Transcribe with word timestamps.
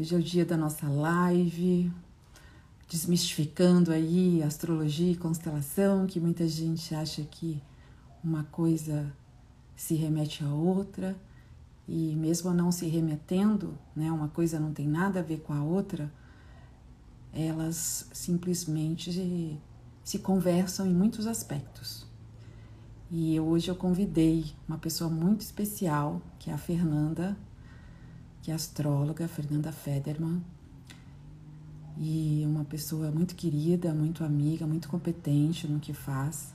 Hoje 0.00 0.14
é 0.14 0.18
o 0.18 0.22
dia 0.22 0.46
da 0.46 0.56
nossa 0.56 0.88
live, 0.88 1.92
desmistificando 2.88 3.92
aí 3.92 4.42
astrologia 4.42 5.12
e 5.12 5.14
constelação, 5.14 6.06
que 6.06 6.18
muita 6.18 6.48
gente 6.48 6.94
acha 6.94 7.20
que 7.20 7.62
uma 8.24 8.44
coisa 8.44 9.14
se 9.76 9.94
remete 9.94 10.42
a 10.42 10.48
outra, 10.48 11.14
e 11.86 12.16
mesmo 12.16 12.50
não 12.54 12.72
se 12.72 12.88
remetendo, 12.88 13.76
né, 13.94 14.10
uma 14.10 14.28
coisa 14.28 14.58
não 14.58 14.72
tem 14.72 14.88
nada 14.88 15.20
a 15.20 15.22
ver 15.22 15.40
com 15.40 15.52
a 15.52 15.62
outra, 15.62 16.10
elas 17.30 18.08
simplesmente 18.10 19.60
se 20.02 20.18
conversam 20.18 20.86
em 20.86 20.94
muitos 20.94 21.26
aspectos. 21.26 22.06
E 23.10 23.38
hoje 23.38 23.70
eu 23.70 23.76
convidei 23.76 24.46
uma 24.66 24.78
pessoa 24.78 25.10
muito 25.10 25.42
especial, 25.42 26.22
que 26.38 26.48
é 26.48 26.54
a 26.54 26.58
Fernanda, 26.58 27.36
que 28.42 28.50
é 28.50 28.54
astróloga, 28.54 29.28
Fernanda 29.28 29.72
Federman, 29.72 30.42
e 31.98 32.42
uma 32.46 32.64
pessoa 32.64 33.10
muito 33.10 33.34
querida, 33.34 33.92
muito 33.92 34.24
amiga, 34.24 34.66
muito 34.66 34.88
competente 34.88 35.68
no 35.68 35.78
que 35.78 35.92
faz. 35.92 36.54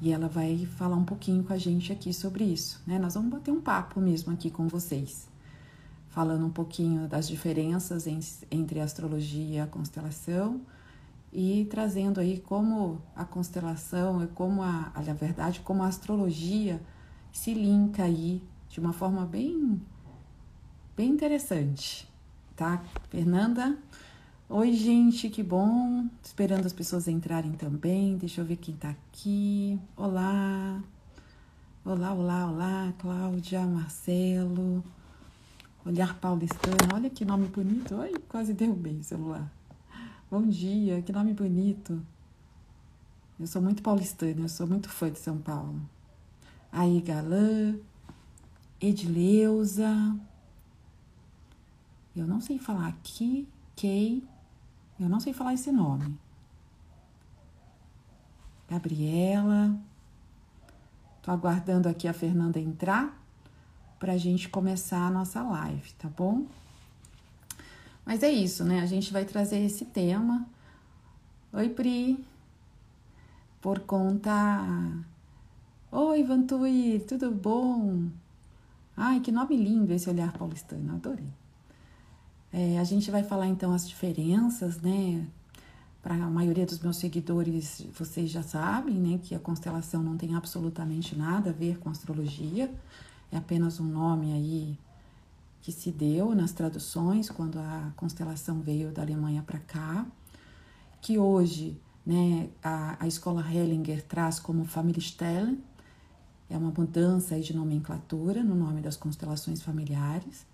E 0.00 0.12
ela 0.12 0.28
vai 0.28 0.66
falar 0.66 0.96
um 0.96 1.04
pouquinho 1.04 1.44
com 1.44 1.52
a 1.52 1.58
gente 1.58 1.92
aqui 1.92 2.12
sobre 2.12 2.42
isso, 2.42 2.82
né? 2.84 2.98
Nós 2.98 3.14
vamos 3.14 3.30
bater 3.30 3.52
um 3.52 3.60
papo 3.60 4.00
mesmo 4.00 4.32
aqui 4.32 4.50
com 4.50 4.66
vocês, 4.66 5.28
falando 6.08 6.44
um 6.44 6.50
pouquinho 6.50 7.06
das 7.06 7.28
diferenças 7.28 8.06
entre 8.50 8.80
a 8.80 8.84
astrologia 8.84 9.58
e 9.58 9.60
a 9.60 9.66
constelação 9.66 10.60
e 11.32 11.66
trazendo 11.70 12.20
aí 12.20 12.40
como 12.40 13.00
a 13.14 13.24
constelação 13.24 14.24
e 14.24 14.26
como 14.26 14.60
a, 14.60 14.92
na 14.94 15.14
verdade, 15.14 15.60
como 15.60 15.84
a 15.84 15.86
astrologia 15.86 16.82
se 17.32 17.54
linka 17.54 18.02
aí 18.02 18.42
de 18.68 18.80
uma 18.80 18.92
forma 18.92 19.24
bem, 19.24 19.80
bem 20.96 21.10
interessante, 21.10 22.06
tá? 22.54 22.82
Fernanda, 23.08 23.78
oi 24.48 24.72
gente, 24.72 25.30
que 25.30 25.42
bom, 25.42 26.06
esperando 26.22 26.66
as 26.66 26.72
pessoas 26.72 27.08
entrarem 27.08 27.52
também, 27.52 28.16
deixa 28.16 28.40
eu 28.40 28.44
ver 28.44 28.56
quem 28.56 28.74
tá 28.76 28.90
aqui, 28.90 29.80
olá, 29.96 30.82
olá, 31.84 32.12
olá, 32.12 32.50
olá, 32.50 32.94
Cláudia, 32.98 33.62
Marcelo, 33.62 34.84
Olhar 35.84 36.18
Paulistano, 36.18 36.94
olha 36.94 37.08
que 37.08 37.24
nome 37.24 37.48
bonito, 37.48 37.94
oi, 37.96 38.14
quase 38.28 38.52
derrubei 38.52 38.98
o 38.98 39.04
celular. 39.04 39.50
Bom 40.30 40.46
dia, 40.46 41.02
que 41.02 41.12
nome 41.12 41.34
bonito. 41.34 42.00
Eu 43.40 43.46
sou 43.46 43.60
muito 43.60 43.82
paulistana, 43.82 44.42
eu 44.42 44.48
sou 44.48 44.66
muito 44.66 44.88
fã 44.88 45.10
de 45.10 45.18
São 45.18 45.38
Paulo. 45.38 45.80
Aí, 46.70 47.00
Galã, 47.00 47.76
Edileuza. 48.80 49.92
Eu 52.14 52.26
não 52.26 52.40
sei 52.40 52.58
falar 52.58 52.88
aqui, 52.88 53.48
Kay. 53.74 54.22
Eu 55.00 55.08
não 55.08 55.18
sei 55.18 55.32
falar 55.32 55.54
esse 55.54 55.72
nome. 55.72 56.18
Gabriela. 58.68 59.76
Tô 61.22 61.30
aguardando 61.30 61.88
aqui 61.88 62.06
a 62.06 62.12
Fernanda 62.12 62.58
entrar 62.58 63.16
para 63.98 64.14
a 64.14 64.18
gente 64.18 64.48
começar 64.48 65.06
a 65.06 65.10
nossa 65.10 65.42
live, 65.42 65.92
tá 65.92 66.08
bom? 66.08 66.46
Mas 68.04 68.22
é 68.22 68.30
isso, 68.30 68.64
né? 68.64 68.80
A 68.80 68.86
gente 68.86 69.12
vai 69.12 69.24
trazer 69.24 69.58
esse 69.58 69.84
tema. 69.84 70.46
Oi, 71.52 71.68
Pri. 71.68 72.22
Por 73.60 73.80
conta. 73.80 74.32
Oi, 75.90 76.24
Vantui, 76.24 77.04
tudo 77.06 77.30
bom? 77.30 78.08
Ai, 78.96 79.20
que 79.20 79.30
nome 79.30 79.56
lindo 79.56 79.92
esse 79.92 80.10
olhar 80.10 80.32
paulistano, 80.32 80.94
adorei. 80.94 81.41
É, 82.52 82.78
a 82.78 82.84
gente 82.84 83.10
vai 83.10 83.22
falar 83.22 83.46
então 83.46 83.72
as 83.72 83.88
diferenças, 83.88 84.80
né? 84.80 85.26
Para 86.02 86.14
a 86.16 86.30
maioria 86.30 86.66
dos 86.66 86.80
meus 86.80 86.96
seguidores, 86.96 87.86
vocês 87.96 88.30
já 88.30 88.42
sabem, 88.42 88.96
né, 88.96 89.20
que 89.22 89.36
a 89.36 89.38
constelação 89.38 90.02
não 90.02 90.16
tem 90.16 90.34
absolutamente 90.34 91.16
nada 91.16 91.50
a 91.50 91.52
ver 91.52 91.78
com 91.78 91.88
astrologia, 91.88 92.68
é 93.30 93.36
apenas 93.36 93.78
um 93.78 93.84
nome 93.84 94.32
aí 94.32 94.76
que 95.60 95.70
se 95.70 95.92
deu 95.92 96.34
nas 96.34 96.50
traduções 96.50 97.30
quando 97.30 97.56
a 97.56 97.92
constelação 97.94 98.60
veio 98.60 98.90
da 98.90 99.02
Alemanha 99.02 99.44
para 99.44 99.60
cá, 99.60 100.04
que 101.00 101.18
hoje 101.18 101.80
né, 102.04 102.50
a, 102.62 102.96
a 102.98 103.06
escola 103.06 103.40
Hellinger 103.48 104.02
traz 104.02 104.40
como 104.40 104.64
Familienstellen, 104.64 105.62
é 106.50 106.58
uma 106.58 106.72
mudança 106.76 107.38
de 107.40 107.54
nomenclatura 107.54 108.42
no 108.42 108.56
nome 108.56 108.80
das 108.80 108.96
constelações 108.96 109.62
familiares. 109.62 110.44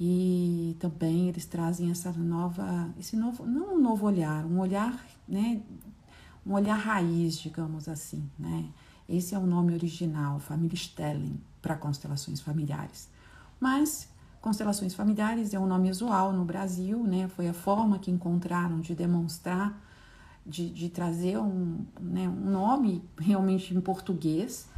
E 0.00 0.76
também 0.78 1.28
eles 1.28 1.44
trazem 1.44 1.90
essa 1.90 2.12
nova, 2.12 2.88
esse 2.98 3.16
novo, 3.16 3.44
não 3.44 3.74
um 3.74 3.80
novo 3.80 4.06
olhar, 4.06 4.44
um 4.44 4.60
olhar, 4.60 5.04
né, 5.26 5.60
um 6.46 6.52
olhar 6.52 6.76
raiz, 6.76 7.36
digamos 7.38 7.88
assim, 7.88 8.28
né? 8.38 8.66
Esse 9.08 9.34
é 9.34 9.38
o 9.38 9.46
nome 9.46 9.72
original, 9.74 10.38
Familienstellen, 10.38 11.40
para 11.60 11.74
constelações 11.76 12.40
familiares. 12.40 13.08
Mas 13.58 14.08
Constelações 14.40 14.94
familiares 14.94 15.52
é 15.52 15.58
um 15.58 15.66
nome 15.66 15.90
usual 15.90 16.32
no 16.32 16.44
Brasil, 16.44 17.02
né? 17.02 17.28
Foi 17.28 17.48
a 17.48 17.52
forma 17.52 17.98
que 17.98 18.10
encontraram 18.10 18.80
de 18.80 18.94
demonstrar, 18.94 19.78
de, 20.46 20.70
de 20.70 20.88
trazer 20.88 21.38
um, 21.38 21.84
né, 22.00 22.28
um 22.28 22.50
nome 22.50 23.02
realmente 23.18 23.74
em 23.74 23.80
português 23.80 24.68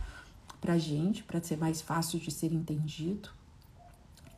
para 0.60 0.78
gente, 0.78 1.22
para 1.22 1.42
ser 1.42 1.58
mais 1.58 1.80
fácil 1.82 2.18
de 2.18 2.30
ser 2.30 2.52
entendido. 2.52 3.28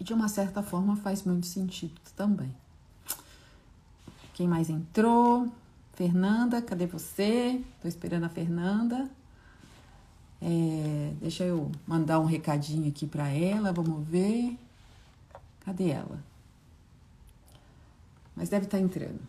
De 0.02 0.12
uma 0.12 0.26
certa 0.26 0.64
forma 0.64 0.96
faz 0.96 1.22
muito 1.22 1.46
sentido 1.46 2.00
também. 2.16 2.52
Quem 4.34 4.48
mais 4.48 4.68
entrou? 4.68 5.48
Fernanda, 5.92 6.60
cadê 6.60 6.86
você? 6.86 7.62
Tô 7.80 7.86
esperando 7.86 8.24
a 8.24 8.28
Fernanda. 8.28 9.08
É, 10.40 11.12
deixa 11.20 11.44
eu 11.44 11.70
mandar 11.86 12.18
um 12.18 12.24
recadinho 12.24 12.88
aqui 12.88 13.06
para 13.06 13.28
ela, 13.28 13.72
vamos 13.72 14.04
ver. 14.04 14.58
Cadê 15.60 15.90
ela? 15.90 16.18
Mas 18.34 18.48
deve 18.48 18.64
estar 18.64 18.78
tá 18.78 18.82
entrando. 18.82 19.20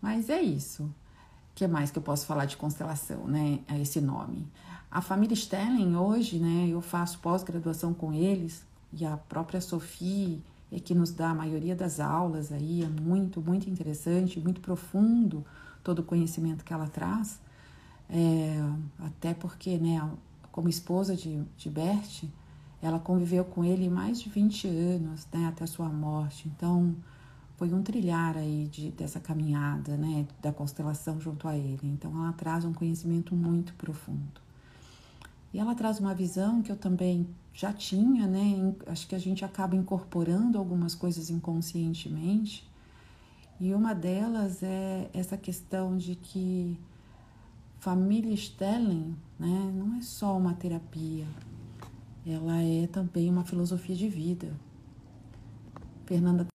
Mas 0.00 0.30
é 0.30 0.40
isso. 0.40 0.84
O 0.84 0.92
que 1.56 1.66
mais 1.66 1.90
que 1.90 1.98
eu 1.98 2.02
posso 2.02 2.26
falar 2.26 2.44
de 2.44 2.56
constelação, 2.56 3.26
né? 3.26 3.58
É 3.66 3.80
esse 3.80 4.00
nome. 4.00 4.46
A 4.88 5.00
família 5.00 5.34
Stelling, 5.34 5.96
hoje, 5.96 6.38
né? 6.38 6.68
Eu 6.68 6.80
faço 6.80 7.18
pós-graduação 7.18 7.92
com 7.92 8.12
eles 8.12 8.62
e 8.98 9.04
a 9.04 9.16
própria 9.16 9.60
Sophie 9.60 10.42
é 10.70 10.78
que 10.80 10.94
nos 10.94 11.10
dá 11.10 11.30
a 11.30 11.34
maioria 11.34 11.74
das 11.74 12.00
aulas 12.00 12.52
aí. 12.52 12.82
É 12.82 12.88
muito, 12.88 13.40
muito 13.40 13.68
interessante, 13.68 14.40
muito 14.40 14.60
profundo 14.60 15.44
todo 15.82 16.00
o 16.00 16.02
conhecimento 16.02 16.64
que 16.64 16.72
ela 16.72 16.86
traz. 16.86 17.40
É, 18.08 18.58
até 18.98 19.34
porque, 19.34 19.78
né? 19.78 20.08
Como 20.50 20.68
esposa 20.68 21.16
de, 21.16 21.42
de 21.56 21.68
Bert, 21.68 22.24
ela 22.80 23.00
conviveu 23.00 23.44
com 23.44 23.64
ele 23.64 23.88
mais 23.88 24.20
de 24.20 24.28
20 24.28 24.68
anos, 24.68 25.26
né, 25.32 25.46
até 25.48 25.64
a 25.64 25.66
sua 25.66 25.88
morte. 25.88 26.48
Então, 26.48 26.94
foi 27.56 27.72
um 27.72 27.82
trilhar 27.82 28.36
aí 28.36 28.68
de, 28.70 28.90
dessa 28.92 29.18
caminhada, 29.18 29.96
né, 29.96 30.26
da 30.40 30.52
constelação 30.52 31.20
junto 31.20 31.48
a 31.48 31.56
ele. 31.56 31.80
Então, 31.82 32.12
ela 32.22 32.32
traz 32.34 32.64
um 32.64 32.72
conhecimento 32.72 33.34
muito 33.34 33.74
profundo. 33.74 34.43
E 35.54 35.58
ela 35.60 35.72
traz 35.72 36.00
uma 36.00 36.12
visão 36.12 36.60
que 36.60 36.72
eu 36.72 36.76
também 36.76 37.28
já 37.52 37.72
tinha, 37.72 38.26
né? 38.26 38.74
Acho 38.88 39.06
que 39.06 39.14
a 39.14 39.18
gente 39.20 39.44
acaba 39.44 39.76
incorporando 39.76 40.58
algumas 40.58 40.96
coisas 40.96 41.30
inconscientemente. 41.30 42.68
E 43.60 43.72
uma 43.72 43.94
delas 43.94 44.64
é 44.64 45.08
essa 45.14 45.36
questão 45.36 45.96
de 45.96 46.16
que 46.16 46.76
família 47.78 48.34
Stelling, 48.34 49.14
né, 49.38 49.72
não 49.72 49.96
é 49.96 50.02
só 50.02 50.36
uma 50.36 50.54
terapia, 50.54 51.26
ela 52.26 52.60
é 52.60 52.88
também 52.88 53.30
uma 53.30 53.44
filosofia 53.44 53.94
de 53.94 54.08
vida. 54.08 54.52
Fernanda. 56.04 56.48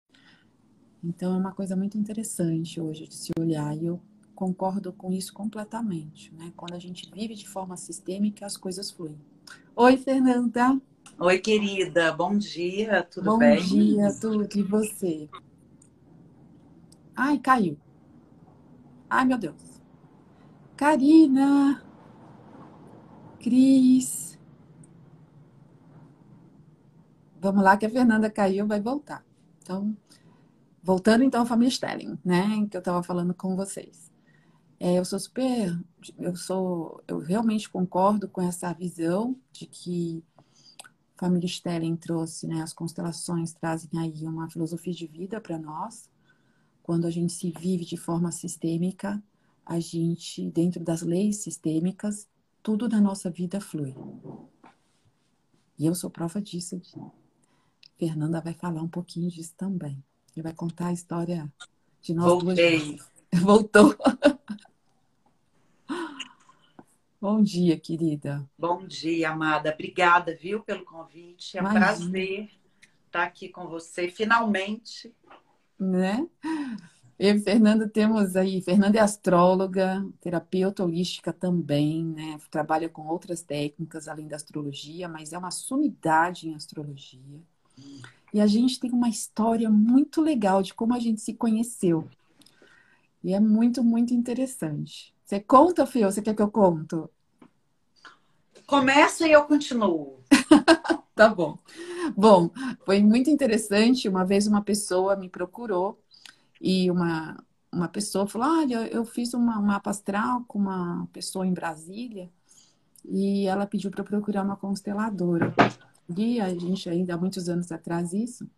Então 1.02 1.36
é 1.36 1.38
uma 1.38 1.54
coisa 1.54 1.74
muito 1.74 1.98
interessante 1.98 2.82
hoje 2.82 3.08
de 3.08 3.16
se 3.16 3.32
olhar 3.40 3.78
e 3.78 3.86
eu 3.86 4.02
concordo 4.40 4.94
com 4.94 5.12
isso 5.12 5.34
completamente, 5.34 6.34
né? 6.34 6.54
Quando 6.56 6.74
a 6.74 6.80
gente 6.80 7.12
vive 7.14 7.36
de 7.36 7.46
forma 7.46 7.76
sistêmica, 7.76 8.46
as 8.46 8.56
coisas 8.56 8.90
fluem. 8.90 9.20
Oi, 9.76 9.98
Fernanda. 9.98 10.80
Oi, 11.20 11.40
querida. 11.40 12.14
Bom 12.14 12.38
dia. 12.38 13.04
Tudo 13.04 13.32
Bom 13.32 13.38
bem? 13.38 13.60
Bom 13.60 13.66
dia, 13.66 14.18
tudo 14.18 14.48
e 14.58 14.64
você? 14.64 15.30
Ai, 17.14 17.38
caiu. 17.38 17.78
Ai, 19.10 19.26
meu 19.26 19.38
Deus. 19.38 19.82
Karina. 20.78 21.84
Cris. 23.42 24.40
Vamos 27.42 27.62
lá 27.62 27.76
que 27.76 27.86
a 27.86 27.90
Fernanda 27.90 28.30
caiu, 28.30 28.66
vai 28.66 28.80
voltar. 28.80 29.22
Então, 29.62 29.94
voltando 30.82 31.26
então 31.26 31.42
à 31.42 31.46
família 31.46 31.72
Stelling, 31.72 32.18
né, 32.24 32.66
que 32.72 32.78
eu 32.78 32.80
estava 32.80 33.04
falando 33.04 33.34
com 33.34 33.58
vocês. 33.58 34.09
É, 34.80 34.98
eu 34.98 35.04
sou 35.04 35.20
super, 35.20 35.78
eu 36.18 36.36
sou, 36.38 37.04
eu 37.06 37.20
realmente 37.20 37.70
concordo 37.70 38.30
com 38.30 38.42
essa 38.42 38.72
visão 38.72 39.36
de 39.52 39.66
que 39.66 40.24
família 41.18 41.50
Stelling 41.50 41.98
trouxe, 41.98 42.48
né, 42.48 42.62
as 42.62 42.72
constelações 42.72 43.52
trazem 43.52 43.90
aí 44.00 44.26
uma 44.26 44.50
filosofia 44.50 44.94
de 44.94 45.06
vida 45.06 45.42
para 45.42 45.60
nós. 45.60 46.10
Quando 46.82 47.06
a 47.06 47.12
gente 47.12 47.34
se 47.34 47.52
vive 47.52 47.84
de 47.84 47.98
forma 47.98 48.32
sistêmica, 48.32 49.22
a 49.66 49.80
gente, 49.82 50.50
dentro 50.50 50.82
das 50.82 51.02
leis 51.02 51.44
sistêmicas, 51.44 52.26
tudo 52.64 52.88
na 52.88 53.02
nossa 53.02 53.30
vida 53.30 53.60
flui. 53.60 53.94
E 55.78 55.86
eu 55.86 55.94
sou 55.94 56.10
prova 56.10 56.42
disso. 56.42 56.82
Fernanda 57.98 58.40
vai 58.40 58.54
falar 58.54 58.82
um 58.82 58.88
pouquinho 58.88 59.30
disso 59.30 59.54
também. 59.58 60.02
Ele 60.36 60.44
vai 60.44 60.54
contar 60.54 60.88
a 60.88 60.94
história 60.94 61.52
de 62.02 62.14
nós 62.14 62.42
Voltei. 62.42 62.96
duas. 62.96 63.10
Voltou. 63.44 63.96
Bom 67.22 67.44
dia, 67.44 67.78
querida. 67.78 68.50
Bom 68.58 68.88
dia, 68.88 69.32
amada. 69.32 69.74
Obrigada, 69.74 70.34
viu, 70.34 70.62
pelo 70.62 70.86
convite. 70.86 71.58
É 71.58 71.62
um 71.62 71.66
Imagina. 71.66 71.86
prazer 71.86 72.50
estar 73.06 73.24
aqui 73.24 73.50
com 73.50 73.68
você, 73.68 74.08
finalmente. 74.08 75.14
Né? 75.78 76.26
Eu 77.20 77.36
e 77.36 77.40
Fernanda 77.42 77.90
temos 77.90 78.38
aí, 78.38 78.62
Fernanda 78.62 78.98
é 78.98 79.02
astróloga, 79.02 80.08
terapeuta 80.22 80.82
holística 80.82 81.34
também, 81.34 82.06
né? 82.06 82.40
Trabalha 82.50 82.88
com 82.88 83.06
outras 83.06 83.42
técnicas 83.42 84.08
além 84.08 84.26
da 84.26 84.38
astrologia, 84.38 85.10
mas 85.10 85.34
é 85.34 85.38
uma 85.38 85.52
sumidade 85.52 86.48
em 86.48 86.56
astrologia. 86.56 87.42
E 88.34 88.40
a 88.40 88.48
gente 88.48 88.80
tem 88.80 88.92
uma 88.92 89.10
história 89.10 89.70
muito 89.70 90.22
legal 90.22 90.64
de 90.64 90.74
como 90.74 90.94
a 90.94 91.00
gente 91.00 91.20
se 91.20 91.34
conheceu. 91.34 92.08
E 93.22 93.34
é 93.34 93.40
muito, 93.42 93.84
muito 93.84 94.14
interessante. 94.14 95.14
Você 95.30 95.40
conta, 95.40 95.86
Fê? 95.86 96.04
Ou 96.04 96.12
você 96.12 96.24
quer 96.24 96.34
que 96.34 96.42
eu 96.42 96.50
conto? 96.50 97.08
Começa 98.66 99.28
e 99.28 99.32
eu 99.32 99.44
continuo. 99.44 100.24
Tá 101.14 101.28
bom. 101.28 101.60
Bom, 102.16 102.50
foi 102.86 103.04
muito 103.04 103.30
interessante. 103.30 104.08
Uma 104.08 104.26
vez 104.26 104.48
uma 104.48 104.64
pessoa 104.64 105.18
me 105.18 105.28
procurou 105.30 106.02
e 106.62 106.90
uma, 106.90 107.38
uma 107.72 107.90
pessoa 107.90 108.26
falou: 108.26 108.48
Olha, 108.48 108.88
eu 108.88 109.04
fiz 109.04 109.34
uma, 109.34 109.60
um 109.60 109.66
mapa 109.66 109.90
astral 109.90 110.46
com 110.48 110.58
uma 110.58 111.08
pessoa 111.12 111.46
em 111.46 111.54
Brasília 111.54 112.32
e 113.06 113.46
ela 113.48 113.68
pediu 113.68 113.92
para 113.92 114.04
procurar 114.04 114.44
uma 114.44 114.56
consteladora. 114.56 115.54
E 116.18 116.40
a 116.40 116.50
gente 116.58 116.90
ainda 116.90 117.16
há 117.16 117.18
muitos 117.18 117.50
anos 117.50 117.70
atrás 117.70 118.14
isso, 118.14 118.50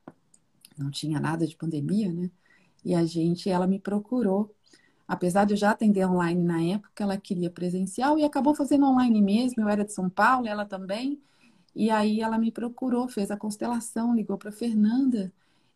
não 0.77 0.91
tinha 0.91 1.19
nada 1.19 1.47
de 1.47 1.57
pandemia, 1.57 2.13
né? 2.13 2.29
E 2.85 2.93
a 2.93 3.03
gente, 3.03 3.49
ela 3.49 3.65
me 3.65 3.79
procurou 3.79 4.55
Apesar 5.11 5.43
de 5.43 5.53
eu 5.55 5.57
já 5.57 5.71
atender 5.71 6.05
online 6.07 6.41
na 6.41 6.63
época, 6.63 7.03
ela 7.03 7.17
queria 7.17 7.49
presencial 7.49 8.17
e 8.17 8.23
acabou 8.23 8.55
fazendo 8.55 8.85
online 8.85 9.21
mesmo. 9.21 9.61
Eu 9.61 9.67
era 9.67 9.83
de 9.83 9.91
São 9.91 10.09
Paulo, 10.09 10.47
ela 10.47 10.65
também. 10.65 11.21
E 11.75 11.89
aí 11.89 12.21
ela 12.21 12.37
me 12.37 12.49
procurou, 12.49 13.09
fez 13.09 13.29
a 13.29 13.35
constelação, 13.35 14.15
ligou 14.15 14.37
para 14.37 14.53
Fernanda. 14.53 15.29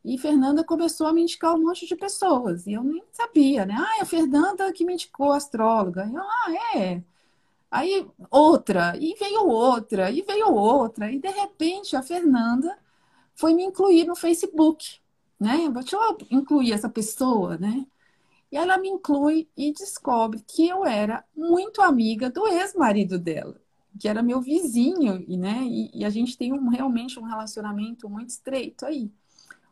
E 0.05 0.17
Fernanda 0.17 0.63
começou 0.63 1.05
a 1.05 1.11
me 1.11 1.21
indicar 1.21 1.53
um 1.53 1.63
monte 1.63 1.85
de 1.85 1.97
pessoas. 1.97 2.65
E 2.65 2.71
eu 2.71 2.83
nem 2.85 3.03
sabia, 3.11 3.65
né? 3.65 3.75
Ah, 3.77 3.97
é 3.99 4.03
a 4.03 4.05
Fernanda 4.05 4.71
que 4.71 4.85
me 4.85 4.93
indicou 4.93 5.33
a 5.33 5.35
astróloga. 5.35 6.09
Eu, 6.13 6.21
ah, 6.21 6.77
é. 6.77 7.03
Aí 7.69 8.07
outra, 8.31 8.95
e 8.97 9.15
veio 9.15 9.49
outra, 9.49 10.09
e 10.11 10.21
veio 10.21 10.47
outra. 10.53 11.11
E 11.11 11.19
de 11.19 11.29
repente 11.29 11.97
a 11.97 12.01
Fernanda 12.01 12.77
foi 13.35 13.53
me 13.53 13.65
incluir 13.65 14.05
no 14.05 14.15
Facebook, 14.15 14.99
né? 15.37 15.69
Deixa 15.73 15.97
eu 15.97 16.17
incluir 16.31 16.71
essa 16.71 16.87
pessoa, 16.87 17.57
né? 17.57 17.85
E 18.55 18.57
ela 18.57 18.77
me 18.77 18.87
inclui 18.87 19.49
e 19.57 19.73
descobre 19.73 20.41
que 20.47 20.65
eu 20.69 20.85
era 20.85 21.25
muito 21.35 21.81
amiga 21.81 22.29
do 22.29 22.47
ex-marido 22.47 23.19
dela, 23.19 23.59
que 23.99 24.07
era 24.07 24.23
meu 24.23 24.39
vizinho, 24.41 25.25
e, 25.27 25.37
né? 25.37 25.63
E, 25.63 25.91
e 25.93 26.05
a 26.05 26.09
gente 26.09 26.37
tem 26.37 26.53
um, 26.53 26.69
realmente 26.69 27.19
um 27.19 27.23
relacionamento 27.23 28.09
muito 28.09 28.29
estreito 28.29 28.85
aí. 28.85 29.11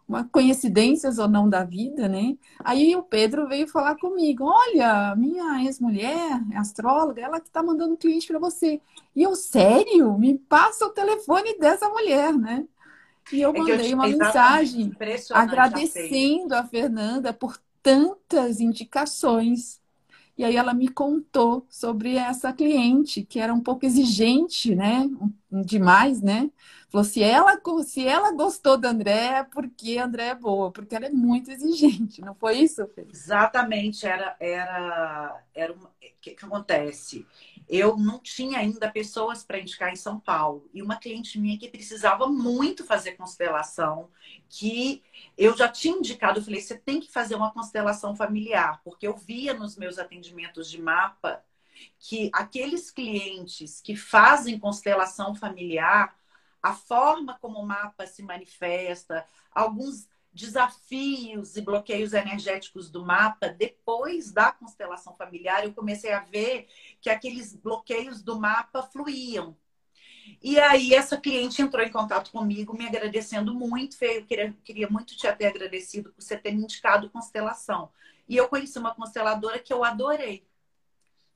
Uma 0.08 0.26
coincidências 0.26 1.18
ou 1.18 1.30
não 1.30 1.50
da 1.50 1.64
vida, 1.64 2.10
né? 2.10 2.38
Aí 2.64 2.96
o 2.96 3.04
Pedro 3.04 3.48
veio 3.48 3.68
falar 3.68 3.96
comigo: 3.96 4.44
Olha, 4.46 5.16
minha 5.16 5.64
ex-mulher, 5.64 6.42
é 6.52 6.58
astróloga, 6.58 7.22
ela 7.22 7.40
que 7.40 7.50
tá 7.50 7.64
mandando 7.64 7.96
cliente 7.98 8.28
para 8.28 8.40
você. 8.40 8.82
E 9.16 9.24
eu, 9.24 9.36
sério? 9.36 10.18
Me 10.20 10.38
passa 10.38 10.86
o 10.86 10.90
telefone 10.90 11.58
dessa 11.58 11.90
mulher, 11.90 12.34
né? 12.38 12.68
E 13.32 13.42
eu 13.42 13.54
É 13.54 13.60
eu 13.72 13.78
mandei 13.78 13.80
te- 13.80 13.96
uma 13.96 14.08
exatamente, 14.08 14.08
mensagem 14.08 14.98
agradecendo 15.32 16.54
a 16.56 16.64
Fernanda 16.64 17.34
por 17.34 17.60
tantas 17.84 18.62
indicações. 18.62 19.82
E 20.38 20.44
aí 20.46 20.56
ela 20.58 20.74
me 20.74 20.88
contou 20.90 21.66
sobre 21.70 22.16
essa 22.18 22.54
cliente, 22.54 23.24
que 23.26 23.40
era 23.40 23.54
um 23.54 23.62
pouco 23.62 23.86
exigente, 23.86 24.76
né? 24.76 25.10
Demais, 25.52 26.22
né? 26.22 26.52
Falou, 26.90 27.06
se 27.06 27.24
ela, 27.24 27.60
se 27.86 28.08
ela 28.08 28.34
gostou 28.34 28.78
da 28.78 28.90
André, 28.90 29.12
é 29.40 29.44
porque 29.44 29.98
a 30.00 30.06
André 30.06 30.28
é 30.30 30.36
boa, 30.36 30.72
porque 30.72 30.96
ela 30.96 31.08
é 31.08 31.12
muito 31.12 31.52
exigente, 31.52 32.22
não 32.22 32.36
foi 32.36 32.60
isso, 32.60 32.88
Fê? 32.96 33.08
Exatamente, 33.12 34.06
era 34.08 34.36
era 34.40 35.44
era 35.54 35.74
o 35.74 35.90
que, 36.22 36.32
que 36.36 36.46
acontece? 36.46 37.28
Eu 37.76 37.98
não 37.98 38.20
tinha 38.20 38.60
ainda 38.60 38.88
pessoas 38.92 39.44
para 39.44 39.58
indicar 39.58 39.92
em 39.92 39.96
São 39.96 40.20
Paulo. 40.20 40.70
E 40.72 40.80
uma 40.84 40.96
cliente 40.96 41.40
minha 41.40 41.58
que 41.58 41.68
precisava 41.68 42.28
muito 42.28 42.86
fazer 42.86 43.14
constelação, 43.14 44.12
que 44.48 45.02
eu 45.36 45.58
já 45.58 45.68
tinha 45.68 45.98
indicado, 45.98 46.38
eu 46.38 46.44
falei, 46.44 46.62
você 46.62 46.78
tem 46.78 47.00
que 47.00 47.12
fazer 47.12 47.34
uma 47.34 47.52
constelação 47.52 48.16
familiar, 48.16 48.80
porque 48.84 49.08
eu 49.08 49.18
via 49.18 49.56
nos 49.56 49.76
meus 49.76 49.98
atendimentos 49.98 50.70
de 50.70 50.80
mapa 50.80 51.44
que 51.98 52.30
aqueles 52.32 52.92
clientes 52.92 53.82
que 53.82 53.96
fazem 53.96 54.60
constelação 54.60 55.34
familiar, 55.34 56.16
a 56.62 56.76
forma 56.76 57.40
como 57.42 57.58
o 57.58 57.66
mapa 57.66 58.06
se 58.06 58.22
manifesta, 58.22 59.26
alguns 59.52 60.08
desafios 60.34 61.56
e 61.56 61.62
bloqueios 61.62 62.14
energéticos 62.14 62.90
do 62.90 63.06
mapa, 63.06 63.50
depois 63.50 64.32
da 64.32 64.52
constelação 64.52 65.16
familiar, 65.16 65.64
eu 65.64 65.74
comecei 65.74 66.12
a 66.12 66.22
ver 66.22 66.68
que 67.00 67.10
aqueles 67.10 67.56
bloqueios 67.56 68.22
do 68.22 68.40
mapa 68.40 68.82
fluíam. 68.82 69.56
E 70.42 70.60
aí, 70.60 70.94
essa 70.94 71.18
cliente 71.18 71.62
entrou 71.62 71.86
em 71.86 71.92
contato 71.92 72.32
comigo, 72.32 72.76
me 72.76 72.88
agradecendo 72.88 73.54
muito. 73.54 73.98
Fê, 73.98 74.20
Eu 74.20 74.26
queria, 74.26 74.58
queria 74.64 74.90
muito 74.90 75.16
te 75.16 75.32
ter 75.34 75.46
agradecido 75.46 76.12
por 76.12 76.22
você 76.22 76.38
ter 76.38 76.52
me 76.52 76.64
indicado 76.64 77.10
constelação. 77.10 77.92
E 78.28 78.38
eu 78.38 78.48
conheci 78.48 78.80
uma 78.80 78.96
consteladora 78.96 79.60
que 79.60 79.72
eu 79.72 79.84
adorei. 79.84 80.48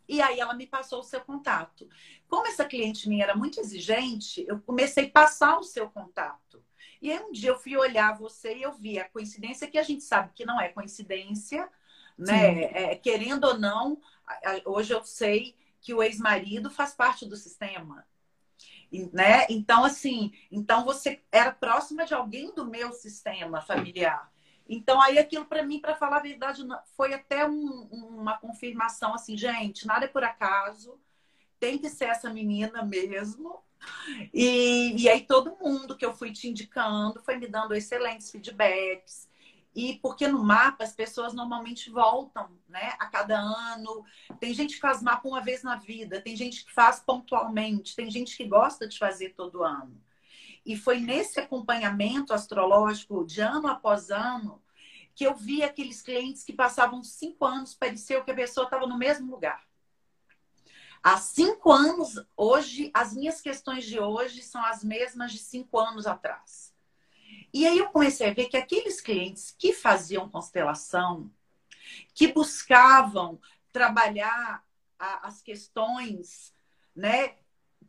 E 0.08 0.22
aí, 0.22 0.40
ela 0.40 0.54
me 0.54 0.66
passou 0.66 1.02
o 1.02 1.04
seu 1.04 1.20
contato. 1.20 1.88
Como 2.30 2.48
essa 2.48 2.66
cliente 2.66 3.10
minha 3.10 3.26
era 3.26 3.36
muito 3.36 3.60
exigente, 3.60 4.46
eu 4.48 4.60
comecei 4.62 5.08
a 5.08 5.12
passar 5.12 5.58
o 5.60 5.64
seu 5.64 5.90
contato. 5.90 6.64
E 7.02 7.12
aí 7.12 7.20
um 7.20 7.32
dia 7.32 7.50
eu 7.52 7.60
fui 7.60 7.78
olhar 7.78 8.18
você 8.18 8.56
e 8.58 8.64
eu 8.64 8.74
vi 8.74 9.00
a 9.00 9.10
coincidência 9.10 9.68
que 9.70 9.78
a 9.78 9.84
gente 9.84 10.04
sabe 10.04 10.32
que 10.34 10.46
não 10.46 10.60
é 10.60 10.70
coincidência, 10.70 11.70
né? 12.18 12.64
É, 12.92 12.96
querendo 12.96 13.46
ou 13.46 13.58
não, 13.60 14.02
hoje 14.66 14.94
eu 14.94 15.04
sei 15.04 15.56
que 15.82 15.94
o 15.94 16.04
ex-marido 16.04 16.70
faz 16.70 16.94
parte 16.94 17.26
do 17.26 17.36
sistema. 17.36 18.06
Né? 19.14 19.46
Então, 19.50 19.84
assim, 19.84 20.32
então 20.52 20.86
você 20.86 21.22
era 21.32 21.52
próxima 21.52 22.06
de 22.06 22.14
alguém 22.14 22.54
do 22.54 22.66
meu 22.66 22.94
sistema 22.94 23.62
familiar. 23.62 24.32
Então, 24.68 25.02
aí 25.02 25.18
aquilo 25.20 25.46
para 25.46 25.64
mim, 25.64 25.80
para 25.80 25.96
falar 25.96 26.18
a 26.18 26.22
verdade, 26.22 26.64
foi 26.96 27.14
até 27.14 27.46
um- 27.48 27.84
uma 27.92 28.38
confirmação 28.38 29.14
assim, 29.14 29.38
gente, 29.38 29.86
nada 29.86 30.06
é 30.06 30.08
por 30.08 30.24
acaso, 30.24 31.00
tem 31.60 31.78
que 31.80 31.90
ser 31.90 32.06
essa 32.06 32.30
menina 32.32 32.84
mesmo. 32.84 33.64
E, 34.34 34.96
e 35.02 35.10
aí 35.10 35.22
todo 35.22 35.58
mundo 35.62 35.96
que 35.96 36.06
eu 36.06 36.14
fui 36.14 36.32
te 36.32 36.48
indicando 36.48 37.22
foi 37.24 37.38
me 37.38 37.48
dando 37.48 37.74
excelentes 37.74 38.32
feedbacks. 38.32 39.28
E 39.76 40.00
porque 40.02 40.28
no 40.28 40.44
mapa 40.44 40.84
as 40.84 40.94
pessoas 40.94 41.34
normalmente 41.34 41.92
voltam, 41.92 42.50
né? 42.68 42.96
A 43.00 43.06
cada 43.06 43.38
ano. 43.38 44.04
Tem 44.40 44.54
gente 44.54 44.76
que 44.76 44.80
faz 44.82 45.04
mapa 45.04 45.28
uma 45.28 45.42
vez 45.42 45.62
na 45.62 45.76
vida, 45.76 46.20
tem 46.20 46.36
gente 46.36 46.66
que 46.66 46.74
faz 46.74 47.00
pontualmente, 47.00 47.96
tem 47.96 48.10
gente 48.10 48.36
que 48.36 48.46
gosta 48.46 48.88
de 48.88 48.98
fazer 48.98 49.36
todo 49.36 49.64
ano. 49.64 50.02
E 50.66 50.76
foi 50.76 51.00
nesse 51.00 51.40
acompanhamento 51.40 52.34
astrológico 52.34 53.26
de 53.26 53.40
ano 53.40 53.68
após 53.68 54.10
ano 54.10 54.62
que 55.16 55.26
eu 55.26 55.36
vi 55.36 55.64
aqueles 55.64 56.02
clientes 56.02 56.44
que 56.44 56.54
passavam 56.54 57.04
cinco 57.04 57.44
anos, 57.44 57.74
parecia 57.74 58.22
que 58.22 58.30
a 58.30 58.36
pessoa 58.36 58.66
estava 58.66 58.86
no 58.86 58.98
mesmo 58.98 59.32
lugar. 59.32 59.67
Há 61.10 61.16
cinco 61.16 61.72
anos, 61.72 62.22
hoje, 62.36 62.92
as 62.94 63.14
minhas 63.14 63.40
questões 63.40 63.86
de 63.86 63.98
hoje 63.98 64.42
são 64.42 64.62
as 64.66 64.84
mesmas 64.84 65.32
de 65.32 65.38
cinco 65.38 65.80
anos 65.80 66.06
atrás. 66.06 66.76
E 67.54 67.66
aí 67.66 67.78
eu 67.78 67.88
comecei 67.92 68.30
a 68.30 68.34
ver 68.34 68.50
que 68.50 68.58
aqueles 68.58 69.00
clientes 69.00 69.56
que 69.58 69.72
faziam 69.72 70.28
constelação, 70.28 71.32
que 72.14 72.28
buscavam 72.34 73.40
trabalhar 73.72 74.66
a- 75.00 75.30
as 75.30 75.42
questões, 75.42 76.54
né? 76.94 77.38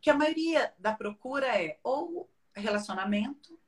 Que 0.00 0.10
a 0.10 0.14
maioria 0.14 0.72
da 0.78 0.92
procura 0.92 1.48
é 1.60 1.76
ou 1.82 2.30
relacionamento, 2.54 3.58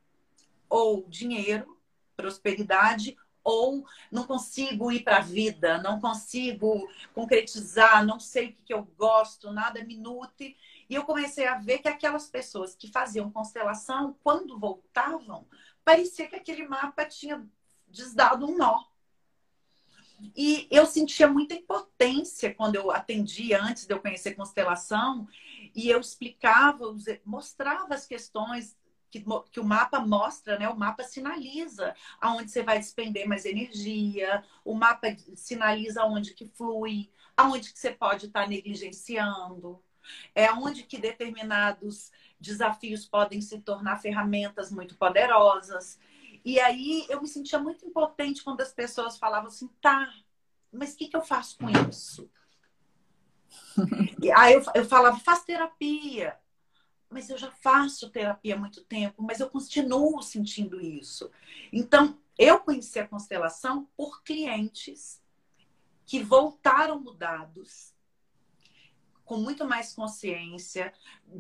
ou 0.69 1.05
dinheiro, 1.09 1.77
prosperidade, 2.17 3.17
ou 3.43 3.87
não 4.11 4.25
consigo 4.25 4.93
ir 4.93 5.03
para 5.03 5.19
a 5.19 5.23
vida, 5.23 5.79
não 5.79 6.01
consigo 6.01 6.89
concretizar, 7.15 8.05
não 8.05 8.21
sei 8.21 8.47
o 8.47 8.53
que, 8.53 8.63
que 8.67 8.75
eu 8.75 8.85
gosto, 8.97 9.51
nada 9.53 9.83
me 9.85 9.97
nutre. 9.97 10.57
E 10.89 10.95
eu 10.95 11.05
comecei 11.05 11.47
a 11.47 11.57
ver 11.57 11.79
que 11.79 11.89
aquelas 11.89 12.29
pessoas 12.29 12.75
que 12.75 12.91
faziam 12.91 13.31
constelação, 13.31 14.17
quando 14.23 14.59
voltavam, 14.59 15.47
parecia 15.85 16.29
que 16.29 16.37
aquele 16.37 16.67
mapa 16.67 17.05
tinha 17.05 17.47
desdado 17.89 18.47
um 18.47 18.57
nó. 18.57 18.85
E 20.37 20.69
eu 20.71 20.85
sentia 20.85 21.27
muita 21.27 21.55
impotência 21.55 22.55
quando 22.55 22.77
eu 22.77 22.91
atendia, 22.91 23.63
antes 23.63 23.87
de 23.87 23.95
eu 23.95 24.01
conhecer 24.01 24.35
constelação, 24.35 25.27
e 25.75 25.89
eu 25.89 26.01
explicava, 26.01 26.85
mostrava 27.25 27.95
as 27.95 28.07
questões 28.07 28.77
que, 29.11 29.25
que, 29.51 29.61
o 29.61 29.65
mapa 29.65 30.01
mostra, 30.01 30.59
né? 30.59 30.69
O 30.69 30.77
mapa 30.77 31.03
sinaliza 31.03 31.95
aonde 32.21 32.51
você 32.51 32.63
vai 32.63 32.79
despender 32.79 33.27
mais 33.27 33.45
energia, 33.45 34.45
o 34.65 34.75
mapa 34.75 35.09
sinaliza 35.35 36.03
aonde 36.03 36.35
que 36.35 36.47
flui, 36.47 37.11
aonde 37.37 37.73
que 37.73 37.79
você 37.79 37.91
pode 37.91 38.27
estar 38.27 38.49
negligenciando, 38.49 39.83
é 40.35 40.51
onde 40.53 40.85
que 40.85 40.99
determinados 40.99 42.11
desafios 42.39 43.07
podem 43.07 43.41
se 43.41 43.61
tornar 43.61 44.01
ferramentas 44.01 44.71
muito 44.71 44.97
poderosas. 44.97 45.99
E 46.45 46.59
aí 46.59 47.07
eu 47.09 47.21
me 47.21 47.29
sentia 47.29 47.59
muito 47.59 47.85
impotente 47.87 48.43
quando 48.43 48.61
as 48.61 48.73
pessoas 48.73 49.19
falavam 49.19 49.49
assim, 49.49 49.69
tá, 49.81 50.11
mas 50.73 50.95
o 50.95 50.97
que, 50.97 51.09
que 51.09 51.17
eu 51.17 51.23
faço 51.23 51.59
com 51.59 51.69
isso? 51.89 52.31
e 54.23 54.31
aí 54.33 54.55
eu, 54.55 54.63
eu 54.75 54.85
falava, 54.85 55.19
faz 55.19 55.45
terapia. 55.45 56.39
Mas 57.11 57.29
eu 57.29 57.37
já 57.37 57.51
faço 57.51 58.11
terapia 58.11 58.55
há 58.55 58.59
muito 58.59 58.83
tempo, 58.85 59.23
mas 59.23 59.41
eu 59.41 59.51
continuo 59.51 60.23
sentindo 60.23 60.81
isso. 60.81 61.31
Então, 61.73 62.17
eu 62.39 62.61
conheci 62.61 62.99
a 62.99 63.09
constelação 63.09 63.89
por 63.97 64.23
clientes 64.23 65.21
que 66.07 66.23
voltaram 66.23 67.01
mudados, 67.01 67.93
com 69.25 69.37
muito 69.37 69.67
mais 69.67 69.93
consciência, 69.93 70.93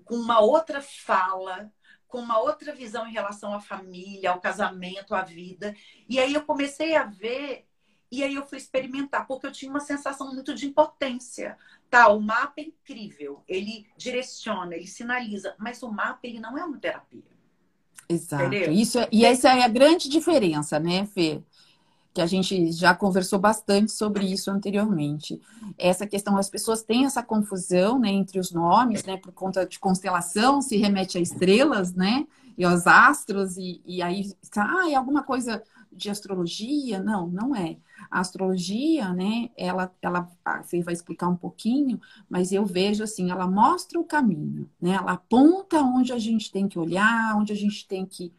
com 0.05 0.17
uma 0.17 0.41
outra 0.41 0.83
fala, 0.83 1.73
com 2.07 2.19
uma 2.19 2.39
outra 2.39 2.75
visão 2.75 3.07
em 3.07 3.13
relação 3.13 3.55
à 3.55 3.61
família, 3.61 4.31
ao 4.31 4.41
casamento, 4.41 5.15
à 5.15 5.23
vida. 5.23 5.75
E 6.09 6.19
aí 6.19 6.35
eu 6.35 6.45
comecei 6.45 6.95
a 6.97 7.05
ver 7.05 7.67
e 8.11 8.25
aí 8.25 8.35
eu 8.35 8.45
fui 8.45 8.59
experimentar, 8.59 9.27
porque 9.27 9.47
eu 9.47 9.53
tinha 9.53 9.71
uma 9.71 9.81
sensação 9.81 10.35
muito 10.35 10.53
de 10.53 10.67
impotência. 10.67 11.57
Tá, 11.91 12.09
o 12.09 12.21
mapa 12.21 12.55
é 12.59 12.63
incrível, 12.63 13.43
ele 13.49 13.85
direciona, 13.97 14.77
ele 14.77 14.87
sinaliza, 14.87 15.57
mas 15.59 15.83
o 15.83 15.91
mapa 15.91 16.21
ele 16.23 16.39
não 16.39 16.57
é 16.57 16.65
uma 16.65 16.79
terapia. 16.79 17.25
Exato. 18.09 18.55
Isso 18.71 18.99
é, 18.99 19.09
e 19.11 19.25
essa 19.25 19.49
é 19.49 19.63
a 19.63 19.69
grande 19.69 20.09
diferença, 20.09 20.79
né, 20.79 21.05
Fê? 21.07 21.43
Que 22.15 22.21
a 22.21 22.27
gente 22.27 22.71
já 22.73 22.95
conversou 22.95 23.39
bastante 23.41 23.91
sobre 23.91 24.25
isso 24.25 24.51
anteriormente. 24.51 25.41
Essa 25.77 26.07
questão, 26.07 26.37
as 26.37 26.49
pessoas 26.49 26.83
têm 26.83 27.07
essa 27.07 27.23
confusão 27.23 27.99
né, 27.99 28.09
entre 28.09 28.39
os 28.39 28.53
nomes, 28.53 29.05
né, 29.05 29.17
por 29.17 29.33
conta 29.33 29.67
de 29.67 29.79
constelação, 29.79 30.63
se 30.63 30.77
remete 30.77 31.19
a 31.19 31.21
estrelas, 31.21 31.93
né, 31.93 32.25
e 32.57 32.65
aos 32.65 32.87
astros, 32.87 33.57
e, 33.57 33.81
e 33.85 34.01
aí, 34.01 34.33
ah, 34.57 34.91
é 34.91 34.95
alguma 34.95 35.23
coisa 35.23 35.63
de 35.93 36.11
astrologia? 36.11 37.03
Não, 37.03 37.27
não 37.27 37.55
é. 37.55 37.79
A 38.11 38.21
astrologia, 38.21 39.13
né, 39.13 39.51
ela, 39.57 39.93
ela, 40.01 40.31
você 40.63 40.83
vai 40.83 40.95
explicar 40.95 41.29
um 41.29 41.37
pouquinho, 41.37 42.01
mas 42.29 42.53
eu 42.53 42.65
vejo 42.65 43.03
assim, 43.03 43.31
ela 43.31 43.47
mostra 43.47 43.99
o 43.99 44.05
caminho, 44.05 44.69
né? 44.81 44.93
Ela 44.93 45.13
aponta 45.13 45.83
onde 45.83 46.13
a 46.13 46.19
gente 46.19 46.51
tem 46.51 46.69
que 46.69 46.79
olhar, 46.79 47.37
onde 47.37 47.53
a 47.53 47.57
gente 47.57 47.87
tem 47.87 48.07
que, 48.07 48.33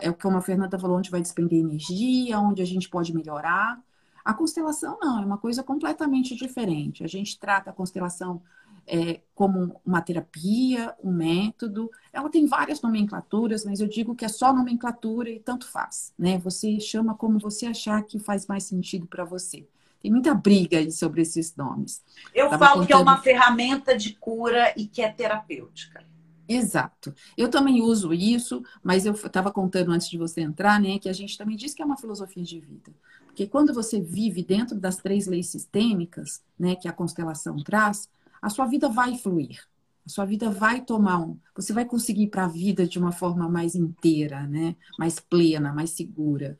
é 0.00 0.10
o 0.10 0.14
que 0.14 0.26
a 0.26 0.40
Fernanda 0.40 0.78
falou, 0.78 0.98
onde 0.98 1.10
vai 1.10 1.20
despender 1.20 1.58
energia, 1.58 2.38
onde 2.38 2.60
a 2.62 2.66
gente 2.66 2.88
pode 2.88 3.14
melhorar. 3.14 3.80
A 4.24 4.34
constelação 4.34 4.98
não, 5.00 5.22
é 5.22 5.24
uma 5.24 5.38
coisa 5.38 5.62
completamente 5.62 6.34
diferente. 6.34 7.04
A 7.04 7.06
gente 7.06 7.38
trata 7.38 7.70
a 7.70 7.72
constelação 7.72 8.42
é, 8.86 9.20
como 9.34 9.80
uma 9.84 10.00
terapia, 10.00 10.94
um 11.02 11.12
método. 11.12 11.90
Ela 12.12 12.30
tem 12.30 12.46
várias 12.46 12.80
nomenclaturas, 12.80 13.64
mas 13.64 13.80
eu 13.80 13.88
digo 13.88 14.14
que 14.14 14.24
é 14.24 14.28
só 14.28 14.52
nomenclatura 14.52 15.28
e 15.28 15.40
tanto 15.40 15.68
faz, 15.68 16.12
né? 16.18 16.38
Você 16.38 16.78
chama 16.78 17.14
como 17.14 17.38
você 17.38 17.66
achar 17.66 18.02
que 18.02 18.18
faz 18.18 18.46
mais 18.46 18.64
sentido 18.64 19.06
para 19.06 19.24
você. 19.24 19.66
Tem 20.00 20.10
muita 20.10 20.34
briga 20.34 20.78
aí 20.78 20.92
sobre 20.92 21.22
esses 21.22 21.56
nomes. 21.56 22.02
Eu 22.34 22.48
Tava 22.50 22.58
falo 22.58 22.80
contando... 22.80 22.86
que 22.86 22.92
é 22.92 22.96
uma 22.96 23.20
ferramenta 23.20 23.96
de 23.96 24.14
cura 24.14 24.72
e 24.76 24.86
que 24.86 25.02
é 25.02 25.10
terapêutica. 25.10 26.04
Exato. 26.48 27.12
Eu 27.36 27.48
também 27.50 27.82
uso 27.82 28.14
isso, 28.14 28.62
mas 28.82 29.04
eu 29.04 29.14
estava 29.14 29.50
contando 29.50 29.90
antes 29.90 30.08
de 30.08 30.16
você 30.16 30.42
entrar, 30.42 30.80
né, 30.80 30.98
que 30.98 31.08
a 31.08 31.12
gente 31.12 31.36
também 31.36 31.56
diz 31.56 31.74
que 31.74 31.82
é 31.82 31.84
uma 31.84 31.96
filosofia 31.96 32.44
de 32.44 32.60
vida. 32.60 32.92
Porque 33.26 33.46
quando 33.46 33.74
você 33.74 34.00
vive 34.00 34.44
dentro 34.44 34.78
das 34.78 34.96
três 34.96 35.26
leis 35.26 35.48
sistêmicas, 35.48 36.40
né, 36.58 36.76
que 36.76 36.86
a 36.86 36.92
constelação 36.92 37.56
traz, 37.62 38.08
a 38.46 38.48
sua 38.48 38.66
vida 38.66 38.88
vai 38.88 39.18
fluir. 39.18 39.66
A 40.06 40.08
sua 40.08 40.24
vida 40.24 40.48
vai 40.48 40.80
tomar 40.80 41.18
um. 41.18 41.36
Você 41.56 41.72
vai 41.72 41.84
conseguir 41.84 42.22
ir 42.22 42.28
para 42.28 42.44
a 42.44 42.48
vida 42.48 42.86
de 42.86 42.96
uma 42.96 43.10
forma 43.10 43.48
mais 43.48 43.74
inteira, 43.74 44.46
né? 44.46 44.76
mais 44.96 45.18
plena, 45.18 45.72
mais 45.72 45.90
segura. 45.90 46.56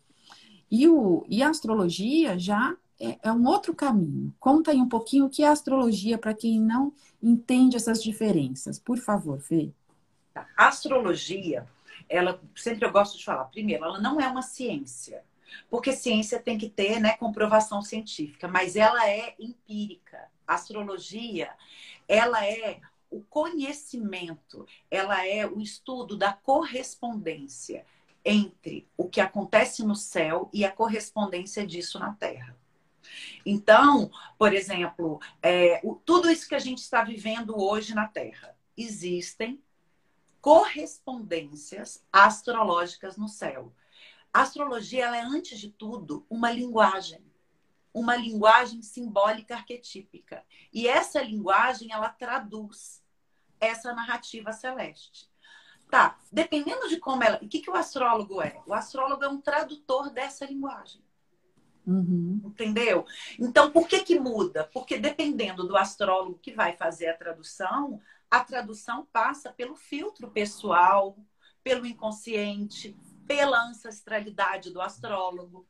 E, 0.69 0.89
o, 0.89 1.25
e 1.29 1.45
a 1.45 1.49
astrologia 1.49 2.37
já 2.41 2.77
é, 2.99 3.21
é 3.23 3.31
um 3.31 3.47
outro 3.47 3.73
caminho. 3.73 4.35
Conta 4.41 4.73
aí 4.73 4.79
um 4.79 4.89
pouquinho 4.89 5.27
o 5.27 5.31
que 5.31 5.45
é 5.45 5.47
astrologia 5.47 6.19
para 6.19 6.35
quem 6.35 6.61
não 6.61 6.93
entende 7.23 7.77
essas 7.77 8.03
diferenças. 8.03 8.81
Por 8.81 8.99
favor, 8.99 9.39
Fê. 9.39 9.71
Tá. 10.35 10.45
A 10.57 10.67
astrologia, 10.67 11.69
ela 12.09 12.41
sempre 12.57 12.85
eu 12.85 12.91
gosto 12.91 13.17
de 13.17 13.25
falar, 13.25 13.45
primeiro, 13.45 13.85
ela 13.85 14.01
não 14.01 14.21
é 14.21 14.27
uma 14.27 14.43
ciência. 14.43 15.23
Porque 15.71 15.93
ciência 15.93 16.41
tem 16.41 16.59
que 16.59 16.69
ter 16.69 16.99
né, 16.99 17.13
comprovação 17.17 17.81
científica, 17.81 18.49
mas 18.49 18.75
ela 18.75 19.09
é 19.09 19.37
empírica 19.39 20.35
astrologia, 20.47 21.51
ela 22.09 22.45
é 22.47 22.81
o 23.11 23.21
conhecimento, 23.23 24.67
ela 24.91 25.27
é 25.27 25.47
o 25.47 25.61
estudo 25.61 26.17
da 26.17 26.33
correspondência 26.33 27.87
entre 28.25 28.89
o 28.97 29.09
que 29.09 29.21
acontece 29.21 29.85
no 29.85 29.95
céu 29.95 30.51
e 30.53 30.65
a 30.65 30.73
correspondência 30.73 31.67
disso 31.67 31.99
na 31.99 32.13
Terra. 32.13 32.57
Então, 33.45 34.11
por 34.37 34.53
exemplo, 34.53 35.21
é, 35.41 35.81
o, 35.85 35.95
tudo 35.95 36.29
isso 36.31 36.49
que 36.49 36.55
a 36.55 36.61
gente 36.61 36.79
está 36.79 37.05
vivendo 37.05 37.57
hoje 37.57 37.95
na 37.95 38.09
Terra, 38.09 38.57
existem 38.77 39.63
correspondências 40.41 42.05
astrológicas 42.13 43.17
no 43.17 43.29
céu. 43.29 43.73
A 44.33 44.43
astrologia 44.43 45.07
ela 45.07 45.17
é, 45.17 45.23
antes 45.23 45.59
de 45.59 45.71
tudo, 45.71 46.27
uma 46.29 46.51
linguagem 46.51 47.25
uma 47.97 48.15
linguagem 48.15 48.83
simbólica 48.83 49.55
arquetípica. 49.55 50.45
E 50.71 50.87
essa 50.87 51.23
linguagem, 51.23 51.91
ela 51.91 52.11
traduz 52.11 53.03
essa 53.59 53.95
narrativa 53.95 54.53
celeste. 54.53 55.31
Tá, 55.91 56.19
dependendo 56.31 56.91
de 56.91 56.99
como 56.99 57.25
ela. 57.25 57.39
O 57.41 57.49
que, 57.49 57.61
que 57.61 57.71
o 57.71 57.75
astrólogo 57.75 58.43
é? 58.43 58.61
O 58.67 58.75
astrólogo 58.75 59.25
é 59.25 59.29
um 59.29 59.41
tradutor 59.41 60.11
dessa 60.11 60.45
linguagem. 60.45 61.03
Uhum. 61.87 62.43
Entendeu? 62.45 63.07
Então, 63.39 63.71
por 63.71 63.89
que, 63.89 64.03
que 64.03 64.21
muda? 64.21 64.69
Porque 64.75 64.99
dependendo 64.99 65.67
do 65.67 65.75
astrólogo 65.75 66.39
que 66.39 66.53
vai 66.53 66.77
fazer 66.77 67.09
a 67.09 67.17
tradução, 67.17 67.99
a 68.31 68.45
tradução 68.45 69.09
passa 69.11 69.51
pelo 69.51 69.75
filtro 69.75 70.31
pessoal, 70.31 71.17
pelo 71.65 71.87
inconsciente, 71.87 72.95
pela 73.27 73.67
ancestralidade 73.67 74.71
do 74.71 74.83
astrólogo. 74.83 75.67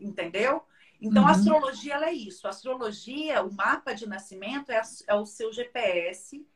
Entendeu? 0.00 0.62
Então, 1.00 1.22
uhum. 1.22 1.28
a 1.28 1.32
astrologia 1.32 1.94
é 1.96 2.12
isso. 2.12 2.46
A 2.46 2.50
astrologia, 2.50 3.42
o 3.42 3.52
mapa 3.52 3.94
de 3.94 4.06
nascimento 4.06 4.70
é, 4.70 4.80
é, 5.06 5.14
o 5.14 5.24
seu 5.24 5.52
GPS. 5.52 6.46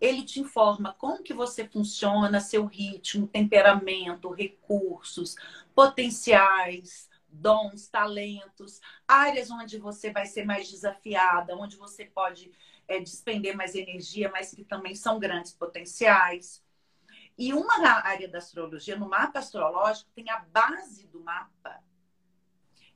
Ele 0.00 0.22
te 0.22 0.40
informa 0.40 0.94
como 0.94 1.22
que 1.22 1.34
você 1.34 1.68
funciona, 1.68 2.40
seu 2.40 2.64
ritmo, 2.64 3.26
temperamento, 3.26 4.30
recursos, 4.30 5.36
potenciais, 5.74 7.08
dons, 7.28 7.88
talentos, 7.88 8.80
áreas 9.06 9.50
onde 9.50 9.78
você 9.78 10.10
vai 10.10 10.26
ser 10.26 10.44
mais 10.44 10.70
desafiada, 10.70 11.56
onde 11.56 11.76
você 11.76 12.04
pode 12.04 12.50
é, 12.88 12.98
despender 12.98 13.56
mais 13.56 13.74
energia, 13.74 14.30
mas 14.30 14.52
que 14.52 14.64
também 14.64 14.94
são 14.94 15.18
grandes 15.18 15.52
potenciais. 15.52 16.62
E 17.38 17.52
uma 17.52 17.88
área 18.04 18.28
da 18.28 18.38
astrologia, 18.38 18.96
no 18.96 19.08
mapa 19.08 19.38
astrológico, 19.38 20.10
tem 20.14 20.28
a 20.30 20.40
base 20.40 21.06
do 21.06 21.20
mapa, 21.20 21.82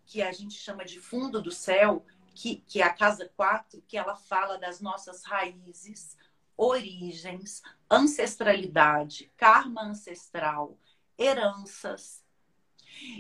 que 0.07 0.23
a 0.23 0.33
gente 0.33 0.55
chama 0.55 0.85
de 0.85 1.01
fundo 1.01 1.43
do 1.43 1.51
céu, 1.51 2.05
que, 2.35 2.57
que 2.69 2.81
é 2.81 2.85
a 2.85 2.93
casa 2.93 3.31
4, 3.37 3.83
que 3.89 3.99
ela 3.99 4.15
fala 4.15 4.57
das 4.57 4.81
nossas 4.81 5.25
raízes, 5.25 6.17
origens, 6.57 7.63
ancestralidade, 7.91 9.31
karma 9.37 9.83
ancestral, 9.83 10.79
heranças. 11.19 12.25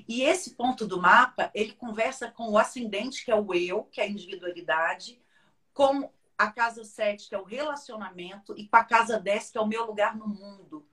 E 0.08 0.22
esse 0.22 0.54
ponto 0.54 0.86
do 0.86 1.00
mapa, 1.00 1.50
ele 1.54 1.72
conversa 1.72 2.30
com 2.30 2.50
o 2.50 2.58
ascendente, 2.58 3.24
que 3.24 3.30
é 3.30 3.34
o 3.34 3.52
eu, 3.52 3.84
que 3.84 4.00
é 4.00 4.04
a 4.04 4.08
individualidade, 4.08 5.20
com 5.74 6.10
a 6.38 6.50
casa 6.50 6.84
7, 6.84 7.28
que 7.28 7.34
é 7.34 7.38
o 7.38 7.44
relacionamento, 7.44 8.54
e 8.56 8.66
com 8.68 8.76
a 8.76 8.84
casa 8.84 9.18
10, 9.18 9.50
que 9.50 9.58
é 9.58 9.60
o 9.60 9.66
meu 9.66 9.84
lugar 9.84 10.16
no 10.16 10.28
mundo, 10.28 10.86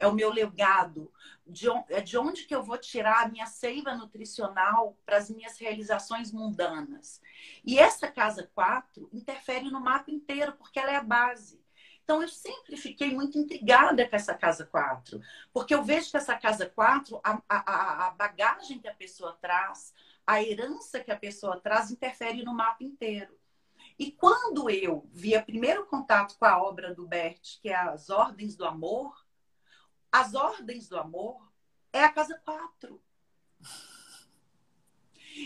é 0.00 0.06
o 0.06 0.14
meu 0.14 0.32
legado, 0.32 1.12
de, 1.46 1.68
é 1.90 2.00
de 2.00 2.16
onde 2.16 2.44
que 2.44 2.54
eu 2.54 2.62
vou 2.62 2.78
tirar 2.78 3.24
a 3.24 3.28
minha 3.28 3.46
seiva 3.46 3.94
nutricional 3.94 4.96
para 5.04 5.18
as 5.18 5.30
minhas 5.30 5.58
realizações 5.58 6.32
mundanas. 6.32 7.20
E 7.64 7.78
essa 7.78 8.08
casa 8.08 8.50
4 8.54 9.10
interfere 9.12 9.70
no 9.70 9.80
mapa 9.80 10.10
inteiro, 10.10 10.54
porque 10.54 10.80
ela 10.80 10.90
é 10.90 10.96
a 10.96 11.02
base. 11.02 11.60
Então, 12.02 12.22
eu 12.22 12.28
sempre 12.28 12.76
fiquei 12.76 13.14
muito 13.14 13.38
intrigada 13.38 14.08
com 14.08 14.16
essa 14.16 14.34
casa 14.34 14.66
4, 14.66 15.20
porque 15.52 15.74
eu 15.74 15.84
vejo 15.84 16.10
que 16.10 16.16
essa 16.16 16.36
casa 16.36 16.66
4, 16.66 17.20
a, 17.22 17.40
a, 17.48 18.06
a 18.06 18.10
bagagem 18.10 18.80
que 18.80 18.88
a 18.88 18.94
pessoa 18.94 19.38
traz, 19.40 19.94
a 20.26 20.42
herança 20.42 20.98
que 20.98 21.12
a 21.12 21.16
pessoa 21.16 21.60
traz, 21.60 21.90
interfere 21.90 22.42
no 22.42 22.54
mapa 22.54 22.82
inteiro. 22.82 23.38
E 23.98 24.10
quando 24.10 24.70
eu 24.70 25.06
vi 25.12 25.36
o 25.36 25.44
primeiro 25.44 25.86
contato 25.86 26.36
com 26.38 26.46
a 26.46 26.60
obra 26.60 26.94
do 26.94 27.06
Bert, 27.06 27.60
que 27.60 27.68
é 27.68 27.76
As 27.76 28.08
Ordens 28.08 28.56
do 28.56 28.64
Amor, 28.64 29.14
As 30.10 30.34
Ordens 30.34 30.88
do 30.88 30.98
Amor 30.98 31.40
é 31.92 32.04
a 32.04 32.12
casa 32.12 32.40
4. 32.44 33.00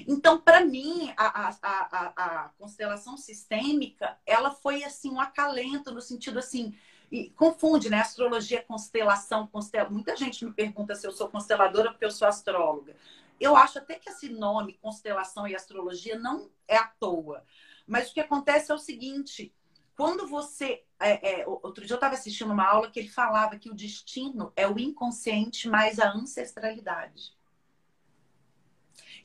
Então, 0.08 0.40
para 0.40 0.64
mim, 0.64 1.12
a, 1.16 1.48
a, 1.48 1.56
a, 1.62 2.06
a, 2.16 2.48
constelação 2.58 3.16
sistêmica, 3.16 4.18
ela 4.26 4.50
foi 4.50 4.82
assim 4.82 5.10
um 5.10 5.20
acalento 5.20 5.92
no 5.92 6.00
sentido 6.00 6.38
assim, 6.38 6.74
e 7.12 7.30
confunde, 7.30 7.88
né? 7.88 8.00
Astrologia, 8.00 8.62
constelação, 8.62 9.46
constel... 9.46 9.90
muita 9.90 10.16
gente 10.16 10.44
me 10.44 10.52
pergunta 10.52 10.94
se 10.94 11.06
eu 11.06 11.12
sou 11.12 11.28
consteladora 11.28 11.90
porque 11.90 12.04
eu 12.04 12.10
sou 12.10 12.26
astróloga. 12.26 12.96
Eu 13.38 13.56
acho 13.56 13.78
até 13.78 13.94
que 13.94 14.08
esse 14.08 14.28
nome, 14.28 14.78
constelação 14.80 15.46
e 15.46 15.54
astrologia, 15.54 16.18
não 16.18 16.50
é 16.66 16.76
à 16.76 16.86
toa. 16.86 17.44
Mas 17.86 18.10
o 18.10 18.14
que 18.14 18.20
acontece 18.20 18.72
é 18.72 18.74
o 18.74 18.78
seguinte: 18.78 19.54
quando 19.96 20.26
você. 20.26 20.84
É, 21.00 21.40
é, 21.40 21.46
outro 21.46 21.84
dia 21.84 21.94
eu 21.94 21.96
estava 21.96 22.14
assistindo 22.14 22.52
uma 22.52 22.66
aula 22.66 22.90
que 22.90 22.98
ele 22.98 23.08
falava 23.08 23.58
que 23.58 23.70
o 23.70 23.74
destino 23.74 24.52
é 24.56 24.66
o 24.66 24.78
inconsciente 24.78 25.68
mais 25.68 25.98
a 25.98 26.10
ancestralidade 26.10 27.34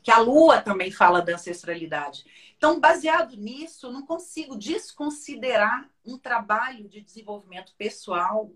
que 0.02 0.12
a 0.12 0.20
lua 0.20 0.62
também 0.62 0.92
fala 0.92 1.22
da 1.22 1.34
ancestralidade. 1.34 2.26
Então, 2.58 2.80
baseado 2.80 3.36
nisso, 3.36 3.92
não 3.92 4.06
consigo 4.06 4.58
desconsiderar 4.58 5.90
um 6.06 6.18
trabalho 6.18 6.88
de 6.88 7.02
desenvolvimento 7.02 7.74
pessoal 7.78 8.52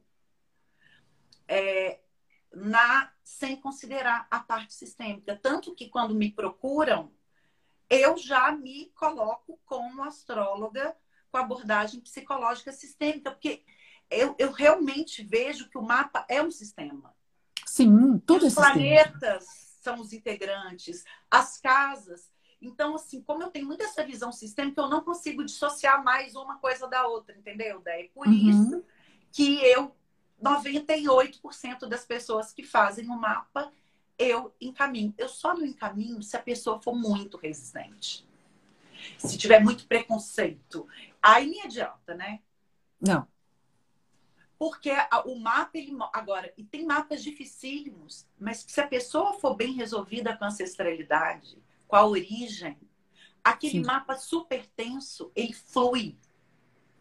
é, 1.48 2.00
na 2.52 3.12
sem 3.24 3.56
considerar 3.56 4.28
a 4.30 4.40
parte 4.40 4.74
sistêmica. 4.74 5.40
Tanto 5.42 5.74
que 5.76 5.90
quando 5.90 6.16
me 6.16 6.32
procuram, 6.32 7.12
eu 7.90 8.18
já 8.18 8.52
me 8.52 8.92
coloco 8.96 9.60
como 9.66 10.04
astróloga 10.04 10.96
com 11.34 11.40
abordagem 11.40 12.00
psicológica 12.00 12.72
sistêmica, 12.72 13.32
porque 13.32 13.64
eu, 14.08 14.36
eu 14.38 14.52
realmente 14.52 15.24
vejo 15.24 15.68
que 15.68 15.80
o 15.80 15.82
mapa 15.82 16.24
é 16.30 16.44
um 16.44 16.52
sistema. 16.52 17.12
Sim, 17.66 18.20
todos 18.20 18.50
os 18.50 18.54
planetas 18.54 19.44
são 19.82 20.00
os 20.00 20.14
integrantes, 20.14 21.04
as 21.32 21.60
casas. 21.60 22.32
Então, 22.62 22.94
assim, 22.94 23.20
como 23.20 23.42
eu 23.42 23.50
tenho 23.50 23.66
muito 23.66 23.84
essa 23.84 24.06
visão 24.06 24.32
sistêmica, 24.32 24.80
eu 24.80 24.88
não 24.88 25.04
consigo 25.04 25.44
dissociar 25.44 26.04
mais 26.04 26.36
uma 26.36 26.60
coisa 26.60 26.88
da 26.88 27.08
outra, 27.08 27.36
entendeu, 27.36 27.82
Dé? 27.82 28.12
Por 28.14 28.28
uhum. 28.28 28.34
isso 28.34 28.86
que 29.32 29.56
eu, 29.66 29.92
98% 30.40 31.88
das 31.88 32.06
pessoas 32.06 32.54
que 32.54 32.62
fazem 32.62 33.10
o 33.10 33.20
mapa, 33.20 33.74
eu 34.20 34.54
encaminho. 34.62 35.16
Eu 35.18 35.28
só 35.28 35.56
não 35.56 35.66
encaminho 35.66 36.22
se 36.22 36.38
a 36.38 36.42
pessoa 36.42 36.80
for 36.80 36.94
muito 36.94 37.38
resistente. 37.38 38.24
Se 39.18 39.38
tiver 39.38 39.60
muito 39.64 39.88
preconceito. 39.88 40.88
Aí 41.22 41.50
me 41.50 41.62
adianta, 41.62 42.14
né? 42.14 42.40
Não. 43.00 43.28
Porque 44.58 44.92
o 45.26 45.36
mapa, 45.36 45.78
ele, 45.78 45.94
agora, 46.14 46.54
e 46.58 46.64
tem 46.64 46.86
mapas 46.86 47.22
dificílimos, 47.22 48.26
mas 48.40 48.64
se 48.66 48.80
a 48.80 48.88
pessoa 48.88 49.34
for 49.34 49.56
bem 49.56 49.74
resolvida 49.74 50.38
com 50.38 50.46
a 50.46 50.48
ancestralidade, 50.48 51.58
com 51.88 51.96
a 51.96 52.06
origem, 52.06 52.78
aquele 53.44 53.80
Sim. 53.80 53.84
mapa 53.84 54.16
super 54.16 54.66
tenso, 54.68 55.32
ele 55.36 55.54
flui. 55.54 56.18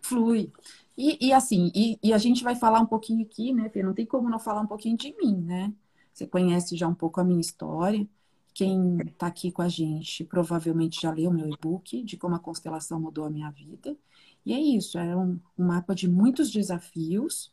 Flui. 0.01 0.53
E, 0.97 1.29
e 1.29 1.33
assim, 1.33 1.71
e, 1.75 1.99
e, 2.03 2.13
a 2.13 2.19
gente 2.19 2.43
vai 2.43 2.57
falar 2.57 2.81
um 2.81 2.87
pouquinho 2.87 3.25
aqui, 3.25 3.53
né, 3.53 3.69
Fê? 3.69 3.83
Não 3.83 3.95
tem 3.95 4.05
como 4.05 4.29
não 4.29 4.39
falar 4.39 4.61
um 4.61 4.67
pouquinho 4.67 4.97
de 4.97 5.17
mim, 5.17 5.41
né? 5.41 5.73
Você 6.13 6.27
conhece 6.27 6.77
já 6.77 6.87
um 6.87 6.95
pouco 6.95 7.21
a 7.21 7.25
minha 7.25 7.41
história. 7.41 8.07
Quem 8.55 8.99
está 8.99 9.27
aqui 9.27 9.51
com 9.51 9.63
a 9.63 9.69
gente 9.69 10.25
provavelmente 10.25 11.01
já 11.01 11.11
leu 11.11 11.33
meu 11.33 11.49
e-book 11.49 12.03
de 12.03 12.17
como 12.17 12.35
a 12.35 12.39
constelação 12.39 13.01
mudou 13.01 13.25
a 13.25 13.31
minha 13.31 13.51
vida. 13.51 13.97
E 14.45 14.53
é 14.53 14.61
isso, 14.61 14.99
é 14.99 15.17
um, 15.17 15.39
um 15.57 15.67
mapa 15.67 15.95
de 15.95 16.09
muitos 16.09 16.51
desafios 16.51 17.53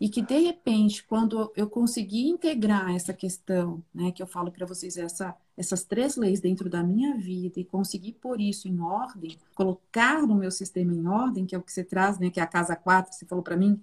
e 0.00 0.08
que 0.08 0.22
de 0.22 0.38
repente, 0.38 1.04
quando 1.04 1.52
eu 1.56 1.68
consegui 1.68 2.28
integrar 2.28 2.94
essa 2.94 3.12
questão, 3.12 3.82
né, 3.92 4.12
que 4.12 4.22
eu 4.22 4.26
falo 4.26 4.50
para 4.50 4.64
vocês, 4.64 4.96
essa, 4.96 5.36
essas 5.56 5.82
três 5.82 6.16
leis 6.16 6.40
dentro 6.40 6.70
da 6.70 6.84
minha 6.84 7.16
vida 7.16 7.58
e 7.58 7.64
conseguir 7.64 8.12
pôr 8.12 8.40
isso 8.40 8.68
em 8.68 8.80
ordem, 8.80 9.36
colocar 9.56 10.22
no 10.22 10.36
meu 10.36 10.52
sistema 10.52 10.94
em 10.94 11.06
ordem, 11.06 11.44
que 11.44 11.54
é 11.54 11.58
o 11.58 11.62
que 11.62 11.72
você 11.72 11.82
traz, 11.82 12.18
né, 12.18 12.30
que 12.30 12.38
é 12.38 12.42
a 12.42 12.46
casa 12.46 12.76
4, 12.76 13.12
você 13.12 13.26
falou 13.26 13.42
para 13.42 13.56
mim, 13.56 13.82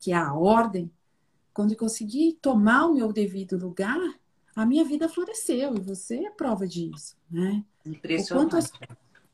que 0.00 0.12
é 0.12 0.16
a 0.16 0.32
ordem, 0.32 0.90
quando 1.52 1.72
eu 1.72 1.76
consegui 1.76 2.38
tomar 2.40 2.86
o 2.86 2.94
meu 2.94 3.12
devido 3.12 3.58
lugar, 3.58 4.00
a 4.54 4.66
minha 4.66 4.84
vida 4.84 5.08
floresceu 5.08 5.74
e 5.74 5.80
você 5.80 6.26
é 6.26 6.30
prova 6.30 6.66
disso, 6.66 7.16
né? 7.30 7.64
Impressionante. 7.84 8.32
O 8.32 8.36
quanto 8.36 8.56
as, 8.56 8.72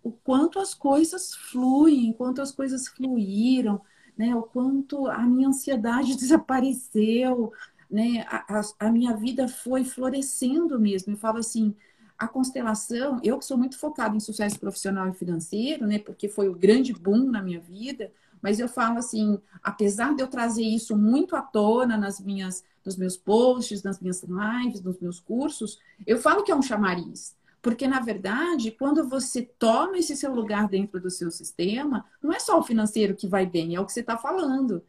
o 0.03 0.13
quanto 0.13 0.59
as 0.59 0.75
coisas 0.75 1.35
fluem, 1.35 2.13
quanto 2.13 2.41
as 2.41 2.53
coisas 2.53 2.89
fluíram, 2.89 3.81
né? 4.17 4.35
O 4.35 4.43
quanto 4.43 5.07
a 5.07 5.23
minha 5.23 5.49
ansiedade 5.49 6.15
desapareceu, 6.17 7.53
né? 7.91 8.25
A, 8.29 8.59
a, 8.59 8.89
a 8.89 8.93
minha 8.93 9.17
vida 9.17 9.49
foi 9.49 9.85
florescendo 9.85 10.79
mesmo. 10.79 11.13
Eu 11.13 11.17
falo 11.17 11.39
assim, 11.39 11.75
a 12.19 12.27
constelação, 12.27 13.21
eu 13.23 13.39
que 13.39 13.45
sou 13.45 13.57
muito 13.57 13.79
focada 13.79 14.17
em 14.17 14.21
sucesso 14.21 14.59
profissional 14.59 15.09
e 15.09 15.15
financeiro, 15.15 15.87
né? 15.87 15.99
Porque 15.99 16.29
foi 16.29 16.49
o 16.49 16.55
grande 16.55 16.93
boom 16.93 17.31
na 17.31 17.43
minha 17.43 17.61
vida. 17.61 18.13
Mas 18.43 18.61
eu 18.61 18.69
falo 18.69 18.99
assim, 18.99 19.41
apesar 19.63 20.15
de 20.15 20.23
eu 20.23 20.29
trazer 20.29 20.65
isso 20.65 20.97
muito 20.97 21.35
à 21.37 21.43
tona 21.43 21.97
nas 21.97 22.21
minhas, 22.21 22.65
nos 22.85 22.97
meus 22.97 23.17
posts, 23.17 23.83
nas 23.83 24.01
minhas 24.01 24.23
lives, 24.23 24.83
nos 24.83 24.99
meus 24.99 25.21
cursos, 25.21 25.79
eu 26.07 26.19
falo 26.19 26.43
que 26.43 26.53
é 26.53 26.57
um 26.57 26.63
chamariz. 26.63 27.37
Porque, 27.61 27.89
na 27.89 28.01
verdade, 28.01 28.71
quando 28.71 29.09
você 29.09 29.43
toma 29.43 29.99
esse 29.99 30.17
seu 30.17 30.33
lugar 30.33 30.69
dentro 30.69 31.01
do 31.01 31.11
seu 31.11 31.31
sistema, 31.31 32.05
não 32.23 32.33
é 32.33 32.39
só 32.39 32.59
o 32.59 32.63
financeiro 32.63 33.17
que 33.17 33.27
vai 33.27 33.45
bem, 33.45 33.75
é 33.75 33.81
o 33.81 33.85
que 33.85 33.93
você 33.93 34.01
está 34.01 34.17
falando. 34.17 34.83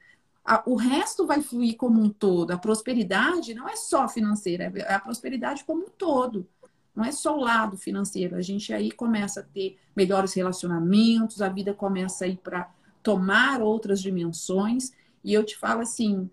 O 0.65 0.75
resto 0.75 1.25
vai 1.25 1.41
fluir 1.41 1.75
como 1.75 1.99
um 2.01 2.09
todo. 2.09 2.51
A 2.51 2.57
prosperidade 2.57 3.53
não 3.53 3.67
é 3.67 3.75
só 3.75 4.07
financeira, 4.07 4.71
é 4.75 4.93
a 4.93 4.99
prosperidade 4.99 5.63
como 5.63 5.85
um 5.85 5.89
todo. 5.89 6.47
Não 6.95 7.03
é 7.03 7.11
só 7.11 7.35
o 7.35 7.41
lado 7.41 7.77
financeiro. 7.77 8.35
A 8.35 8.41
gente 8.41 8.73
aí 8.73 8.91
começa 8.91 9.39
a 9.39 9.43
ter 9.43 9.77
melhores 9.95 10.33
relacionamentos, 10.33 11.41
a 11.41 11.49
vida 11.49 11.73
começa 11.73 12.25
a 12.25 12.27
ir 12.27 12.37
para 12.37 12.69
tomar 13.01 13.61
outras 13.61 14.01
dimensões. 14.01 14.91
E 15.23 15.33
eu 15.33 15.43
te 15.43 15.57
falo 15.57 15.81
assim, 15.81 16.29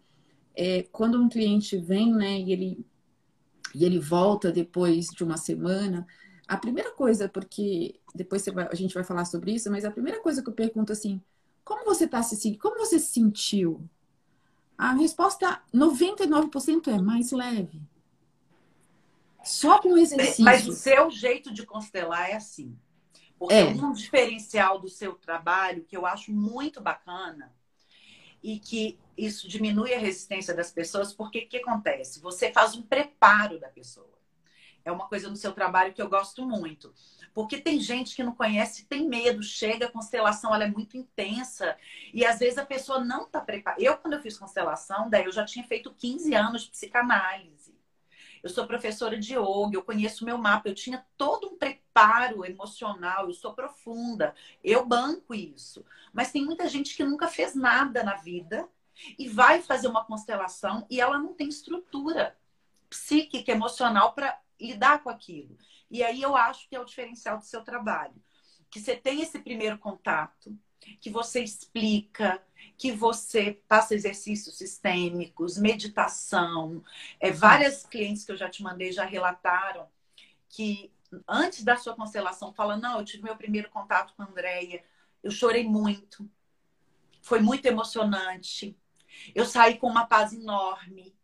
é, 0.55 0.85
quando 0.93 1.21
um 1.21 1.29
cliente 1.29 1.77
vem, 1.77 2.13
né, 2.15 2.39
e 2.39 2.53
ele, 2.53 2.87
e 3.75 3.85
ele 3.85 3.99
volta 3.99 4.51
depois 4.51 5.09
de 5.09 5.25
uma 5.25 5.37
semana, 5.37 6.07
a 6.47 6.57
primeira 6.57 6.93
coisa, 6.93 7.29
porque 7.29 8.01
depois 8.15 8.45
vai, 8.47 8.69
a 8.71 8.75
gente 8.75 8.95
vai 8.95 9.05
falar 9.05 9.25
sobre 9.25 9.53
isso, 9.53 9.71
mas 9.71 9.85
a 9.85 9.91
primeira 9.91 10.21
coisa 10.21 10.43
que 10.43 10.49
eu 10.49 10.55
pergunto 10.55 10.93
assim, 10.93 11.21
como 11.65 11.85
você 11.85 12.05
está 12.05 12.23
se 12.23 12.37
sentindo? 12.37 12.63
Como 12.63 12.79
você 12.79 12.99
se 12.99 13.13
sentiu? 13.13 13.89
A 14.79 14.93
resposta 14.93 15.61
99% 15.75 16.89
é 16.89 17.01
mais 17.01 17.33
leve. 17.33 17.83
Só 19.43 19.81
com 19.81 19.97
exercício. 19.97 20.45
Mas 20.45 20.67
o 20.67 20.73
seu 20.73 21.11
jeito 21.11 21.53
de 21.53 21.65
constelar 21.65 22.31
é 22.31 22.35
assim. 22.35 22.77
Porque 23.39 23.55
é. 23.55 23.65
um 23.65 23.93
diferencial 23.93 24.79
do 24.79 24.89
seu 24.89 25.15
trabalho 25.15 25.85
que 25.85 25.97
eu 25.97 26.07
acho 26.07 26.33
muito 26.33 26.81
bacana 26.81 27.55
e 28.43 28.59
que 28.59 28.99
isso 29.17 29.49
diminui 29.49 29.93
a 29.93 29.99
resistência 29.99 30.55
das 30.55 30.71
pessoas, 30.71 31.13
porque 31.13 31.41
o 31.41 31.49
que 31.49 31.59
acontece? 31.59 32.21
Você 32.21 32.53
faz 32.53 32.77
um 32.77 32.83
preparo 32.83 33.59
da 33.59 33.69
pessoa 33.69 34.17
é 34.87 34.93
uma 34.93 35.09
coisa 35.09 35.29
no 35.29 35.37
seu 35.37 35.53
trabalho 35.53 35.93
que 35.93 36.01
eu 36.01 36.09
gosto 36.09 36.47
muito. 36.47 36.95
Porque 37.35 37.61
tem 37.61 37.79
gente 37.81 38.15
que 38.15 38.23
não 38.23 38.33
conhece, 38.33 38.87
tem 38.87 39.07
medo, 39.07 39.43
chega, 39.43 39.87
a 39.87 39.93
constelação 39.93 40.55
ela 40.55 40.65
é 40.65 40.71
muito 40.71 40.97
intensa 40.97 41.77
e 42.15 42.25
às 42.25 42.39
vezes 42.39 42.57
a 42.57 42.65
pessoa 42.65 43.05
não 43.05 43.25
está 43.25 43.41
preparada. 43.41 43.83
Eu, 43.83 43.99
quando 43.99 44.15
eu 44.15 44.23
fiz 44.23 44.39
constelação, 44.39 45.11
daí 45.11 45.25
eu 45.25 45.33
já 45.33 45.45
tinha 45.45 45.67
feito 45.67 45.93
15 45.93 46.35
anos 46.35 46.63
de 46.63 46.71
psicanálise. 46.71 47.56
Eu 48.43 48.51
sou 48.51 48.67
professora 48.67 49.19
de 49.19 49.35
yoga, 49.35 49.75
eu 49.75 49.83
conheço 49.83 50.25
meu 50.25 50.39
mapa, 50.39 50.69
eu 50.69 50.75
tinha 50.75 51.05
todo 51.17 51.49
um 51.49 51.57
preparo 51.57 52.45
emocional, 52.45 53.27
eu 53.27 53.35
sou 53.35 53.55
profunda, 53.55 54.35
eu 54.63 54.85
banco 54.85 55.35
isso. 55.35 55.85
Mas 56.13 56.33
tem 56.33 56.45
muita 56.45 56.69
gente 56.69 56.97
que 56.97 57.05
nunca 57.05 57.29
fez 57.29 57.55
nada 57.55 58.03
na 58.03 58.17
vida 58.17 58.69
e 59.19 59.29
vai 59.29 59.61
fazer 59.63 59.89
uma 59.89 60.05
constelação 60.05 60.87
e 60.89 61.01
ela 61.01 61.19
não 61.19 61.35
tem 61.35 61.49
estrutura 61.49 62.37
psíquica, 62.89 63.53
emocional 63.53 64.13
para 64.13 64.39
lidar 64.61 65.03
com 65.03 65.11
aquilo. 65.11 65.57
E 65.91 66.03
aí 66.03 66.23
eu 66.23 66.35
acho 66.35 66.69
que 66.69 66.77
é 66.77 66.81
o 66.81 66.85
diferencial 66.85 67.39
do 67.39 67.45
seu 67.45 67.63
trabalho. 67.63 68.15
Que 68.71 68.81
você 68.81 68.97
tem 68.97 69.23
esse 69.23 69.39
primeiro 69.39 69.79
contato, 69.79 70.57
que 71.01 71.11
você 71.11 71.43
explica, 71.43 72.43
que 72.77 72.93
você 72.93 73.63
passa 73.67 73.95
exercícios 73.95 74.57
sistêmicos, 74.57 75.57
meditação. 75.57 76.83
É, 77.19 77.31
várias 77.31 77.85
clientes 77.87 78.25
que 78.25 78.33
eu 78.33 78.37
já 78.37 78.49
te 78.49 78.63
mandei 78.63 78.93
já 78.93 79.05
relataram 79.05 79.89
que 80.49 80.93
antes 81.29 81.65
da 81.65 81.77
sua 81.77 81.95
constelação 81.95 82.53
fala: 82.53 82.77
Não, 82.77 82.99
eu 82.99 83.05
tive 83.05 83.25
meu 83.25 83.37
primeiro 83.37 83.71
contato 83.71 84.15
com 84.15 84.23
a 84.23 84.27
Andrea, 84.27 84.85
eu 85.23 85.31
chorei 85.31 85.65
muito. 85.65 86.29
foi 87.23 87.41
muito 87.41 87.67
emocionante. 87.67 88.77
Eu 89.35 89.47
saí 89.47 89.79
com 89.79 89.89
uma 89.89 90.07
paz 90.07 90.33
enorme. 90.33 91.17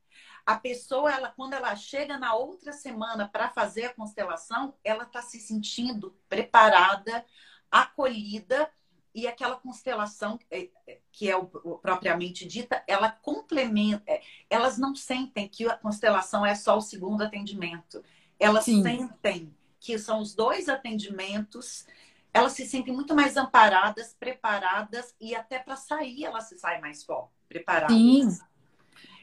A 0.45 0.57
pessoa, 0.59 1.12
ela, 1.12 1.29
quando 1.29 1.53
ela 1.53 1.77
chega 1.77 2.19
na 2.19 2.35
outra 2.35 2.73
semana 2.73 3.29
para 3.29 3.51
fazer 3.51 3.85
a 3.85 3.95
constelação, 3.95 4.75
ela 4.83 5.05
está 5.05 5.23
se 5.23 5.38
sentindo 5.38 6.19
preparada, 6.29 7.25
acolhida 7.71 8.69
e 9.14 9.27
aquela 9.27 9.57
constelação 9.57 10.38
é, 10.51 10.68
é, 10.87 10.98
que 11.11 11.29
é 11.29 11.37
o, 11.37 11.44
propriamente 11.44 12.46
dita, 12.46 12.83
ela 12.87 13.11
complementa. 13.11 14.03
É, 14.07 14.22
elas 14.48 14.79
não 14.79 14.94
sentem 14.94 15.48
que 15.48 15.66
a 15.66 15.77
constelação 15.77 16.44
é 16.44 16.55
só 16.55 16.77
o 16.77 16.81
segundo 16.81 17.22
atendimento. 17.22 18.03
Elas 18.38 18.64
Sim. 18.64 18.83
sentem 18.83 19.55
que 19.79 19.98
são 19.98 20.20
os 20.20 20.35
dois 20.35 20.68
atendimentos. 20.68 21.87
Elas 22.33 22.53
se 22.53 22.66
sentem 22.66 22.94
muito 22.94 23.14
mais 23.14 23.37
amparadas, 23.37 24.16
preparadas 24.18 25.14
e 25.20 25.35
até 25.35 25.59
para 25.59 25.77
sair 25.77 26.25
elas 26.25 26.44
se 26.44 26.59
saem 26.59 26.81
mais 26.81 27.05
forte, 27.05 27.31
preparadas. 27.48 27.94
Sim. 27.94 28.38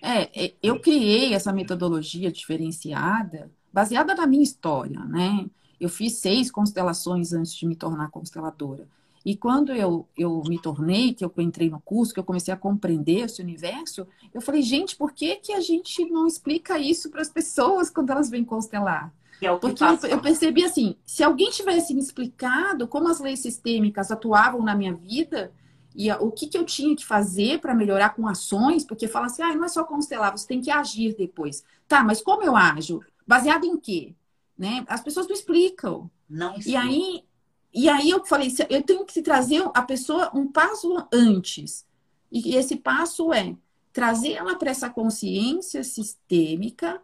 É, 0.02 0.54
eu 0.62 0.80
criei 0.80 1.34
essa 1.34 1.52
metodologia 1.52 2.32
diferenciada 2.32 3.52
baseada 3.72 4.16
na 4.16 4.28
minha 4.28 4.44
história, 4.44 5.00
né? 5.06 5.50
Eu 5.80 5.90
fiz 5.90 6.18
seis 6.18 6.52
constelações 6.52 7.34
antes 7.34 7.54
de 7.54 7.66
me 7.66 7.76
tornar 7.76 8.10
consteladora. 8.10 8.88
E 9.30 9.36
quando 9.36 9.72
eu, 9.72 10.10
eu 10.18 10.42
me 10.48 10.60
tornei, 10.60 11.14
que 11.14 11.24
eu 11.24 11.32
entrei 11.38 11.70
no 11.70 11.80
curso, 11.80 12.12
que 12.12 12.20
eu 12.20 12.24
comecei 12.24 12.52
a 12.52 12.58
compreender 12.58 13.26
esse 13.26 13.40
universo, 13.44 14.08
eu 14.34 14.42
falei, 14.42 14.64
gente, 14.64 14.96
por 14.96 15.12
que, 15.12 15.36
que 15.36 15.54
a 15.54 15.62
gente 15.62 16.04
não 16.10 16.26
explica 16.26 16.80
isso 16.80 17.12
para 17.12 17.22
as 17.22 17.30
pessoas 17.30 17.92
quando 17.92 18.10
elas 18.10 18.28
vêm 18.28 18.44
constelar? 18.44 19.14
É 19.40 19.56
Porque 19.56 19.84
eu, 19.84 20.00
eu, 20.10 20.20
percebi 20.20 20.66
assim, 20.66 20.96
se 21.06 21.24
alguém 21.24 21.52
tivesse 21.52 21.94
me 21.94 22.00
explicado 22.00 22.88
como 22.88 23.08
as 23.08 23.20
leis 23.20 23.38
sistêmicas 23.38 24.10
atuavam 24.10 24.64
na 24.64 24.74
minha 24.74 24.96
vida 24.96 25.54
e 25.96 26.12
o 26.12 26.32
que, 26.32 26.48
que 26.48 26.58
eu 26.58 26.66
tinha 26.66 26.96
que 26.96 27.06
fazer 27.06 27.60
para 27.60 27.76
melhorar 27.76 28.16
com 28.16 28.28
ações, 28.28 28.84
porque 28.84 29.08
fala 29.08 29.28
assim, 29.28 29.44
ah, 29.44 29.54
não 29.54 29.64
é 29.64 29.70
só 29.70 29.84
constelar, 29.84 30.36
você 30.36 30.48
tem 30.48 30.60
que 30.60 30.72
agir 30.72 31.16
depois. 31.16 31.64
Tá, 31.88 32.04
mas 32.04 32.20
como 32.20 32.42
eu 32.42 32.56
ajo? 32.56 33.00
Baseado 33.28 33.64
em 33.64 33.78
quê? 33.78 34.16
Né? 34.58 34.84
As 34.88 35.02
pessoas 35.02 35.28
não 35.28 35.36
explicam. 35.36 36.10
Não 36.28 36.56
E 36.66 36.76
aí 36.76 37.24
e 37.74 37.88
aí 37.88 38.10
eu 38.10 38.26
falei, 38.26 38.52
eu 38.70 38.82
tenho 38.84 39.06
que 39.06 39.22
trazer 39.22 39.64
a 39.74 39.82
pessoa 39.82 40.32
um 40.34 40.48
passo 40.48 41.08
antes. 41.12 41.86
E 42.32 42.56
esse 42.56 42.76
passo 42.76 43.32
é 43.34 43.56
trazer 43.94 44.34
ela 44.34 44.56
para 44.56 44.72
essa 44.72 44.90
consciência 44.90 45.84
sistêmica 45.84 47.02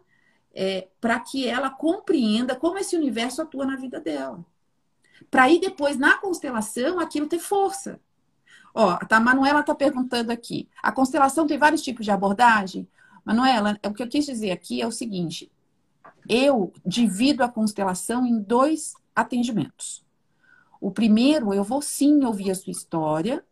é, 0.54 0.88
para 1.00 1.20
que 1.20 1.46
ela 1.46 1.68
compreenda 1.68 2.56
como 2.56 2.78
esse 2.78 2.96
universo 2.96 3.42
atua 3.42 3.66
na 3.66 3.76
vida 3.76 4.00
dela. 4.00 4.44
Para 5.30 5.44
aí 5.44 5.60
depois, 5.60 5.98
na 5.98 6.16
constelação, 6.16 6.98
aquilo 6.98 7.26
ter 7.26 7.38
força. 7.38 8.00
Ó, 8.74 8.98
a 9.08 9.20
Manuela 9.20 9.60
está 9.60 9.74
perguntando 9.74 10.30
aqui. 10.32 10.68
A 10.82 10.90
constelação 10.90 11.46
tem 11.46 11.58
vários 11.58 11.82
tipos 11.82 12.04
de 12.04 12.10
abordagem? 12.10 12.88
Manuela, 13.24 13.78
o 13.84 13.92
que 13.92 14.02
eu 14.02 14.08
quis 14.08 14.24
dizer 14.24 14.50
aqui 14.50 14.80
é 14.80 14.86
o 14.86 14.92
seguinte: 14.92 15.50
eu 16.28 16.72
divido 16.84 17.42
a 17.42 17.48
constelação 17.48 18.24
em 18.24 18.40
dois 18.40 18.94
atendimentos. 19.14 20.05
O 20.80 20.90
primeiro, 20.90 21.52
eu 21.52 21.64
vou 21.64 21.80
sim 21.82 22.24
ouvir 22.24 22.50
a 22.50 22.54
sua 22.54 22.70
história, 22.70 23.44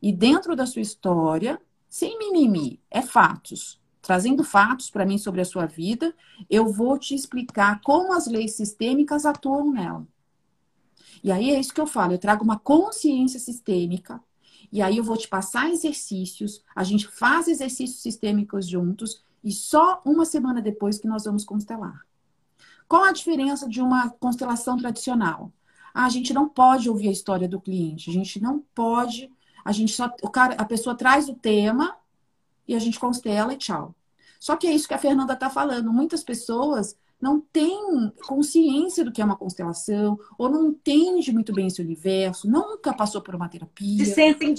e 0.00 0.12
dentro 0.12 0.56
da 0.56 0.66
sua 0.66 0.82
história, 0.82 1.60
sem 1.88 2.18
mimimi, 2.18 2.80
é 2.90 3.02
fatos. 3.02 3.80
Trazendo 4.00 4.42
fatos 4.42 4.90
para 4.90 5.04
mim 5.04 5.18
sobre 5.18 5.40
a 5.40 5.44
sua 5.44 5.66
vida, 5.66 6.14
eu 6.48 6.66
vou 6.72 6.98
te 6.98 7.14
explicar 7.14 7.80
como 7.82 8.12
as 8.12 8.26
leis 8.26 8.54
sistêmicas 8.54 9.26
atuam 9.26 9.70
nela. 9.70 10.06
E 11.22 11.30
aí 11.30 11.50
é 11.50 11.60
isso 11.60 11.74
que 11.74 11.80
eu 11.80 11.86
falo, 11.86 12.12
eu 12.12 12.18
trago 12.18 12.42
uma 12.42 12.58
consciência 12.58 13.38
sistêmica, 13.38 14.22
e 14.72 14.80
aí 14.80 14.96
eu 14.96 15.04
vou 15.04 15.16
te 15.16 15.28
passar 15.28 15.68
exercícios, 15.70 16.62
a 16.74 16.82
gente 16.82 17.06
faz 17.06 17.46
exercícios 17.46 18.00
sistêmicos 18.00 18.66
juntos, 18.66 19.22
e 19.44 19.52
só 19.52 20.00
uma 20.04 20.24
semana 20.24 20.62
depois 20.62 20.98
que 20.98 21.08
nós 21.08 21.24
vamos 21.24 21.44
constelar. 21.44 22.06
Qual 22.88 23.04
a 23.04 23.12
diferença 23.12 23.68
de 23.68 23.80
uma 23.80 24.10
constelação 24.10 24.76
tradicional? 24.76 25.52
Ah, 25.94 26.06
a 26.06 26.08
gente 26.08 26.32
não 26.32 26.48
pode 26.48 26.88
ouvir 26.88 27.08
a 27.08 27.12
história 27.12 27.48
do 27.48 27.60
cliente, 27.60 28.10
a 28.10 28.12
gente 28.12 28.40
não 28.40 28.64
pode, 28.74 29.30
a 29.64 29.72
gente 29.72 29.92
só, 29.92 30.10
o 30.22 30.30
cara, 30.30 30.54
a 30.54 30.64
pessoa 30.64 30.94
traz 30.94 31.28
o 31.28 31.34
tema 31.34 31.96
e 32.66 32.74
a 32.74 32.78
gente 32.78 32.98
constela 32.98 33.52
e 33.52 33.56
tchau. 33.56 33.94
Só 34.38 34.56
que 34.56 34.66
é 34.66 34.72
isso 34.72 34.88
que 34.88 34.94
a 34.94 34.98
Fernanda 34.98 35.34
está 35.34 35.50
falando. 35.50 35.92
Muitas 35.92 36.24
pessoas 36.24 36.96
não 37.20 37.40
têm 37.40 38.10
consciência 38.26 39.04
do 39.04 39.12
que 39.12 39.20
é 39.20 39.24
uma 39.24 39.36
constelação, 39.36 40.18
ou 40.38 40.48
não 40.48 40.68
entende 40.68 41.32
muito 41.32 41.52
bem 41.52 41.66
esse 41.66 41.82
universo, 41.82 42.48
nunca 42.48 42.94
passou 42.94 43.20
por 43.20 43.34
uma 43.34 43.48
terapia. 43.48 44.04
Se 44.04 44.14
sentem 44.14 44.50
né? 44.50 44.54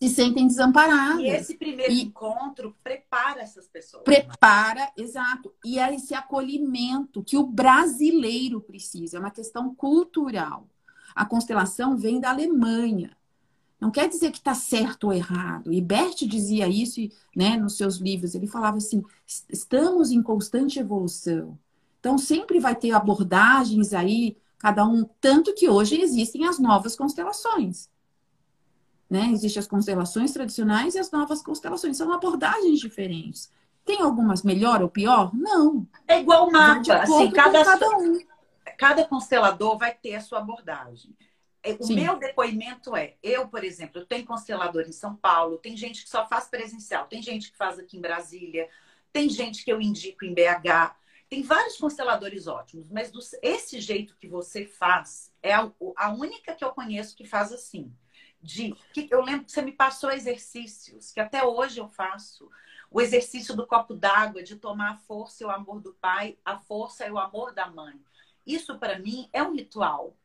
Se 0.00 0.08
sentem 0.08 0.46
desamparadas. 0.46 1.20
E 1.20 1.26
esse 1.26 1.54
primeiro 1.56 1.92
e 1.92 2.02
encontro 2.02 2.74
prepara 2.82 3.42
essas 3.42 3.68
pessoas. 3.68 4.02
Prepara, 4.02 4.90
exato. 4.96 5.52
E 5.62 5.78
é 5.78 5.94
esse 5.94 6.14
acolhimento 6.14 7.22
que 7.22 7.36
o 7.36 7.46
brasileiro 7.46 8.60
precisa, 8.62 9.18
é 9.18 9.20
uma 9.20 9.30
questão 9.30 9.74
cultural. 9.74 10.66
A 11.14 11.26
constelação 11.26 11.98
vem 11.98 12.18
da 12.18 12.30
Alemanha. 12.30 13.14
Não 13.78 13.90
quer 13.90 14.08
dizer 14.08 14.30
que 14.30 14.38
está 14.38 14.54
certo 14.54 15.04
ou 15.04 15.12
errado. 15.12 15.72
E 15.72 15.80
Bert 15.80 16.22
dizia 16.26 16.68
isso 16.68 17.00
né, 17.34 17.56
nos 17.56 17.76
seus 17.76 17.96
livros. 17.96 18.34
Ele 18.34 18.46
falava 18.46 18.76
assim: 18.76 19.02
estamos 19.48 20.10
em 20.10 20.22
constante 20.22 20.78
evolução. 20.78 21.58
Então, 21.98 22.16
sempre 22.16 22.58
vai 22.60 22.74
ter 22.74 22.92
abordagens 22.92 23.92
aí, 23.92 24.36
cada 24.58 24.86
um. 24.86 25.04
Tanto 25.20 25.54
que 25.54 25.68
hoje 25.68 26.00
existem 26.00 26.46
as 26.46 26.58
novas 26.58 26.96
constelações. 26.96 27.88
Né? 29.10 29.28
Existem 29.32 29.58
as 29.58 29.66
constelações 29.66 30.32
tradicionais 30.32 30.94
e 30.94 31.00
as 31.00 31.10
novas 31.10 31.42
constelações. 31.42 31.96
São 31.96 32.12
abordagens 32.12 32.78
diferentes. 32.78 33.52
Tem 33.84 34.00
algumas 34.00 34.44
melhor 34.44 34.80
ou 34.82 34.88
pior? 34.88 35.34
Não. 35.34 35.84
É 36.06 36.20
igual 36.20 36.46
o 36.46 36.52
mapa. 36.52 37.02
Assim, 37.02 37.30
cada, 37.32 37.64
cada, 37.64 37.88
um. 37.98 38.20
cada 38.78 39.04
constelador 39.04 39.76
vai 39.76 39.92
ter 39.92 40.14
a 40.14 40.20
sua 40.20 40.38
abordagem. 40.38 41.16
É, 41.60 41.72
o 41.72 41.82
Sim. 41.82 41.96
meu 41.96 42.18
depoimento 42.18 42.96
é, 42.96 43.16
eu, 43.22 43.48
por 43.48 43.64
exemplo, 43.64 44.00
eu 44.00 44.06
tenho 44.06 44.24
constelador 44.24 44.82
em 44.82 44.92
São 44.92 45.14
Paulo, 45.16 45.58
tem 45.58 45.76
gente 45.76 46.04
que 46.04 46.08
só 46.08 46.26
faz 46.26 46.48
presencial, 46.48 47.06
tem 47.06 47.20
gente 47.20 47.50
que 47.50 47.58
faz 47.58 47.78
aqui 47.78 47.98
em 47.98 48.00
Brasília, 48.00 48.66
tem 49.12 49.28
gente 49.28 49.62
que 49.62 49.70
eu 49.70 49.78
indico 49.78 50.24
em 50.24 50.32
BH, 50.32 50.94
tem 51.28 51.42
vários 51.42 51.76
consteladores 51.76 52.46
ótimos, 52.46 52.90
mas 52.90 53.10
do, 53.10 53.20
esse 53.42 53.78
jeito 53.78 54.16
que 54.18 54.26
você 54.26 54.64
faz 54.64 55.30
é 55.42 55.52
a, 55.52 55.70
a 55.96 56.12
única 56.12 56.54
que 56.54 56.64
eu 56.64 56.70
conheço 56.70 57.14
que 57.14 57.26
faz 57.26 57.52
assim 57.52 57.92
de 58.42 58.74
que 58.92 59.08
eu 59.10 59.22
lembro 59.22 59.44
que 59.44 59.52
você 59.52 59.62
me 59.62 59.72
passou 59.72 60.10
exercícios 60.10 61.12
que 61.12 61.20
até 61.20 61.44
hoje 61.44 61.78
eu 61.78 61.88
faço. 61.88 62.50
O 62.90 63.00
exercício 63.00 63.54
do 63.54 63.66
copo 63.66 63.94
d'água, 63.94 64.42
de 64.42 64.56
tomar 64.56 64.90
a 64.92 64.96
força 64.96 65.44
e 65.44 65.46
o 65.46 65.50
amor 65.50 65.80
do 65.80 65.92
pai, 65.94 66.36
a 66.44 66.58
força 66.58 67.06
e 67.06 67.10
o 67.10 67.18
amor 67.18 67.54
da 67.54 67.70
mãe. 67.70 67.94
Isso 68.44 68.78
para 68.78 68.98
mim 68.98 69.28
é 69.32 69.42
um 69.42 69.54
ritual. 69.54 70.16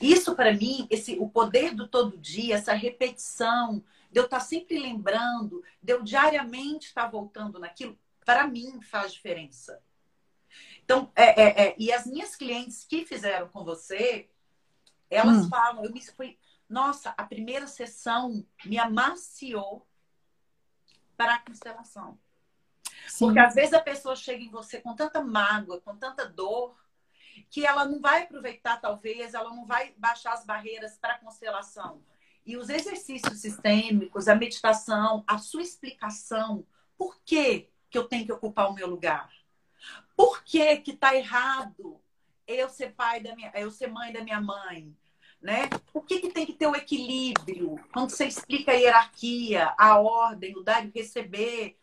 Isso 0.00 0.34
para 0.34 0.52
mim, 0.52 0.88
esse 0.90 1.16
o 1.18 1.28
poder 1.28 1.74
do 1.74 1.86
todo 1.86 2.18
dia, 2.18 2.56
essa 2.56 2.72
repetição, 2.72 3.84
de 4.10 4.18
eu 4.18 4.24
estar 4.24 4.38
tá 4.38 4.44
sempre 4.44 4.78
lembrando, 4.78 5.62
de 5.80 5.92
eu 5.92 6.02
diariamente 6.02 6.86
estar 6.86 7.04
tá 7.04 7.10
voltando 7.10 7.58
naquilo, 7.58 7.96
para 8.24 8.46
mim 8.46 8.80
faz 8.82 9.12
diferença. 9.12 9.80
Então, 10.84 11.12
é, 11.14 11.42
é, 11.42 11.68
é, 11.68 11.76
e 11.78 11.92
as 11.92 12.04
minhas 12.04 12.34
clientes 12.34 12.84
que 12.84 13.06
fizeram 13.06 13.48
com 13.48 13.64
você, 13.64 14.28
elas 15.08 15.46
hum. 15.46 15.48
falam, 15.48 15.84
eu 15.84 15.92
me 15.92 16.02
fui 16.04 16.36
nossa, 16.70 17.12
a 17.18 17.24
primeira 17.24 17.66
sessão 17.66 18.46
me 18.64 18.78
amaciou 18.78 19.86
para 21.16 21.34
a 21.34 21.38
constelação. 21.40 22.16
Sim. 23.08 23.26
Porque 23.26 23.40
às 23.40 23.54
vezes 23.54 23.74
a 23.74 23.80
pessoa 23.80 24.14
chega 24.14 24.42
em 24.42 24.50
você 24.50 24.80
com 24.80 24.94
tanta 24.94 25.20
mágoa, 25.20 25.80
com 25.80 25.96
tanta 25.96 26.26
dor, 26.28 26.78
que 27.50 27.66
ela 27.66 27.84
não 27.84 28.00
vai 28.00 28.22
aproveitar, 28.22 28.80
talvez, 28.80 29.34
ela 29.34 29.50
não 29.50 29.66
vai 29.66 29.92
baixar 29.98 30.32
as 30.32 30.46
barreiras 30.46 30.96
para 30.96 31.14
a 31.14 31.18
constelação. 31.18 32.04
E 32.46 32.56
os 32.56 32.68
exercícios 32.68 33.40
sistêmicos, 33.40 34.28
a 34.28 34.34
meditação, 34.36 35.24
a 35.26 35.38
sua 35.38 35.62
explicação, 35.62 36.64
por 36.96 37.20
que, 37.24 37.68
que 37.90 37.98
eu 37.98 38.04
tenho 38.04 38.26
que 38.26 38.32
ocupar 38.32 38.70
o 38.70 38.74
meu 38.74 38.86
lugar? 38.86 39.28
Por 40.16 40.44
que 40.44 40.76
que 40.76 40.92
tá 40.92 41.16
errado 41.16 42.00
eu 42.46 42.68
ser 42.68 42.94
pai 42.94 43.20
da 43.20 43.34
minha, 43.34 43.50
eu 43.56 43.70
ser 43.70 43.88
mãe 43.88 44.12
da 44.12 44.22
minha 44.22 44.40
mãe? 44.40 44.96
Né? 45.40 45.68
Que, 46.06 46.20
que 46.20 46.30
tem 46.30 46.46
que 46.46 46.52
ter 46.52 46.66
o 46.66 46.76
equilíbrio? 46.76 47.76
Quando 47.92 48.10
você 48.10 48.26
explica 48.26 48.72
a 48.72 48.74
hierarquia, 48.74 49.74
a 49.78 49.98
ordem, 49.98 50.56
o 50.56 50.62
dar 50.62 50.84
e 50.84 50.90
receber, 50.90 51.76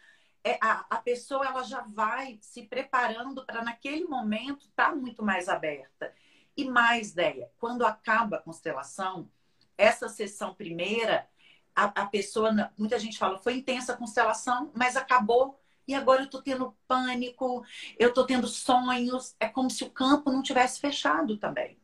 é, 0.43 0.57
a, 0.61 0.85
a 0.89 0.97
pessoa 0.97 1.45
ela 1.45 1.63
já 1.63 1.81
vai 1.81 2.37
se 2.41 2.63
preparando 2.63 3.45
para 3.45 3.63
naquele 3.63 4.05
momento 4.05 4.67
estar 4.67 4.89
tá 4.89 4.95
muito 4.95 5.23
mais 5.23 5.49
aberta. 5.49 6.13
E 6.55 6.65
mais, 6.65 7.11
ideia, 7.11 7.51
quando 7.59 7.85
acaba 7.85 8.37
a 8.37 8.41
constelação, 8.41 9.29
essa 9.77 10.09
sessão 10.09 10.53
primeira, 10.53 11.27
a, 11.75 11.85
a 12.01 12.05
pessoa, 12.07 12.51
muita 12.77 12.97
gente 12.97 13.17
fala, 13.17 13.37
foi 13.37 13.55
intensa 13.57 13.93
a 13.93 13.97
constelação, 13.97 14.71
mas 14.75 14.95
acabou 14.95 15.59
e 15.87 15.93
agora 15.93 16.23
eu 16.23 16.29
tô 16.29 16.41
tendo 16.41 16.75
pânico, 16.87 17.63
eu 17.97 18.13
tô 18.13 18.25
tendo 18.25 18.47
sonhos, 18.47 19.35
é 19.39 19.47
como 19.47 19.69
se 19.69 19.83
o 19.83 19.89
campo 19.89 20.31
não 20.31 20.41
tivesse 20.41 20.79
fechado 20.79 21.37
também. 21.37 21.77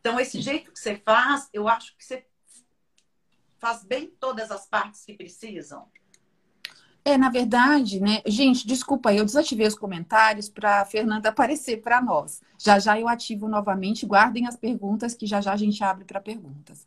Então, 0.00 0.18
esse 0.18 0.40
jeito 0.40 0.72
que 0.72 0.78
você 0.78 0.96
faz, 0.96 1.48
eu 1.52 1.68
acho 1.68 1.96
que 1.96 2.04
você 2.04 2.24
faz 3.58 3.84
bem 3.84 4.12
todas 4.18 4.50
as 4.50 4.66
partes 4.66 5.04
que 5.04 5.14
precisam? 5.14 5.86
É, 7.04 7.16
na 7.16 7.30
verdade, 7.30 8.00
né? 8.00 8.20
Gente, 8.26 8.66
desculpa 8.66 9.14
eu 9.14 9.24
desativei 9.24 9.66
os 9.66 9.74
comentários 9.74 10.48
para 10.48 10.82
a 10.82 10.84
Fernanda 10.84 11.30
aparecer 11.30 11.80
para 11.80 12.02
nós. 12.02 12.42
Já 12.58 12.78
já 12.78 13.00
eu 13.00 13.08
ativo 13.08 13.48
novamente, 13.48 14.04
guardem 14.04 14.46
as 14.46 14.56
perguntas, 14.56 15.14
que 15.14 15.26
já 15.26 15.40
já 15.40 15.52
a 15.52 15.56
gente 15.56 15.82
abre 15.82 16.04
para 16.04 16.20
perguntas. 16.20 16.86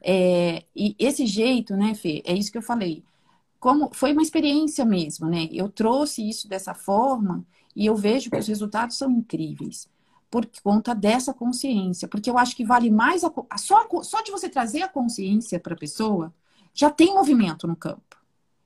É, 0.00 0.64
e 0.74 0.94
esse 0.98 1.26
jeito, 1.26 1.74
né, 1.76 1.94
Fê, 1.94 2.22
é 2.24 2.32
isso 2.32 2.52
que 2.52 2.58
eu 2.58 2.62
falei. 2.62 3.02
Como 3.58 3.90
foi 3.92 4.12
uma 4.12 4.22
experiência 4.22 4.84
mesmo, 4.84 5.28
né? 5.28 5.48
Eu 5.50 5.68
trouxe 5.68 6.28
isso 6.28 6.48
dessa 6.48 6.72
forma 6.72 7.44
e 7.74 7.86
eu 7.86 7.96
vejo 7.96 8.30
que 8.30 8.38
os 8.38 8.46
resultados 8.46 8.96
são 8.96 9.10
incríveis 9.10 9.88
por 10.30 10.46
conta 10.62 10.94
dessa 10.94 11.32
consciência, 11.32 12.08
porque 12.08 12.28
eu 12.28 12.36
acho 12.36 12.56
que 12.56 12.64
vale 12.64 12.90
mais 12.90 13.22
a, 13.24 13.32
só, 13.56 13.86
só 14.02 14.22
de 14.22 14.30
você 14.30 14.48
trazer 14.48 14.82
a 14.82 14.88
consciência 14.88 15.60
para 15.60 15.74
a 15.74 15.78
pessoa, 15.78 16.34
já 16.74 16.90
tem 16.90 17.14
movimento 17.14 17.66
no 17.66 17.76
campo 17.76 18.06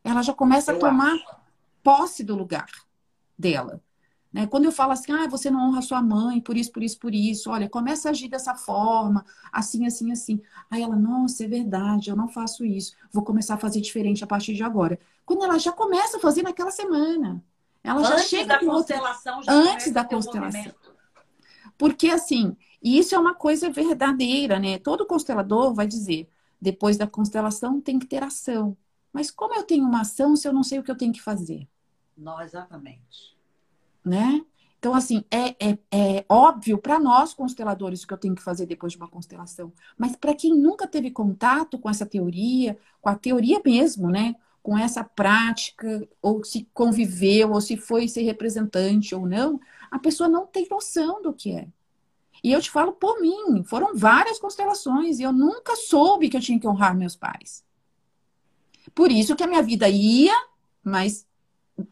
ela 0.03 0.23
já 0.23 0.33
começa 0.33 0.73
a 0.73 0.77
tomar 0.79 1.17
posse 1.83 2.25
do 2.25 2.35
lugar 2.35 2.69
dela. 3.39 3.83
Né? 4.33 4.47
Quando 4.47 4.65
eu 4.65 4.73
falo 4.73 4.93
assim, 4.93 5.13
ah, 5.13 5.27
você 5.27 5.51
não 5.51 5.69
honra 5.69 5.83
sua 5.83 6.01
mãe, 6.01 6.41
por 6.41 6.57
isso, 6.57 6.71
por 6.71 6.83
isso, 6.83 6.99
por 6.99 7.15
isso, 7.15 7.51
olha, 7.51 7.69
começa 7.69 8.09
a 8.09 8.11
agir 8.13 8.29
dessa 8.29 8.55
forma, 8.55 9.25
assim, 9.53 9.87
assim, 9.87 10.13
assim. 10.13 10.41
Aí 10.71 10.83
ela, 10.83 10.97
nossa, 10.97 11.45
é 11.45 11.49
verdade, 11.49 12.11
eu 12.11 12.17
não 12.17 12.29
faço 12.29 12.65
isso, 12.65 12.95
vou 13.13 13.25
começar 13.25 13.55
a 13.55 13.59
fazer 13.59 13.81
diferente 13.81 14.23
a 14.23 14.27
partir 14.27 14.55
de 14.55 14.63
agora. 14.63 14.99
Quando 15.27 15.45
ela 15.45 15.59
já 15.59 15.73
começa 15.73 16.17
a 16.17 16.21
fazer 16.21 16.43
naquela 16.43 16.71
semana. 16.71 17.43
Ela 17.83 18.01
antes 18.01 18.11
já 18.11 18.19
chega 18.19 18.47
da 18.47 18.59
constelação, 18.59 19.39
outra... 19.39 19.55
antes 19.55 19.91
da 19.91 20.05
constelação. 20.05 20.73
Porque 21.81 22.09
assim, 22.09 22.55
isso 22.83 23.15
é 23.15 23.19
uma 23.19 23.35
coisa 23.35 23.71
verdadeira, 23.71 24.59
né? 24.59 24.79
Todo 24.79 25.07
constelador 25.07 25.73
vai 25.73 25.87
dizer, 25.87 26.29
depois 26.61 26.99
da 26.99 27.07
constelação 27.07 27.81
tem 27.81 27.99
que 27.99 28.05
ter 28.05 28.23
ação. 28.23 28.77
Mas 29.11 29.31
como 29.31 29.55
eu 29.55 29.63
tenho 29.63 29.87
uma 29.87 30.03
ação 30.03 30.37
se 30.37 30.47
eu 30.47 30.53
não 30.53 30.63
sei 30.63 30.79
o 30.79 30.83
que 30.83 30.91
eu 30.91 30.97
tenho 30.97 31.11
que 31.11 31.23
fazer? 31.23 31.67
Não, 32.15 32.39
exatamente. 32.43 33.35
Né? 34.05 34.45
Então, 34.79 34.95
assim, 34.95 35.25
é, 35.31 35.57
é, 35.59 35.79
é 35.91 36.25
óbvio 36.29 36.77
para 36.77 36.99
nós, 36.99 37.33
consteladores, 37.33 38.03
o 38.03 38.07
que 38.07 38.13
eu 38.13 38.19
tenho 38.19 38.35
que 38.35 38.43
fazer 38.43 38.67
depois 38.67 38.93
de 38.93 38.99
uma 38.99 39.09
constelação. 39.09 39.73
Mas 39.97 40.15
para 40.15 40.35
quem 40.35 40.55
nunca 40.55 40.87
teve 40.87 41.11
contato 41.11 41.79
com 41.79 41.89
essa 41.89 42.05
teoria, 42.05 42.79
com 43.01 43.09
a 43.09 43.15
teoria 43.15 43.59
mesmo, 43.65 44.11
né? 44.11 44.37
Com 44.63 44.77
essa 44.77 45.03
prática, 45.03 46.07
ou 46.21 46.45
se 46.45 46.69
conviveu, 46.75 47.53
ou 47.53 47.61
se 47.63 47.79
foi 47.79 48.07
ser 48.07 48.21
representante 48.21 49.15
ou 49.15 49.27
não, 49.27 49.59
a 49.91 49.99
pessoa 49.99 50.29
não 50.29 50.47
tem 50.47 50.67
noção 50.71 51.21
do 51.21 51.33
que 51.33 51.53
é. 51.53 51.69
E 52.43 52.53
eu 52.53 52.61
te 52.61 52.71
falo 52.71 52.93
por 52.93 53.21
mim, 53.21 53.63
foram 53.65 53.95
várias 53.95 54.39
constelações 54.39 55.19
e 55.19 55.23
eu 55.23 55.33
nunca 55.33 55.77
soube 55.77 56.29
que 56.29 56.37
eu 56.37 56.41
tinha 56.41 56.59
que 56.59 56.67
honrar 56.67 56.97
meus 56.97 57.17
pais. 57.17 57.65
Por 58.95 59.11
isso 59.11 59.37
que 59.37 59.43
a 59.43 59.47
minha 59.47 59.63
vida 59.63 59.89
ia, 59.89 60.35
mas 60.83 61.27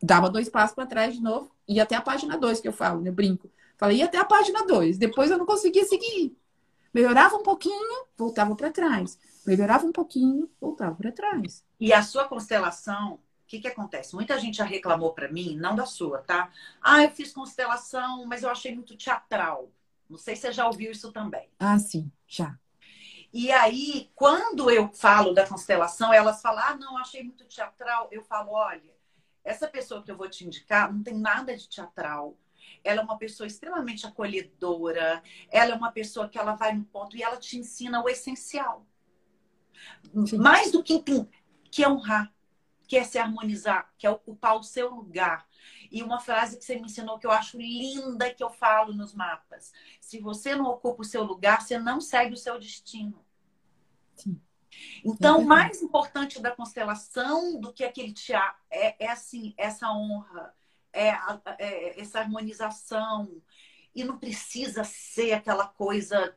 dava 0.02 0.30
dois 0.30 0.48
passos 0.48 0.74
para 0.74 0.87
trás 0.87 1.14
de 1.14 1.22
novo, 1.22 1.50
ia 1.66 1.82
até 1.82 1.94
a 1.94 2.00
página 2.00 2.37
2 2.37 2.61
que 2.61 2.68
eu 2.68 2.72
falo, 2.72 3.00
né? 3.00 3.11
Brinco. 3.11 3.50
Falei, 3.76 4.02
até 4.02 4.18
a 4.18 4.24
página 4.24 4.66
2. 4.66 4.98
Depois 4.98 5.30
eu 5.30 5.38
não 5.38 5.46
conseguia 5.46 5.84
seguir. 5.84 6.37
Melhorava 6.92 7.37
um 7.37 7.42
pouquinho, 7.42 8.06
voltava 8.16 8.56
para 8.56 8.70
trás. 8.70 9.18
Melhorava 9.46 9.87
um 9.87 9.92
pouquinho, 9.92 10.50
voltava 10.61 10.94
para 10.96 11.12
trás. 11.12 11.64
E 11.78 11.92
a 11.92 12.02
sua 12.02 12.24
constelação, 12.24 13.20
que, 13.48 13.58
que 13.58 13.68
acontece? 13.68 14.14
Muita 14.14 14.38
gente 14.38 14.58
já 14.58 14.64
reclamou 14.64 15.14
para 15.14 15.32
mim, 15.32 15.56
não 15.56 15.74
da 15.74 15.87
sua, 15.87 16.18
tá? 16.18 16.52
Ah, 16.82 17.02
eu 17.02 17.11
fiz 17.11 17.32
constelação, 17.32 18.26
mas 18.26 18.42
eu 18.42 18.50
achei 18.50 18.74
muito 18.74 18.94
teatral. 18.94 19.72
Não 20.08 20.18
sei 20.18 20.37
se 20.37 20.42
você 20.42 20.52
já 20.52 20.66
ouviu 20.66 20.92
isso 20.92 21.11
também. 21.11 21.48
Ah, 21.58 21.78
sim, 21.78 22.12
já. 22.26 22.58
E 23.32 23.50
aí, 23.50 24.11
quando 24.14 24.70
eu 24.70 24.88
falo 24.92 25.32
da 25.32 25.46
constelação, 25.46 26.12
elas 26.12 26.42
falam: 26.42 26.62
ah, 26.62 26.76
não, 26.76 26.98
achei 26.98 27.22
muito 27.22 27.44
teatral. 27.44 28.08
Eu 28.11 28.22
falo: 28.22 28.52
olha, 28.52 28.94
essa 29.42 29.66
pessoa 29.66 30.02
que 30.02 30.11
eu 30.11 30.16
vou 30.16 30.28
te 30.28 30.46
indicar 30.46 30.92
não 30.92 31.02
tem 31.02 31.14
nada 31.14 31.56
de 31.56 31.68
teatral. 31.68 32.37
Ela 32.84 33.00
é 33.00 33.04
uma 33.04 33.18
pessoa 33.18 33.46
extremamente 33.46 34.06
acolhedora. 34.06 35.22
Ela 35.50 35.72
é 35.72 35.74
uma 35.74 35.90
pessoa 35.90 36.28
que 36.28 36.38
ela 36.38 36.54
vai 36.54 36.74
no 36.74 36.84
ponto 36.84 37.16
e 37.16 37.22
ela 37.22 37.38
te 37.38 37.58
ensina 37.58 38.02
o 38.02 38.08
essencial. 38.08 38.87
Sim. 40.26 40.38
Mais 40.38 40.70
do 40.70 40.82
que, 40.82 41.02
que 41.70 41.87
honrar, 41.87 42.32
que 42.88 42.96
é 42.96 43.05
se 43.05 43.18
harmonizar, 43.18 43.92
que 43.98 44.07
é 44.07 44.11
ocupar 44.11 44.57
o 44.57 44.62
seu 44.62 44.88
lugar. 44.90 45.46
E 45.90 46.03
uma 46.03 46.18
frase 46.18 46.57
que 46.57 46.64
você 46.64 46.77
me 46.77 46.87
ensinou 46.87 47.18
que 47.18 47.27
eu 47.27 47.31
acho 47.31 47.59
linda 47.59 48.33
que 48.33 48.42
eu 48.42 48.48
falo 48.48 48.94
nos 48.94 49.14
mapas. 49.14 49.72
Se 50.01 50.18
você 50.18 50.57
não 50.57 50.64
ocupa 50.64 51.03
o 51.03 51.05
seu 51.05 51.22
lugar, 51.22 51.61
você 51.61 51.79
não 51.79 52.01
segue 52.01 52.33
o 52.33 52.38
seu 52.38 52.59
destino. 52.59 53.22
Sim. 54.16 54.40
Então, 55.05 55.42
é 55.42 55.44
mais 55.44 55.83
importante 55.83 56.40
da 56.40 56.51
constelação 56.51 57.61
do 57.61 57.72
que 57.72 57.85
aquele 57.85 58.12
teatro 58.12 58.59
é, 58.70 59.05
é 59.05 59.11
assim, 59.11 59.53
essa 59.57 59.90
honra, 59.92 60.55
é, 60.90 61.11
é 61.59 62.01
essa 62.01 62.20
harmonização. 62.20 63.42
E 63.94 64.03
não 64.03 64.18
precisa 64.18 64.83
ser 64.83 65.33
aquela 65.33 65.66
coisa 65.66 66.35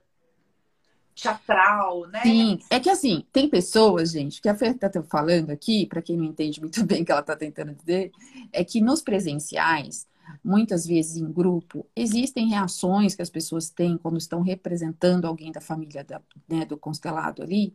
teatral, 1.15 2.07
né? 2.07 2.21
Sim, 2.23 2.59
é 2.69 2.79
que 2.79 2.89
assim, 2.89 3.25
tem 3.31 3.49
pessoas, 3.49 4.11
gente, 4.11 4.41
que 4.41 4.49
a 4.49 4.55
Fer 4.55 4.77
tá 4.77 4.89
falando 5.03 5.49
aqui, 5.49 5.85
para 5.85 6.01
quem 6.01 6.17
não 6.17 6.25
entende 6.25 6.59
muito 6.59 6.83
bem 6.85 7.01
o 7.01 7.05
que 7.05 7.11
ela 7.11 7.23
tá 7.23 7.35
tentando 7.35 7.73
dizer, 7.73 8.11
é 8.51 8.63
que 8.63 8.81
nos 8.81 9.01
presenciais, 9.01 10.07
muitas 10.43 10.85
vezes 10.85 11.17
em 11.17 11.31
grupo, 11.31 11.85
existem 11.95 12.49
reações 12.49 13.15
que 13.15 13.21
as 13.21 13.29
pessoas 13.29 13.69
têm 13.69 13.97
quando 13.97 14.17
estão 14.17 14.41
representando 14.41 15.25
alguém 15.25 15.51
da 15.51 15.61
família 15.61 16.03
da, 16.03 16.21
né, 16.47 16.65
do 16.65 16.77
constelado 16.77 17.41
ali, 17.41 17.73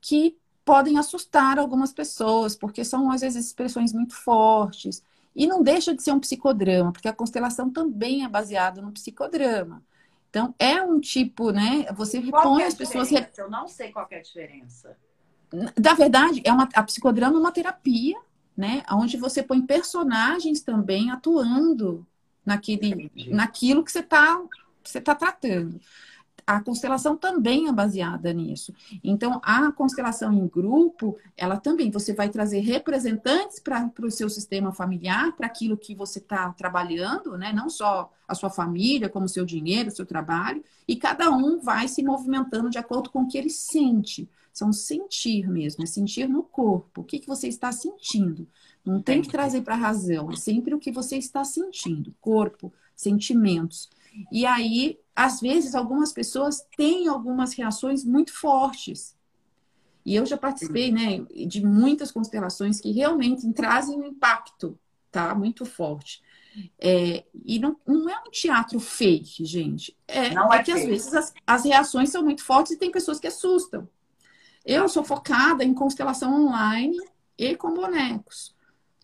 que 0.00 0.36
podem 0.64 0.98
assustar 0.98 1.58
algumas 1.58 1.92
pessoas, 1.92 2.56
porque 2.56 2.84
são 2.84 3.10
às 3.10 3.20
vezes 3.20 3.46
expressões 3.46 3.92
muito 3.92 4.14
fortes. 4.14 5.02
E 5.36 5.46
não 5.46 5.62
deixa 5.62 5.94
de 5.94 6.02
ser 6.02 6.12
um 6.12 6.20
psicodrama, 6.20 6.92
porque 6.92 7.08
a 7.08 7.12
constelação 7.12 7.68
também 7.68 8.24
é 8.24 8.28
baseada 8.28 8.80
no 8.80 8.92
psicodrama. 8.92 9.82
Então, 10.34 10.52
é 10.58 10.82
um 10.82 10.98
tipo, 10.98 11.52
né? 11.52 11.86
Você 11.94 12.18
repõe 12.18 12.64
é 12.64 12.66
as 12.66 12.74
pessoas. 12.74 13.08
Eu 13.38 13.48
não 13.48 13.68
sei 13.68 13.92
qual 13.92 14.04
é 14.10 14.16
a 14.16 14.20
diferença. 14.20 14.96
Da 15.76 15.94
verdade, 15.94 16.42
é 16.44 16.52
uma, 16.52 16.68
a 16.74 16.82
psicodrama 16.82 17.36
é 17.36 17.38
uma 17.38 17.52
terapia, 17.52 18.18
né? 18.56 18.82
Onde 18.90 19.16
você 19.16 19.44
põe 19.44 19.62
personagens 19.62 20.60
também 20.60 21.12
atuando 21.12 22.04
naquele, 22.44 23.12
naquilo 23.28 23.84
que 23.84 23.92
você 23.92 24.00
está 24.00 24.42
você 24.82 25.00
tá 25.00 25.14
tratando 25.14 25.80
a 26.46 26.60
constelação 26.60 27.16
também 27.16 27.68
é 27.68 27.72
baseada 27.72 28.32
nisso. 28.32 28.74
Então, 29.02 29.40
a 29.42 29.72
constelação 29.72 30.32
em 30.32 30.46
grupo, 30.46 31.16
ela 31.36 31.56
também, 31.56 31.90
você 31.90 32.12
vai 32.12 32.28
trazer 32.28 32.60
representantes 32.60 33.58
para 33.58 33.90
o 34.02 34.10
seu 34.10 34.28
sistema 34.28 34.72
familiar, 34.72 35.32
para 35.36 35.46
aquilo 35.46 35.76
que 35.76 35.94
você 35.94 36.18
está 36.18 36.52
trabalhando, 36.52 37.36
né? 37.38 37.52
Não 37.52 37.70
só 37.70 38.12
a 38.28 38.34
sua 38.34 38.50
família, 38.50 39.08
como 39.08 39.26
o 39.26 39.28
seu 39.28 39.44
dinheiro, 39.44 39.88
o 39.88 39.94
seu 39.94 40.06
trabalho, 40.06 40.62
e 40.86 40.96
cada 40.96 41.30
um 41.30 41.60
vai 41.60 41.88
se 41.88 42.02
movimentando 42.02 42.70
de 42.70 42.78
acordo 42.78 43.10
com 43.10 43.22
o 43.22 43.28
que 43.28 43.38
ele 43.38 43.50
sente. 43.50 44.28
São 44.52 44.72
sentir 44.72 45.48
mesmo, 45.50 45.82
é 45.82 45.86
sentir 45.86 46.28
no 46.28 46.42
corpo. 46.42 47.00
O 47.00 47.04
que, 47.04 47.18
que 47.18 47.26
você 47.26 47.48
está 47.48 47.72
sentindo? 47.72 48.46
Não 48.84 49.00
tem 49.02 49.20
que 49.20 49.28
trazer 49.28 49.62
para 49.62 49.74
a 49.74 49.78
razão, 49.78 50.30
é 50.30 50.36
sempre 50.36 50.74
o 50.74 50.78
que 50.78 50.92
você 50.92 51.16
está 51.16 51.42
sentindo. 51.42 52.14
Corpo, 52.20 52.72
sentimentos. 52.94 53.88
E 54.30 54.46
aí, 54.46 54.98
às 55.14 55.40
vezes, 55.40 55.74
algumas 55.74 56.12
pessoas 56.12 56.66
têm 56.76 57.08
algumas 57.08 57.54
reações 57.54 58.04
muito 58.04 58.32
fortes. 58.32 59.16
E 60.04 60.14
eu 60.14 60.26
já 60.26 60.36
participei, 60.36 60.92
né, 60.92 61.20
de 61.46 61.64
muitas 61.64 62.12
constelações 62.12 62.80
que 62.80 62.92
realmente 62.92 63.50
trazem 63.52 63.98
um 63.98 64.04
impacto, 64.04 64.78
tá? 65.10 65.34
Muito 65.34 65.64
forte. 65.64 66.22
É, 66.78 67.24
e 67.44 67.58
não, 67.58 67.76
não 67.86 68.08
é 68.08 68.20
um 68.20 68.30
teatro 68.30 68.78
fake, 68.78 69.44
gente. 69.44 69.96
É, 70.06 70.30
não 70.30 70.52
é, 70.52 70.58
é 70.58 70.62
que 70.62 70.72
fake. 70.72 70.84
às 70.84 70.86
vezes 70.86 71.14
as, 71.14 71.34
as 71.46 71.64
reações 71.64 72.10
são 72.10 72.22
muito 72.22 72.44
fortes 72.44 72.72
e 72.72 72.78
tem 72.78 72.90
pessoas 72.90 73.18
que 73.18 73.26
assustam. 73.26 73.88
Eu 74.64 74.88
sou 74.88 75.04
focada 75.04 75.64
em 75.64 75.74
constelação 75.74 76.46
online 76.46 76.96
e 77.36 77.56
com 77.56 77.74
bonecos. 77.74 78.54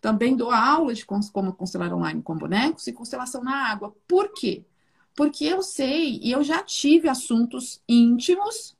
Também 0.01 0.35
dou 0.35 0.51
aula 0.51 0.93
de 0.93 1.05
como 1.05 1.53
constelar 1.53 1.93
online 1.93 2.21
com 2.21 2.35
bonecos 2.35 2.87
e 2.87 2.93
constelação 2.93 3.43
na 3.43 3.69
água. 3.71 3.95
Por 4.07 4.33
quê? 4.33 4.65
Porque 5.21 5.45
eu 5.45 5.61
sei 5.61 6.19
e 6.19 6.31
eu 6.31 6.43
já 6.43 6.63
tive 6.63 7.07
assuntos 7.07 7.79
íntimos 7.87 8.75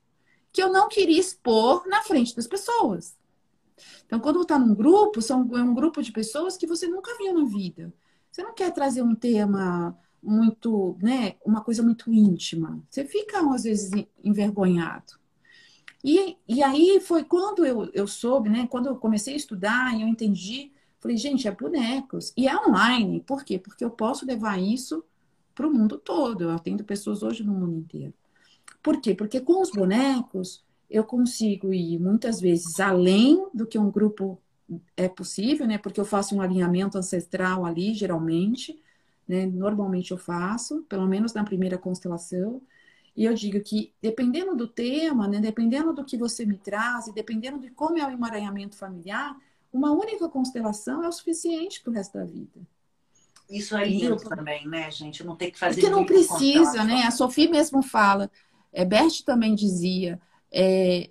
que 0.52 0.60
eu 0.60 0.74
não 0.74 0.90
queria 0.90 1.20
expor 1.20 1.88
na 1.88 2.02
frente 2.02 2.36
das 2.36 2.48
pessoas. 2.48 3.16
Então, 4.08 4.20
quando 4.20 4.42
está 4.42 4.58
num 4.58 4.74
grupo, 4.74 5.22
são 5.22 5.48
é 5.56 5.62
um 5.62 5.76
grupo 5.76 6.02
de 6.02 6.12
pessoas 6.12 6.58
que 6.58 6.66
você 6.66 6.88
nunca 6.88 7.16
viu 7.16 7.32
na 7.36 7.46
vida. 7.46 7.94
Você 8.32 8.42
não 8.42 8.56
quer 8.56 8.74
trazer 8.74 9.04
um 9.04 9.14
tema 9.14 9.96
muito, 10.20 10.98
né, 11.00 11.36
uma 11.46 11.62
coisa 11.62 11.84
muito 11.84 12.12
íntima. 12.12 12.82
Você 12.90 13.06
fica, 13.06 13.48
às 13.54 13.62
vezes, 13.62 13.92
envergonhado. 14.24 15.14
E, 16.04 16.38
e 16.48 16.64
aí 16.64 17.00
foi 17.02 17.24
quando 17.24 17.64
eu, 17.64 17.88
eu 17.94 18.08
soube, 18.08 18.50
né, 18.50 18.66
quando 18.66 18.88
eu 18.88 18.96
comecei 18.96 19.36
a 19.36 19.38
estudar 19.38 19.96
e 19.96 20.02
eu 20.02 20.08
entendi, 20.08 20.72
falei, 21.00 21.18
gente, 21.18 21.48
é 21.48 21.52
bonecos. 21.52 22.34
E 22.36 22.48
é 22.48 22.58
online. 22.68 23.22
Por 23.22 23.44
quê? 23.44 23.60
Porque 23.60 23.86
eu 23.86 23.92
posso 23.92 24.26
levar 24.26 24.60
isso 24.60 25.06
para 25.54 25.68
o 25.68 25.74
mundo 25.74 25.98
todo. 25.98 26.44
Eu 26.44 26.52
atendo 26.52 26.84
pessoas 26.84 27.24
hoje 27.24 27.44
no 27.44 27.54
mundo 27.54 27.78
inteiro. 27.78 28.14
Por 28.82 29.00
quê? 29.00 29.14
Porque 29.14 29.40
com 29.40 29.62
os 29.62 29.72
bonecos 29.72 30.64
eu 30.90 31.04
consigo 31.04 31.74
ir 31.74 32.00
muitas 32.00 32.42
vezes 32.42 32.80
além 32.80 33.48
do 33.54 33.66
que 33.66 33.78
um 33.78 33.90
grupo 33.90 34.42
é 34.96 35.08
possível, 35.08 35.68
né? 35.68 35.78
Porque 35.78 36.00
eu 36.00 36.06
faço 36.06 36.36
um 36.36 36.42
alinhamento 36.42 36.98
ancestral 36.98 37.66
ali, 37.66 37.94
geralmente, 37.94 38.82
né? 39.28 39.46
Normalmente 39.46 40.12
eu 40.12 40.18
faço, 40.18 40.84
pelo 40.84 41.08
menos 41.08 41.34
na 41.34 41.44
primeira 41.44 41.78
constelação. 41.78 42.62
E 43.16 43.26
eu 43.26 43.34
digo 43.34 43.60
que, 43.62 43.94
dependendo 44.02 44.56
do 44.56 44.68
tema, 44.68 45.28
né? 45.28 45.40
Dependendo 45.40 45.94
do 45.94 46.06
que 46.06 46.18
você 46.18 46.46
me 46.46 46.58
traz, 46.58 47.08
e 47.08 47.14
dependendo 47.14 47.60
de 47.60 47.70
como 47.72 47.98
é 47.98 48.06
o 48.06 48.12
emaranhamento 48.12 48.76
familiar, 48.76 49.38
uma 49.72 49.92
única 49.92 50.28
constelação 50.30 51.04
é 51.04 51.08
o 51.08 51.12
suficiente 51.12 51.82
para 51.82 51.92
o 51.92 51.94
resto 51.94 52.18
da 52.18 52.26
vida. 52.26 52.60
Isso 53.52 53.76
é 53.76 53.84
lindo 53.84 54.16
também, 54.16 54.66
né, 54.66 54.90
gente? 54.90 55.26
Não 55.26 55.36
tem 55.36 55.52
que 55.52 55.60
fazer. 55.60 55.82
Porque 55.82 55.94
não 55.94 56.06
precisa, 56.06 56.86
né? 56.86 57.04
A 57.04 57.12
Sofia 57.12 57.50
mesmo 57.50 57.84
fala, 57.84 58.32
é, 58.72 58.86
Bert 58.86 59.24
também 59.26 59.54
dizia, 59.54 60.22
é, 60.50 61.10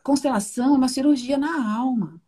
constelação 0.00 0.74
é 0.74 0.78
uma 0.78 0.88
cirurgia 0.88 1.36
na 1.36 1.76
alma. 1.76 2.22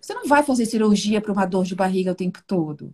Você 0.00 0.12
não 0.12 0.26
vai 0.26 0.42
fazer 0.42 0.66
cirurgia 0.66 1.20
para 1.20 1.32
uma 1.32 1.46
dor 1.46 1.64
de 1.64 1.76
barriga 1.76 2.10
o 2.10 2.16
tempo 2.16 2.42
todo. 2.44 2.92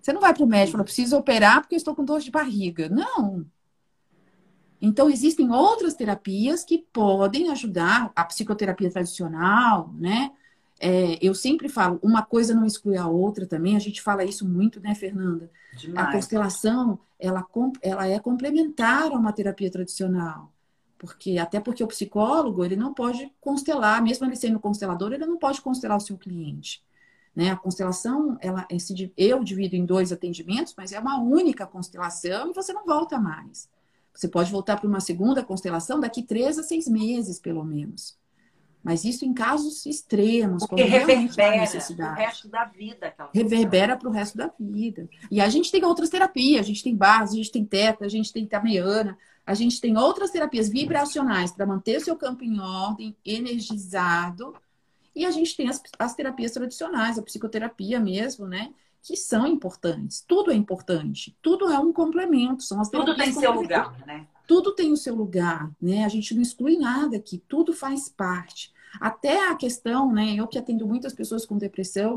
Você 0.00 0.10
não 0.12 0.22
vai 0.22 0.32
para 0.32 0.42
o 0.42 0.46
médico 0.46 0.70
e 0.70 0.72
fala, 0.72 0.84
preciso 0.84 1.16
operar 1.18 1.60
porque 1.60 1.74
eu 1.74 1.78
estou 1.78 1.94
com 1.94 2.04
dor 2.04 2.20
de 2.20 2.30
barriga. 2.30 2.88
Não. 2.88 3.44
Então, 4.80 5.08
existem 5.10 5.50
outras 5.50 5.94
terapias 5.94 6.64
que 6.64 6.78
podem 6.92 7.50
ajudar, 7.50 8.10
a 8.14 8.24
psicoterapia 8.24 8.90
tradicional, 8.90 9.92
né? 9.94 10.30
É, 10.86 11.18
eu 11.22 11.34
sempre 11.34 11.66
falo, 11.66 11.98
uma 12.02 12.22
coisa 12.22 12.54
não 12.54 12.66
exclui 12.66 12.98
a 12.98 13.08
outra 13.08 13.46
também, 13.46 13.74
a 13.74 13.78
gente 13.78 14.02
fala 14.02 14.22
isso 14.22 14.46
muito, 14.46 14.78
né, 14.80 14.94
Fernanda? 14.94 15.50
Demais. 15.78 16.08
A 16.08 16.12
constelação, 16.12 16.98
ela, 17.18 17.42
ela 17.80 18.06
é 18.06 18.18
complementar 18.18 19.04
a 19.10 19.14
uma 19.14 19.32
terapia 19.32 19.70
tradicional. 19.70 20.52
Porque, 20.98 21.38
até 21.38 21.58
porque 21.58 21.82
o 21.82 21.86
psicólogo, 21.86 22.62
ele 22.62 22.76
não 22.76 22.92
pode 22.92 23.32
constelar, 23.40 24.02
mesmo 24.02 24.26
ele 24.26 24.36
sendo 24.36 24.60
constelador, 24.60 25.14
ele 25.14 25.24
não 25.24 25.38
pode 25.38 25.62
constelar 25.62 25.96
o 25.96 26.00
seu 26.00 26.18
cliente. 26.18 26.84
Né? 27.34 27.48
A 27.48 27.56
constelação, 27.56 28.36
ela, 28.42 28.66
esse, 28.68 29.10
eu 29.16 29.42
divido 29.42 29.74
em 29.76 29.86
dois 29.86 30.12
atendimentos, 30.12 30.74
mas 30.76 30.92
é 30.92 31.00
uma 31.00 31.18
única 31.18 31.66
constelação 31.66 32.50
e 32.50 32.52
você 32.52 32.74
não 32.74 32.84
volta 32.84 33.18
mais. 33.18 33.70
Você 34.14 34.28
pode 34.28 34.52
voltar 34.52 34.78
para 34.78 34.86
uma 34.86 35.00
segunda 35.00 35.42
constelação 35.42 35.98
daqui 35.98 36.22
três 36.22 36.58
a 36.58 36.62
seis 36.62 36.86
meses, 36.86 37.40
pelo 37.40 37.64
menos. 37.64 38.18
Mas 38.84 39.02
isso 39.02 39.24
em 39.24 39.32
casos 39.32 39.86
extremos, 39.86 40.66
Porque 40.66 40.82
reverbera 40.82 41.56
necessidade. 41.56 42.20
o 42.20 42.24
resto 42.26 42.48
da 42.48 42.66
vida. 42.66 43.14
Reverbera 43.32 43.96
para 43.96 44.08
o 44.10 44.12
resto 44.12 44.36
da 44.36 44.52
vida. 44.60 45.08
E 45.30 45.40
a 45.40 45.48
gente 45.48 45.72
tem 45.72 45.82
outras 45.82 46.10
terapias, 46.10 46.60
a 46.60 46.68
gente 46.68 46.84
tem 46.84 46.94
base, 46.94 47.32
a 47.32 47.36
gente 47.42 47.50
tem 47.50 47.64
teta, 47.64 48.04
a 48.04 48.08
gente 48.08 48.30
tem 48.30 48.46
tameiana, 48.46 49.16
a 49.46 49.54
gente 49.54 49.80
tem 49.80 49.96
outras 49.96 50.30
terapias 50.30 50.68
vibracionais 50.68 51.50
para 51.50 51.64
manter 51.64 51.96
o 51.96 52.00
seu 52.04 52.14
campo 52.14 52.44
em 52.44 52.60
ordem, 52.60 53.16
energizado. 53.24 54.54
E 55.16 55.24
a 55.24 55.30
gente 55.30 55.56
tem 55.56 55.70
as, 55.70 55.80
as 55.98 56.14
terapias 56.14 56.52
tradicionais, 56.52 57.18
a 57.18 57.22
psicoterapia 57.22 57.98
mesmo, 57.98 58.46
né? 58.46 58.70
Que 59.02 59.16
são 59.16 59.46
importantes. 59.46 60.22
Tudo 60.28 60.50
é 60.50 60.54
importante. 60.54 61.34
Tudo 61.40 61.70
é 61.72 61.78
um 61.78 61.90
complemento. 61.90 62.62
São 62.62 62.82
as 62.82 62.90
Tudo 62.90 63.16
tem 63.16 63.32
seu 63.32 63.52
lugar, 63.52 63.98
né? 64.06 64.26
Tudo 64.46 64.74
tem 64.74 64.92
o 64.92 64.96
seu 64.96 65.14
lugar, 65.14 65.70
né? 65.80 66.04
A 66.04 66.08
gente 66.08 66.34
não 66.34 66.42
exclui 66.42 66.76
nada 66.76 67.16
aqui. 67.16 67.42
Tudo 67.48 67.72
faz 67.72 68.10
parte. 68.10 68.73
Até 69.00 69.48
a 69.48 69.54
questão, 69.54 70.12
né? 70.12 70.34
Eu 70.36 70.46
que 70.46 70.58
atendo 70.58 70.86
muitas 70.86 71.12
pessoas 71.12 71.44
com 71.44 71.58
depressão, 71.58 72.16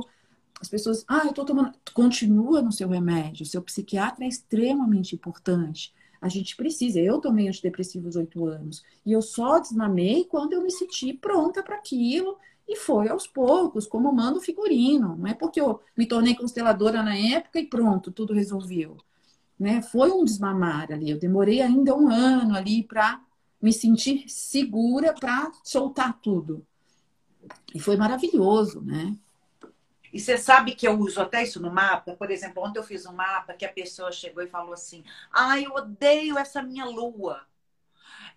as 0.60 0.70
pessoas, 0.70 1.06
ah, 1.08 1.24
eu 1.26 1.34
tô 1.34 1.46
tomando. 1.46 1.74
Continua 1.94 2.62
no 2.62 2.72
seu 2.72 2.90
remédio. 2.90 3.46
Seu 3.46 3.62
psiquiatra 3.62 4.26
é 4.26 4.28
extremamente 4.28 5.16
importante. 5.16 5.94
A 6.20 6.30
gente 6.30 6.56
precisa. 6.56 7.00
Eu 7.00 7.20
tomei 7.20 7.48
antidepressivos 7.48 8.16
oito 8.16 8.46
anos 8.46 8.84
e 9.06 9.12
eu 9.12 9.22
só 9.22 9.60
desmamei 9.60 10.26
quando 10.26 10.54
eu 10.54 10.64
me 10.64 10.72
senti 10.72 11.14
pronta 11.14 11.62
para 11.62 11.76
aquilo 11.76 12.38
e 12.68 12.76
foi 12.76 13.08
aos 13.08 13.28
poucos, 13.28 13.88
como 13.88 14.12
manda 14.12 14.40
o 14.40 14.42
figurino. 14.42 15.16
Não 15.16 15.28
é 15.28 15.34
porque 15.34 15.62
eu 15.62 15.80
me 15.96 16.06
tornei 16.06 16.36
consteladora 16.36 17.04
na 17.04 17.16
época 17.16 17.60
e 17.60 17.68
pronto, 17.68 18.12
tudo 18.12 18.34
resolveu. 18.34 18.98
Né? 19.60 19.82
Foi 19.82 20.12
um 20.12 20.24
desmamar 20.26 20.92
ali. 20.92 21.10
Eu 21.10 21.20
demorei 21.20 21.62
ainda 21.62 21.96
um 21.96 22.10
ano 22.10 22.56
ali 22.56 22.84
para 22.84 23.22
me 23.62 23.74
sentir 23.74 24.28
segura 24.30 25.14
para 25.14 25.52
soltar 25.64 26.20
tudo. 26.22 26.66
E 27.74 27.80
foi 27.80 27.98
maravilhoso, 27.98 28.82
né? 28.82 29.16
E 30.14 30.20
você 30.20 30.38
sabe 30.38 30.74
que 30.74 30.88
eu 30.88 30.98
uso 30.98 31.22
até 31.22 31.44
isso 31.44 31.62
no 31.62 31.72
mapa? 31.72 32.16
Por 32.16 32.32
exemplo, 32.32 32.64
ontem 32.64 32.80
eu 32.80 32.84
fiz 32.84 33.06
um 33.06 33.14
mapa 33.14 33.54
que 33.54 33.66
a 33.66 33.72
pessoa 33.72 34.12
chegou 34.12 34.42
e 34.42 34.48
falou 34.48 34.74
assim: 34.74 35.04
Ah, 35.32 35.60
eu 35.60 35.74
odeio 35.74 36.38
essa 36.38 36.62
minha 36.62 36.86
lua. 36.86 37.46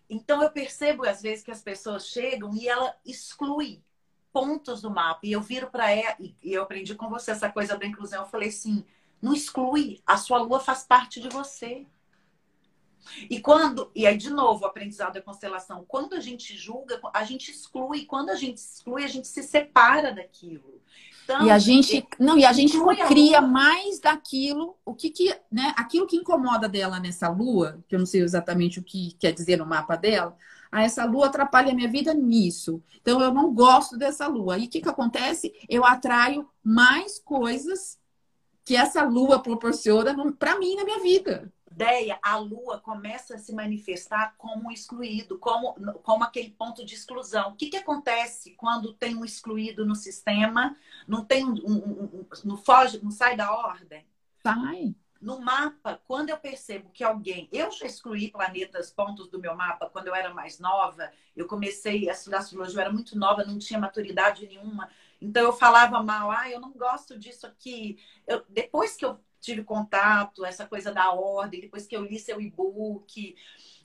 Então 0.09 0.42
eu 0.42 0.50
percebo 0.50 1.06
às 1.06 1.22
vezes 1.22 1.44
que 1.44 1.50
as 1.50 1.62
pessoas 1.62 2.06
chegam 2.06 2.54
e 2.54 2.68
ela 2.68 2.94
exclui 3.06 3.80
pontos 4.33 4.83
do 4.83 4.90
mapa. 4.90 5.20
E 5.22 5.33
eu 5.33 5.40
viro 5.40 5.70
para 5.70 5.90
ela, 5.90 6.16
e 6.18 6.35
eu 6.42 6.62
aprendi 6.62 6.94
com 6.94 7.09
você 7.09 7.30
essa 7.30 7.48
coisa 7.50 7.78
da 7.78 7.87
inclusão. 7.87 8.22
Eu 8.22 8.28
falei 8.28 8.48
assim: 8.48 8.85
não 9.22 9.33
exclui, 9.33 10.02
a 10.06 10.16
sua 10.16 10.38
lua 10.38 10.61
faz 10.61 10.83
parte 10.83 11.20
de 11.20 11.28
você. 11.28 11.87
E 13.28 13.40
quando, 13.40 13.90
e 13.94 14.06
aí 14.06 14.16
de 14.16 14.30
novo, 14.30 14.64
o 14.64 14.66
aprendizado 14.66 15.14
da 15.14 15.22
constelação, 15.22 15.84
quando 15.86 16.14
a 16.14 16.20
gente 16.20 16.56
julga, 16.56 17.00
a 17.12 17.24
gente 17.24 17.50
exclui, 17.50 18.04
quando 18.04 18.30
a 18.30 18.36
gente 18.36 18.58
exclui, 18.58 19.04
a 19.04 19.08
gente 19.08 19.28
se 19.28 19.42
separa 19.42 20.12
daquilo. 20.12 20.80
Então, 21.24 21.46
e 21.46 21.50
a 21.50 21.58
gente 21.58 22.06
não 22.18 22.36
e 22.36 22.44
a 22.44 22.52
gente 22.52 22.76
cria 23.06 23.40
mais 23.40 24.00
daquilo 24.00 24.76
o 24.84 24.94
que 24.94 25.10
que 25.10 25.32
né 25.50 25.72
aquilo 25.76 26.06
que 26.06 26.16
incomoda 26.16 26.68
dela 26.68 26.98
nessa 26.98 27.28
lua 27.28 27.78
que 27.86 27.94
eu 27.94 28.00
não 28.00 28.06
sei 28.06 28.22
exatamente 28.22 28.80
o 28.80 28.82
que 28.82 29.12
quer 29.12 29.30
dizer 29.30 29.56
no 29.56 29.64
mapa 29.64 29.94
dela 29.94 30.36
ah, 30.72 30.82
essa 30.82 31.04
lua 31.04 31.26
atrapalha 31.26 31.72
a 31.72 31.74
minha 31.74 31.88
vida 31.88 32.14
nisso. 32.14 32.82
Então 33.00 33.20
eu 33.20 33.34
não 33.34 33.52
gosto 33.52 33.96
dessa 33.98 34.26
lua. 34.28 34.56
E 34.56 34.66
o 34.66 34.68
que 34.68 34.80
que 34.80 34.88
acontece? 34.88 35.52
Eu 35.68 35.84
atraio 35.84 36.48
mais 36.62 37.18
coisas 37.18 37.98
que 38.64 38.76
essa 38.76 39.02
lua 39.02 39.40
proporciona 39.40 40.14
para 40.34 40.58
mim 40.58 40.76
na 40.76 40.84
minha 40.84 41.00
vida 41.00 41.52
ideia, 41.70 42.18
a 42.22 42.37
lua 42.37 42.80
começa 42.80 43.37
a 43.37 43.38
se 43.38 43.54
manifestar 43.54 44.35
como 44.37 44.72
excluído, 44.72 45.38
como, 45.38 45.74
como 46.02 46.24
aquele 46.24 46.50
ponto 46.50 46.85
de 46.85 46.94
exclusão. 46.94 47.50
O 47.50 47.56
que, 47.56 47.70
que 47.70 47.76
acontece 47.76 48.52
quando 48.52 48.92
tem 48.92 49.16
um 49.16 49.24
excluído 49.24 49.87
no 49.87 49.94
sistema, 49.94 50.76
não 51.06 51.24
tem 51.24 51.44
um, 51.44 51.54
um, 51.54 52.04
um, 52.04 52.26
não 52.44 52.56
foge, 52.56 53.02
não 53.02 53.11
sai 53.11 53.37
da 53.37 53.52
ordem? 53.52 54.04
Sai. 54.42 54.94
No 55.20 55.38
mapa, 55.38 56.00
quando 56.06 56.30
eu 56.30 56.38
percebo 56.38 56.90
que 56.90 57.04
alguém. 57.04 57.46
Eu 57.52 57.70
já 57.70 57.87
excluí 57.87 58.30
planetas, 58.30 58.90
pontos 58.90 59.28
do 59.28 59.38
meu 59.38 59.54
mapa, 59.54 59.88
quando 59.90 60.09
eu 60.09 60.14
era 60.14 60.33
mais 60.33 60.59
nova. 60.59 61.12
Eu 61.37 61.46
comecei 61.46 62.09
a 62.09 62.12
estudar 62.12 62.38
astrologia, 62.38 62.76
eu 62.76 62.80
era 62.80 62.92
muito 62.92 63.18
nova, 63.18 63.44
não 63.44 63.59
tinha 63.59 63.78
maturidade 63.78 64.46
nenhuma. 64.46 64.88
Então 65.20 65.44
eu 65.44 65.52
falava 65.52 66.02
mal, 66.02 66.30
ah, 66.30 66.48
eu 66.48 66.59
não 66.59 66.72
gosto 66.72 67.18
disso 67.18 67.46
aqui. 67.46 67.98
Eu, 68.26 68.42
depois 68.48 68.96
que 68.96 69.04
eu 69.04 69.20
tive 69.40 69.64
contato, 69.64 70.44
essa 70.44 70.66
coisa 70.66 70.92
da 70.92 71.12
ordem, 71.12 71.61
depois 71.61 71.87
que 71.87 71.96
eu 71.96 72.05
li 72.05 72.18
seu 72.18 72.40
e-book, 72.40 73.35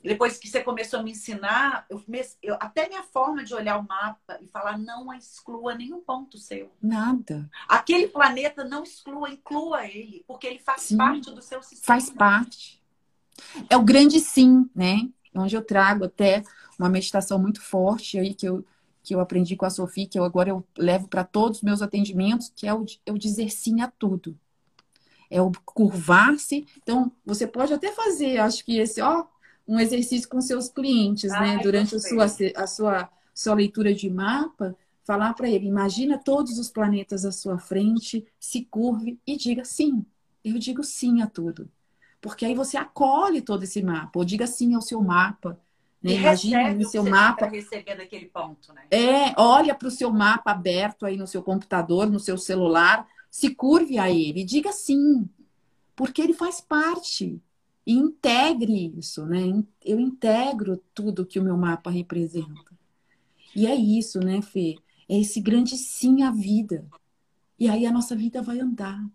depois 0.04 0.38
que 0.38 0.48
você 0.48 0.62
começou 0.62 1.00
a 1.00 1.04
me 1.04 1.12
ensinar, 1.12 1.86
eu, 1.89 2.04
eu, 2.44 2.56
até 2.60 2.88
minha 2.88 3.04
forma 3.04 3.44
de 3.44 3.54
olhar 3.56 3.80
o 3.80 3.88
mapa 3.88 4.38
e 4.41 4.48
falar 4.48 4.78
não 4.78 5.12
exclua 5.13 5.74
nenhum 5.74 6.02
ponto 6.02 6.38
seu. 6.38 6.72
Nada. 6.82 7.50
Aquele 7.68 8.08
planeta 8.08 8.63
não 8.63 8.84
exclua, 8.84 9.30
inclua 9.30 9.88
ele, 9.88 10.24
porque 10.28 10.46
ele 10.46 10.60
faz 10.60 10.82
sim, 10.82 10.98
parte 10.98 11.32
do 11.32 11.41
seu 11.41 11.63
sistema. 11.63 11.86
Faz 11.86 12.10
parte. 12.10 12.82
É 13.70 13.76
o 13.76 13.84
grande 13.84 14.20
sim, 14.20 14.70
né? 14.76 15.10
Onde 15.34 15.56
eu 15.56 15.63
trago 15.63 16.06
até 16.06 16.44
uma 16.78 16.89
meditação 16.89 17.39
muito 17.39 17.62
forte 17.62 18.20
aí 18.20 18.34
que 18.34 18.48
eu 18.48 18.63
que 19.02 19.13
eu 19.13 19.20
aprendi 19.20 19.56
com 19.56 19.68
a 19.68 19.70
Sofia, 19.70 20.08
que 20.08 20.18
eu 20.18 20.24
agora 20.24 20.50
eu 20.50 20.65
levo 20.76 21.08
para 21.08 21.24
todos 21.24 21.60
os 21.60 21.63
meus 21.63 21.84
atendimentos, 21.84 22.52
que 22.56 22.65
é 22.65 22.74
o, 22.74 22.84
o 23.08 23.20
dizer 23.20 23.51
sim 23.51 23.80
a 23.82 23.88
tudo 23.88 24.36
é 25.30 25.41
o 25.41 25.51
curvar-se. 25.65 26.65
Então, 26.78 27.11
você 27.26 27.45
pode 27.47 27.73
até 27.73 27.91
fazer, 27.91 28.38
acho 28.38 28.63
que 28.63 28.78
esse, 28.78 29.01
ó, 29.01 29.26
um 29.67 29.80
exercício 29.80 30.30
com 30.30 30.39
seus 30.41 30.69
clientes, 30.69 31.32
né? 31.32 31.59
Durante 31.61 31.95
a 31.95 31.99
sua, 31.99 32.26
a 32.55 32.67
sua, 32.67 33.09
sua 33.34 33.53
leitura 33.55 33.93
de 33.93 34.09
mapa, 34.09 34.76
falar 35.03 35.34
para 35.34 35.49
ele, 35.49 35.67
imagina 35.67 36.17
todos 36.17 36.57
os 36.57 36.69
planetas 36.69 37.26
à 37.26 37.32
sua 37.32 37.57
frente, 37.57 38.26
se 38.39 38.63
curve 38.65 39.19
e 39.26 39.38
diga 39.38 39.63
sim. 39.63 40.05
Eu 40.43 40.57
digo 40.57 40.84
sim 40.84 41.21
a 41.21 41.28
tudo. 41.28 41.69
Porque 42.21 42.45
aí 42.45 42.55
você 42.55 42.78
acolhe 42.78 43.41
todo 43.41 43.63
esse 43.63 43.82
mapa, 43.84 44.17
ou 44.19 44.26
diga 44.26 44.47
sim 44.47 44.73
ao 44.73 44.82
seu 44.82 45.01
mapa. 45.01 45.59
Né? 46.01 46.13
Imagina 46.13 46.73
no 46.73 46.86
seu 46.86 47.03
mapa. 47.03 47.47
receber 47.47 47.95
daquele 47.95 48.28
ponto, 48.28 48.71
né? 48.73 48.84
É, 48.91 49.34
olha 49.38 49.73
para 49.73 49.88
o 49.88 49.91
seu 49.91 50.11
mapa 50.11 50.51
aberto 50.51 51.05
aí 51.05 51.17
no 51.17 51.26
seu 51.26 51.41
computador, 51.41 52.09
no 52.09 52.19
seu 52.19 52.38
celular, 52.38 53.07
se 53.36 53.54
curve 53.54 54.00
a 54.00 54.10
ele, 54.10 54.46
diga 54.46 54.72
sim, 54.72 55.30
porque 55.94 56.22
ele 56.22 56.32
faz 56.32 56.62
parte. 56.62 57.38
E 57.86 57.92
integre 57.92 58.94
isso, 58.98 59.26
né? 59.26 59.62
Eu 59.84 60.00
integro 60.00 60.82
tudo 60.94 61.26
que 61.26 61.38
o 61.38 61.44
meu 61.44 61.58
mapa 61.58 61.90
representa. 61.90 62.72
E 63.54 63.68
é 63.68 63.76
isso, 63.76 64.22
né, 64.22 64.42
Fê? 64.42 64.78
É 65.10 65.20
esse 65.20 65.42
grande 65.42 65.76
sim 65.76 66.24
à 66.24 66.32
vida. 66.32 66.88
E 67.60 67.68
aí 67.68 67.86
a 67.86 67.92
nossa 67.92 68.16
vida 68.16 68.42
vai 68.42 68.62
andar, 68.62 69.06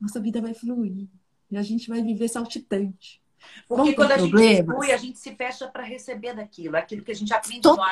nossa 0.00 0.20
vida 0.20 0.40
vai 0.40 0.54
fluir. 0.54 1.08
E 1.50 1.56
a 1.56 1.62
gente 1.62 1.88
vai 1.88 2.00
viver 2.00 2.28
saltitante. 2.28 3.20
Porque 3.66 3.92
quando 3.94 4.12
a 4.12 4.18
problemas. 4.18 4.56
gente 4.56 4.60
exclui, 4.60 4.92
a 4.92 4.96
gente 4.96 5.18
se 5.18 5.34
fecha 5.34 5.66
para 5.66 5.82
receber 5.82 6.32
daquilo, 6.32 6.76
aquilo 6.76 7.02
que 7.02 7.10
a 7.10 7.16
gente 7.16 7.34
aprende 7.34 7.62
Total. 7.62 7.84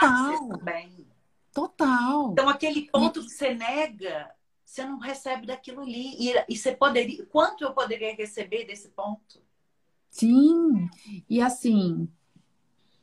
no 0.45 0.53
ar, 0.53 0.59
também. 0.59 1.05
Total. 1.53 2.31
Então, 2.31 2.49
aquele 2.49 2.83
ponto 2.83 3.19
e... 3.19 3.25
que 3.25 3.31
você 3.31 3.53
nega, 3.53 4.31
você 4.73 4.87
não 4.87 4.99
recebe 4.99 5.47
daquilo 5.47 5.83
ali. 5.83 6.17
E, 6.19 6.33
e 6.49 6.57
você 6.57 6.73
poderia. 6.73 7.27
Quanto 7.27 7.63
eu 7.63 7.75
poderia 7.75 8.15
receber 8.15 8.65
desse 8.65 8.89
ponto? 8.89 9.39
Sim. 10.09 10.89
E 11.29 11.43
assim, 11.43 12.09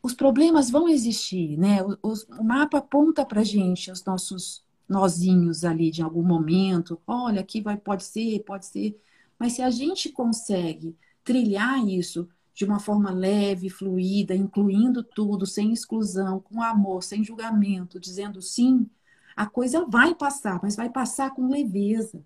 os 0.02 0.16
problemas 0.16 0.72
vão 0.72 0.90
existir, 0.90 1.58
né? 1.58 1.84
O, 1.84 2.14
o 2.40 2.44
mapa 2.44 2.80
aponta 2.80 3.24
para 3.24 3.44
gente 3.44 3.92
os 3.92 4.04
nossos 4.04 4.64
nozinhos 4.88 5.64
ali 5.64 5.92
de 5.92 6.02
algum 6.02 6.24
momento. 6.24 7.00
Olha, 7.06 7.42
aqui 7.42 7.62
vai, 7.62 7.78
pode 7.78 8.04
ser, 8.04 8.40
pode 8.40 8.66
ser. 8.66 9.00
Mas 9.38 9.54
se 9.54 9.62
a 9.62 9.70
gente 9.70 10.10
consegue 10.10 10.98
trilhar 11.24 11.88
isso 11.88 12.28
de 12.52 12.66
uma 12.66 12.80
forma 12.80 13.12
leve, 13.12 13.70
fluida, 13.70 14.36
incluindo 14.36 15.04
tudo, 15.04 15.46
sem 15.46 15.72
exclusão, 15.72 16.40
com 16.40 16.64
amor, 16.64 17.04
sem 17.04 17.24
julgamento, 17.24 18.00
dizendo 18.00 18.42
sim, 18.42 18.90
a 19.36 19.46
coisa 19.46 19.86
vai 19.86 20.16
passar, 20.16 20.60
mas 20.62 20.76
vai 20.76 20.90
passar 20.90 21.32
com 21.32 21.48
leveza, 21.48 22.24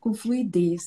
com 0.00 0.14
fluidez. 0.14 0.86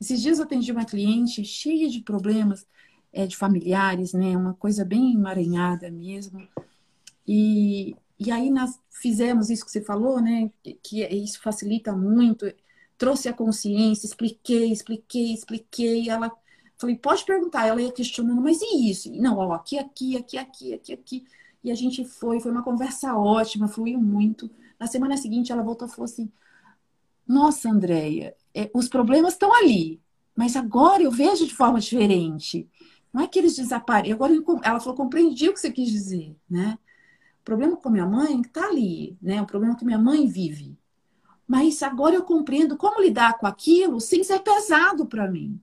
Esses 0.00 0.20
dias 0.20 0.38
eu 0.38 0.44
atendi 0.44 0.72
uma 0.72 0.84
cliente 0.84 1.44
cheia 1.44 1.88
de 1.88 2.00
problemas 2.00 2.66
é, 3.12 3.26
de 3.26 3.36
familiares, 3.36 4.12
né? 4.12 4.36
Uma 4.36 4.54
coisa 4.54 4.84
bem 4.84 5.12
emaranhada 5.14 5.90
mesmo. 5.90 6.46
E, 7.26 7.94
e 8.18 8.30
aí 8.30 8.50
nós 8.50 8.78
fizemos 8.90 9.50
isso 9.50 9.64
que 9.64 9.70
você 9.70 9.82
falou, 9.82 10.20
né? 10.20 10.50
Que, 10.62 10.74
que 10.82 11.06
isso 11.06 11.40
facilita 11.40 11.92
muito. 11.92 12.52
Trouxe 12.98 13.28
a 13.28 13.32
consciência, 13.32 14.06
expliquei, 14.06 14.72
expliquei, 14.72 15.34
expliquei. 15.34 16.08
Ela 16.08 16.32
falei, 16.78 16.96
pode 16.96 17.24
perguntar. 17.24 17.66
Ela 17.66 17.82
ia 17.82 17.92
questionando, 17.92 18.40
mas 18.40 18.60
e 18.60 18.90
isso? 18.90 19.12
Não, 19.12 19.38
ó, 19.38 19.52
aqui, 19.52 19.78
aqui, 19.78 20.16
aqui, 20.16 20.38
aqui, 20.38 20.74
aqui, 20.74 20.92
aqui. 20.92 21.24
E 21.62 21.70
a 21.70 21.74
gente 21.74 22.04
foi, 22.04 22.40
foi 22.40 22.50
uma 22.50 22.62
conversa 22.62 23.14
ótima, 23.16 23.68
fluiu 23.68 24.00
muito. 24.00 24.50
Na 24.82 24.88
semana 24.88 25.16
seguinte, 25.16 25.52
ela 25.52 25.62
voltou 25.62 25.86
e 25.86 25.90
falou 25.92 26.06
assim: 26.06 26.28
Nossa, 27.24 27.70
Andréia, 27.70 28.34
é, 28.52 28.68
os 28.74 28.88
problemas 28.88 29.34
estão 29.34 29.54
ali, 29.54 30.02
mas 30.34 30.56
agora 30.56 31.00
eu 31.00 31.10
vejo 31.12 31.46
de 31.46 31.54
forma 31.54 31.78
diferente. 31.78 32.68
Não 33.12 33.22
é 33.22 33.28
que 33.28 33.38
eles 33.38 33.54
desaparecem. 33.54 34.12
Agora 34.12 34.34
ela 34.64 34.80
falou, 34.80 34.96
compreendi 34.96 35.48
o 35.48 35.52
que 35.54 35.60
você 35.60 35.70
quis 35.70 35.88
dizer, 35.88 36.34
né? 36.50 36.76
O 37.40 37.44
problema 37.44 37.76
com 37.76 37.90
minha 37.90 38.06
mãe 38.06 38.40
está 38.40 38.66
ali, 38.66 39.16
né? 39.22 39.40
O 39.40 39.46
problema 39.46 39.76
que 39.76 39.84
minha 39.84 40.00
mãe 40.00 40.26
vive. 40.26 40.76
Mas 41.46 41.80
agora 41.80 42.16
eu 42.16 42.24
compreendo 42.24 42.76
como 42.76 43.00
lidar 43.00 43.38
com 43.38 43.46
aquilo 43.46 44.00
sem 44.00 44.24
ser 44.24 44.40
pesado 44.40 45.06
para 45.06 45.30
mim. 45.30 45.60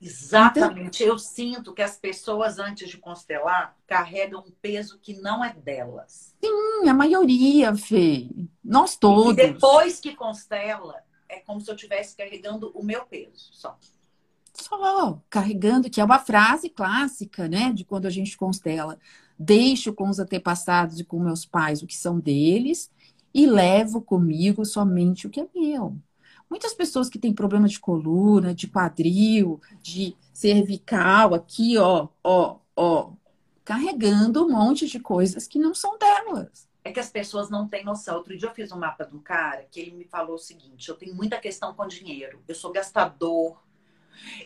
Exatamente. 0.00 1.02
Então, 1.02 1.14
eu 1.14 1.18
sinto 1.18 1.74
que 1.74 1.82
as 1.82 1.96
pessoas, 1.96 2.58
antes 2.58 2.88
de 2.88 2.98
constelar, 2.98 3.76
carregam 3.86 4.44
um 4.46 4.52
peso 4.62 4.98
que 5.00 5.14
não 5.20 5.44
é 5.44 5.52
delas. 5.52 6.34
Sim, 6.42 6.88
a 6.88 6.94
maioria, 6.94 7.74
Fê. 7.74 8.28
Nós 8.62 8.96
todos. 8.96 9.32
E 9.32 9.36
depois 9.36 9.98
que 9.98 10.14
constela, 10.14 11.02
é 11.28 11.40
como 11.40 11.60
se 11.60 11.70
eu 11.70 11.74
estivesse 11.74 12.16
carregando 12.16 12.70
o 12.74 12.82
meu 12.82 13.04
peso 13.06 13.50
só 13.52 13.76
só 14.60 15.22
carregando, 15.30 15.88
que 15.88 16.00
é 16.00 16.04
uma 16.04 16.18
frase 16.18 16.68
clássica, 16.68 17.48
né, 17.48 17.72
de 17.72 17.84
quando 17.84 18.06
a 18.06 18.10
gente 18.10 18.36
constela. 18.36 18.98
Deixo 19.38 19.92
com 19.92 20.08
os 20.08 20.18
antepassados 20.18 20.98
e 20.98 21.04
com 21.04 21.20
meus 21.20 21.46
pais 21.46 21.82
o 21.82 21.86
que 21.86 21.96
são 21.96 22.18
deles 22.18 22.90
e 23.32 23.46
levo 23.46 24.02
comigo 24.02 24.64
somente 24.64 25.26
o 25.26 25.30
que 25.30 25.40
é 25.40 25.46
meu. 25.54 25.96
Muitas 26.48 26.72
pessoas 26.74 27.08
que 27.08 27.18
têm 27.18 27.34
problema 27.34 27.68
de 27.68 27.78
coluna, 27.78 28.54
de 28.54 28.66
quadril, 28.68 29.60
de 29.82 30.16
cervical, 30.32 31.34
aqui, 31.34 31.76
ó, 31.76 32.08
ó, 32.24 32.58
ó, 32.74 33.12
carregando 33.64 34.44
um 34.44 34.50
monte 34.50 34.86
de 34.86 34.98
coisas 34.98 35.46
que 35.46 35.58
não 35.58 35.74
são 35.74 35.98
delas. 35.98 36.68
É 36.82 36.90
que 36.90 37.00
as 37.00 37.10
pessoas 37.10 37.50
não 37.50 37.68
têm 37.68 37.84
noção. 37.84 38.16
Outro 38.16 38.36
dia 38.36 38.48
eu 38.48 38.54
fiz 38.54 38.72
um 38.72 38.78
mapa 38.78 39.04
de 39.04 39.14
um 39.14 39.20
cara 39.20 39.66
que 39.70 39.78
ele 39.78 39.90
me 39.90 40.04
falou 40.04 40.36
o 40.36 40.38
seguinte: 40.38 40.88
eu 40.88 40.94
tenho 40.94 41.14
muita 41.14 41.38
questão 41.38 41.74
com 41.74 41.86
dinheiro, 41.86 42.42
eu 42.48 42.54
sou 42.54 42.72
gastador, 42.72 43.58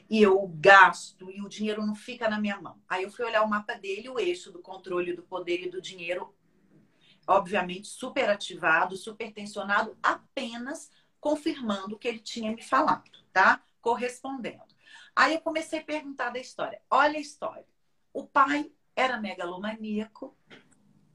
e 0.08 0.22
eu 0.22 0.46
gasto 0.56 1.30
e 1.30 1.40
o 1.40 1.48
dinheiro 1.48 1.86
não 1.86 1.94
fica 1.94 2.28
na 2.28 2.40
minha 2.40 2.60
mão. 2.60 2.76
Aí 2.88 3.04
eu 3.04 3.10
fui 3.10 3.24
olhar 3.24 3.42
o 3.42 3.48
mapa 3.48 3.74
dele, 3.74 4.08
o 4.08 4.18
eixo 4.18 4.50
do 4.50 4.60
controle 4.60 5.14
do 5.14 5.22
poder 5.22 5.62
e 5.66 5.70
do 5.70 5.80
dinheiro, 5.80 6.34
obviamente 7.26 7.88
super 7.88 8.28
ativado, 8.28 8.96
super 8.96 9.32
tensionado, 9.32 9.96
apenas 10.02 10.90
confirmando 11.22 11.94
o 11.94 11.98
que 11.98 12.08
ele 12.08 12.18
tinha 12.18 12.50
me 12.50 12.60
falado, 12.60 13.08
tá? 13.32 13.62
Correspondendo. 13.80 14.74
Aí 15.14 15.34
eu 15.34 15.40
comecei 15.40 15.78
a 15.78 15.84
perguntar 15.84 16.30
da 16.30 16.40
história. 16.40 16.82
Olha 16.90 17.16
a 17.16 17.20
história. 17.20 17.64
O 18.12 18.26
pai 18.26 18.72
era 18.96 19.20
megalomaníaco, 19.20 20.36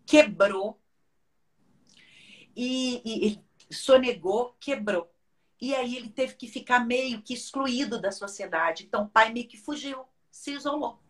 quebrou 0.05 0.80
e, 2.55 3.01
e, 3.03 3.43
e 3.70 3.76
sonegou, 3.76 4.55
quebrou. 4.62 5.14
E 5.60 5.76
aí 5.76 5.97
ele 5.97 6.10
teve 6.10 6.36
que 6.36 6.47
ficar 6.47 6.80
meio 6.86 7.22
que 7.22 7.34
excluído 7.34 7.99
da 7.99 8.12
sociedade. 8.12 8.86
Então 8.86 9.03
o 9.03 9.10
pai 9.10 9.34
meio 9.34 9.49
que 9.49 9.58
fugiu, 9.58 10.05
se 10.32 10.53
isolou. 10.53 11.03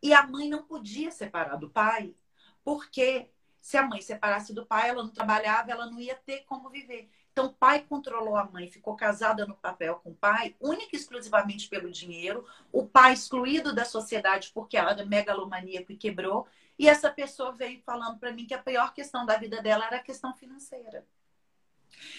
E 0.00 0.14
a 0.14 0.24
mãe 0.24 0.48
não 0.48 0.62
podia 0.62 1.10
separar 1.10 1.56
do 1.56 1.70
pai, 1.70 2.14
porque 2.62 3.30
se 3.60 3.76
a 3.76 3.82
mãe 3.82 4.00
separasse 4.00 4.54
do 4.54 4.64
pai, 4.64 4.90
ela 4.90 5.02
não 5.02 5.10
trabalhava, 5.10 5.72
ela 5.72 5.86
não 5.90 6.00
ia 6.00 6.14
ter 6.14 6.44
como 6.44 6.70
viver. 6.70 7.10
Então 7.38 7.50
o 7.50 7.52
pai 7.52 7.86
controlou 7.88 8.34
a 8.34 8.44
mãe, 8.46 8.66
ficou 8.66 8.96
casada 8.96 9.46
no 9.46 9.54
papel 9.54 9.94
com 10.02 10.10
o 10.10 10.14
pai, 10.14 10.56
única 10.58 10.88
e 10.92 10.98
exclusivamente 10.98 11.68
pelo 11.68 11.88
dinheiro. 11.88 12.44
O 12.72 12.84
pai 12.84 13.12
excluído 13.12 13.72
da 13.72 13.84
sociedade 13.84 14.50
porque 14.52 14.76
ela 14.76 14.90
era 14.90 15.06
megalomaníaco 15.06 15.92
e 15.92 15.96
quebrou. 15.96 16.48
E 16.76 16.88
essa 16.88 17.08
pessoa 17.08 17.52
veio 17.52 17.80
falando 17.82 18.18
para 18.18 18.32
mim 18.32 18.44
que 18.44 18.54
a 18.54 18.58
pior 18.60 18.92
questão 18.92 19.24
da 19.24 19.36
vida 19.36 19.62
dela 19.62 19.86
era 19.86 19.98
a 19.98 20.02
questão 20.02 20.34
financeira. 20.34 21.06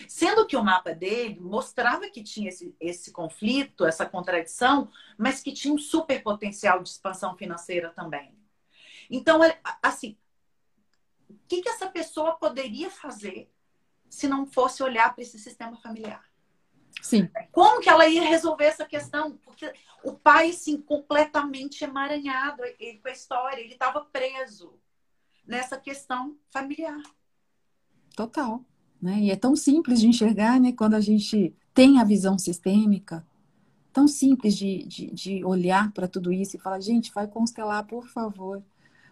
Sendo 0.07 0.47
que 0.47 0.55
o 0.55 0.63
mapa 0.63 0.95
dele 0.95 1.37
mostrava 1.37 2.09
que 2.09 2.23
tinha 2.23 2.47
esse, 2.47 2.73
esse 2.79 3.11
conflito, 3.11 3.85
essa 3.85 4.05
contradição, 4.05 4.89
mas 5.17 5.41
que 5.41 5.51
tinha 5.51 5.73
um 5.73 5.77
super 5.77 6.23
potencial 6.23 6.81
de 6.81 6.87
expansão 6.87 7.35
financeira 7.35 7.89
também. 7.89 8.33
Então, 9.09 9.41
assim, 9.83 10.17
o 11.29 11.35
que, 11.45 11.61
que 11.61 11.67
essa 11.67 11.89
pessoa 11.89 12.37
poderia 12.37 12.89
fazer 12.89 13.51
se 14.09 14.27
não 14.27 14.45
fosse 14.45 14.81
olhar 14.81 15.13
para 15.13 15.21
esse 15.21 15.37
sistema 15.37 15.77
familiar? 15.77 16.23
Sim. 17.01 17.29
Como 17.51 17.81
que 17.81 17.89
ela 17.89 18.07
ia 18.07 18.23
resolver 18.23 18.65
essa 18.65 18.85
questão? 18.85 19.37
Porque 19.37 19.71
o 20.03 20.13
pai, 20.13 20.49
assim, 20.49 20.81
completamente 20.81 21.83
emaranhado 21.83 22.63
com 23.01 23.07
a 23.07 23.11
história, 23.11 23.61
ele 23.61 23.73
estava 23.73 24.01
preso 24.05 24.73
nessa 25.45 25.77
questão 25.77 26.37
familiar. 26.49 27.01
Total. 28.15 28.63
Né? 29.01 29.19
E 29.19 29.31
é 29.31 29.35
tão 29.35 29.55
simples 29.55 29.99
de 30.01 30.07
enxergar, 30.07 30.59
né? 30.59 30.73
Quando 30.73 30.95
a 30.95 30.99
gente 30.99 31.55
tem 31.73 31.99
a 31.99 32.03
visão 32.03 32.37
sistêmica, 32.37 33.25
tão 33.93 34.07
simples 34.07 34.55
de, 34.55 34.83
de, 34.83 35.11
de 35.11 35.45
olhar 35.45 35.91
para 35.91 36.07
tudo 36.07 36.31
isso 36.31 36.55
e 36.55 36.59
falar, 36.59 36.79
gente, 36.79 37.13
vai 37.13 37.27
constelar, 37.27 37.85
por 37.85 38.07
favor. 38.07 38.61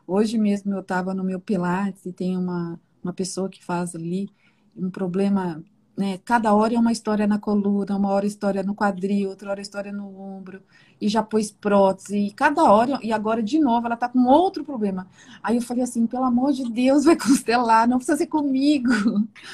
Hoje 0.05 0.37
mesmo 0.37 0.73
eu 0.73 0.81
estava 0.81 1.13
no 1.13 1.23
meu 1.23 1.39
Pilates 1.39 2.05
e 2.05 2.11
tem 2.11 2.37
uma, 2.37 2.79
uma 3.03 3.13
pessoa 3.13 3.49
que 3.49 3.63
faz 3.63 3.95
ali 3.95 4.29
um 4.77 4.89
problema 4.89 5.63
né? 5.97 6.19
Cada 6.23 6.53
hora 6.53 6.75
é 6.75 6.79
uma 6.79 6.91
história 6.91 7.25
na 7.25 7.39
coluna, 7.39 7.97
uma 7.97 8.11
hora 8.11 8.27
história 8.27 8.61
no 8.61 8.75
quadril, 8.75 9.29
outra 9.29 9.49
hora 9.49 9.59
história 9.59 9.91
no 9.91 10.21
ombro, 10.21 10.61
e 11.01 11.09
já 11.09 11.23
pôs 11.23 11.49
prótese, 11.49 12.19
e 12.19 12.31
cada 12.31 12.71
hora, 12.71 12.99
e 13.01 13.11
agora 13.11 13.41
de 13.41 13.59
novo, 13.59 13.87
ela 13.87 13.97
tá 13.97 14.07
com 14.07 14.23
outro 14.25 14.63
problema. 14.63 15.07
Aí 15.41 15.55
eu 15.55 15.61
falei 15.61 15.83
assim, 15.83 16.05
pelo 16.05 16.23
amor 16.23 16.53
de 16.53 16.69
Deus, 16.69 17.03
vai 17.03 17.15
constelar, 17.17 17.87
não 17.87 17.97
precisa 17.97 18.15
ser 18.15 18.27
comigo. 18.27 18.91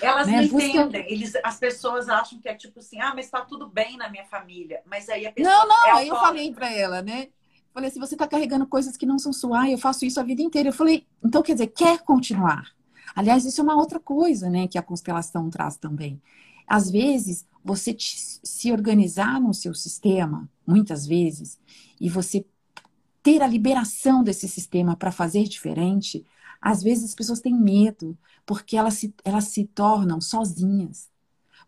Elas 0.01 0.27
né? 0.27 0.35
não 0.35 0.43
entendem, 0.43 1.05
Eles, 1.09 1.33
as 1.45 1.57
pessoas 1.57 2.09
acham 2.09 2.37
que 2.37 2.49
é 2.49 2.53
tipo 2.53 2.79
assim, 2.79 2.99
ah, 2.99 3.13
mas 3.15 3.29
tá 3.29 3.39
tudo 3.39 3.65
bem 3.69 3.95
na 3.95 4.09
minha 4.09 4.25
família, 4.25 4.81
mas 4.85 5.07
aí 5.07 5.25
a 5.25 5.31
pessoa... 5.31 5.55
Não, 5.55 5.65
não, 5.65 5.87
é 5.87 5.91
aí 5.91 6.09
eu 6.09 6.15
falei 6.17 6.51
para 6.51 6.69
ela, 6.69 7.01
né? 7.01 7.29
Falei 7.73 7.89
assim, 7.89 8.01
você 8.01 8.17
tá 8.17 8.27
carregando 8.27 8.67
coisas 8.67 8.97
que 8.97 9.05
não 9.05 9.17
são 9.17 9.31
suas, 9.31 9.71
eu 9.71 9.77
faço 9.77 10.05
isso 10.05 10.19
a 10.19 10.23
vida 10.23 10.41
inteira. 10.41 10.69
Eu 10.69 10.73
falei, 10.73 11.07
então 11.23 11.41
quer 11.41 11.53
dizer, 11.53 11.67
quer 11.67 11.99
continuar? 11.99 12.65
Aliás, 13.15 13.45
isso 13.45 13.61
é 13.61 13.63
uma 13.63 13.75
outra 13.75 13.99
coisa, 13.99 14.49
né, 14.49 14.67
que 14.67 14.77
a 14.77 14.83
constelação 14.83 15.49
traz 15.49 15.77
também. 15.77 16.21
Às 16.67 16.89
vezes, 16.89 17.45
você 17.63 17.93
te, 17.93 18.39
se 18.43 18.71
organizar 18.71 19.39
no 19.39 19.53
seu 19.53 19.73
sistema, 19.73 20.49
muitas 20.65 21.05
vezes, 21.05 21.59
e 21.99 22.09
você 22.09 22.45
ter 23.21 23.41
a 23.41 23.47
liberação 23.47 24.23
desse 24.23 24.47
sistema 24.47 24.95
para 24.95 25.11
fazer 25.11 25.43
diferente, 25.43 26.25
às 26.61 26.81
vezes 26.83 27.05
as 27.05 27.15
pessoas 27.15 27.39
têm 27.39 27.53
medo, 27.53 28.17
porque 28.45 28.75
elas 28.75 28.95
se, 28.95 29.13
elas 29.23 29.45
se 29.45 29.65
tornam 29.65 30.19
sozinhas. 30.19 31.09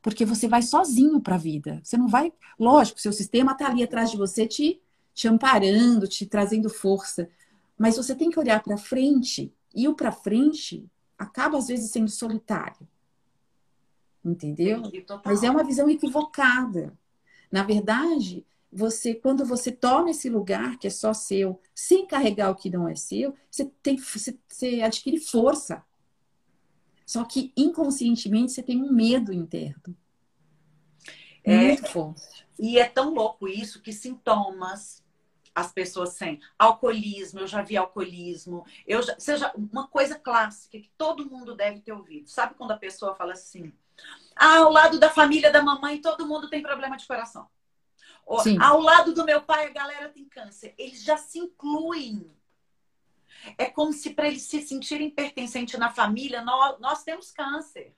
Porque 0.01 0.25
você 0.25 0.47
vai 0.47 0.61
sozinho 0.61 1.19
para 1.19 1.35
a 1.35 1.39
vida. 1.39 1.81
Você 1.83 1.97
não 1.97 2.07
vai. 2.07 2.31
Lógico, 2.59 3.01
seu 3.01 3.11
sistema 3.11 3.53
está 3.53 3.67
ali 3.67 3.83
atrás 3.83 4.11
de 4.11 4.17
você, 4.17 4.45
te, 4.45 4.79
te 5.13 5.27
amparando, 5.27 6.07
te 6.07 6.25
trazendo 6.25 6.69
força. 6.69 7.27
Mas 7.77 7.97
você 7.97 8.13
tem 8.13 8.29
que 8.29 8.39
olhar 8.39 8.61
para 8.61 8.77
frente. 8.77 9.51
E 9.73 9.87
o 9.87 9.95
para 9.95 10.11
frente 10.11 10.85
acaba 11.17 11.57
às 11.57 11.67
vezes 11.67 11.91
sendo 11.91 12.09
solitário. 12.09 12.87
Entendeu? 14.23 14.81
Mas 15.23 15.43
é 15.43 15.49
uma 15.49 15.63
visão 15.63 15.89
equivocada. 15.89 16.97
Na 17.51 17.63
verdade, 17.63 18.45
você, 18.71 19.13
quando 19.13 19.45
você 19.45 19.71
toma 19.71 20.09
esse 20.09 20.29
lugar 20.29 20.77
que 20.77 20.87
é 20.87 20.89
só 20.89 21.13
seu, 21.13 21.61
sem 21.73 22.05
carregar 22.05 22.49
o 22.49 22.55
que 22.55 22.69
não 22.69 22.87
é 22.87 22.95
seu, 22.95 23.33
você, 23.49 23.65
tem, 23.81 23.97
você, 23.97 24.37
você 24.47 24.81
adquire 24.81 25.19
força. 25.19 25.83
Só 27.05 27.23
que 27.23 27.53
inconscientemente 27.55 28.51
você 28.51 28.63
tem 28.63 28.81
um 28.81 28.91
medo 28.91 29.31
interno. 29.31 29.95
É, 31.43 31.67
Muito 31.67 31.87
forte. 31.87 32.47
E 32.59 32.79
é 32.79 32.85
tão 32.85 33.13
louco 33.13 33.47
isso 33.47 33.81
que 33.81 33.93
sintomas 33.93 35.04
as 35.55 35.71
pessoas 35.71 36.15
têm. 36.15 36.41
Alcoolismo, 36.59 37.39
eu 37.39 37.47
já 37.47 37.61
vi 37.61 37.77
alcoolismo. 37.77 38.65
Eu 38.85 39.01
já, 39.01 39.17
seja 39.17 39.51
uma 39.55 39.87
coisa 39.87 40.19
clássica 40.19 40.77
que 40.77 40.91
todo 40.97 41.29
mundo 41.29 41.55
deve 41.55 41.79
ter 41.79 41.93
ouvido. 41.93 42.29
Sabe 42.29 42.55
quando 42.55 42.71
a 42.71 42.77
pessoa 42.77 43.15
fala 43.15 43.31
assim: 43.33 43.71
ah, 44.35 44.57
ao 44.57 44.71
lado 44.71 44.99
da 44.99 45.09
família 45.09 45.49
da 45.49 45.63
mamãe, 45.63 46.01
todo 46.01 46.27
mundo 46.27 46.49
tem 46.49 46.61
problema 46.61 46.97
de 46.97 47.07
coração. 47.07 47.47
Ou, 48.25 48.41
ao 48.59 48.81
lado 48.81 49.13
do 49.13 49.23
meu 49.23 49.41
pai, 49.41 49.67
a 49.67 49.71
galera 49.71 50.09
tem 50.09 50.25
câncer. 50.25 50.73
Eles 50.77 51.01
já 51.01 51.15
se 51.15 51.39
incluem. 51.39 52.29
É 53.57 53.65
como 53.65 53.93
se 53.93 54.09
para 54.09 54.27
eles 54.27 54.41
se 54.41 54.61
sentirem 54.61 55.09
pertencentes 55.09 55.79
na 55.79 55.91
família, 55.91 56.41
nós, 56.41 56.79
nós 56.79 57.03
temos 57.03 57.31
câncer. 57.31 57.95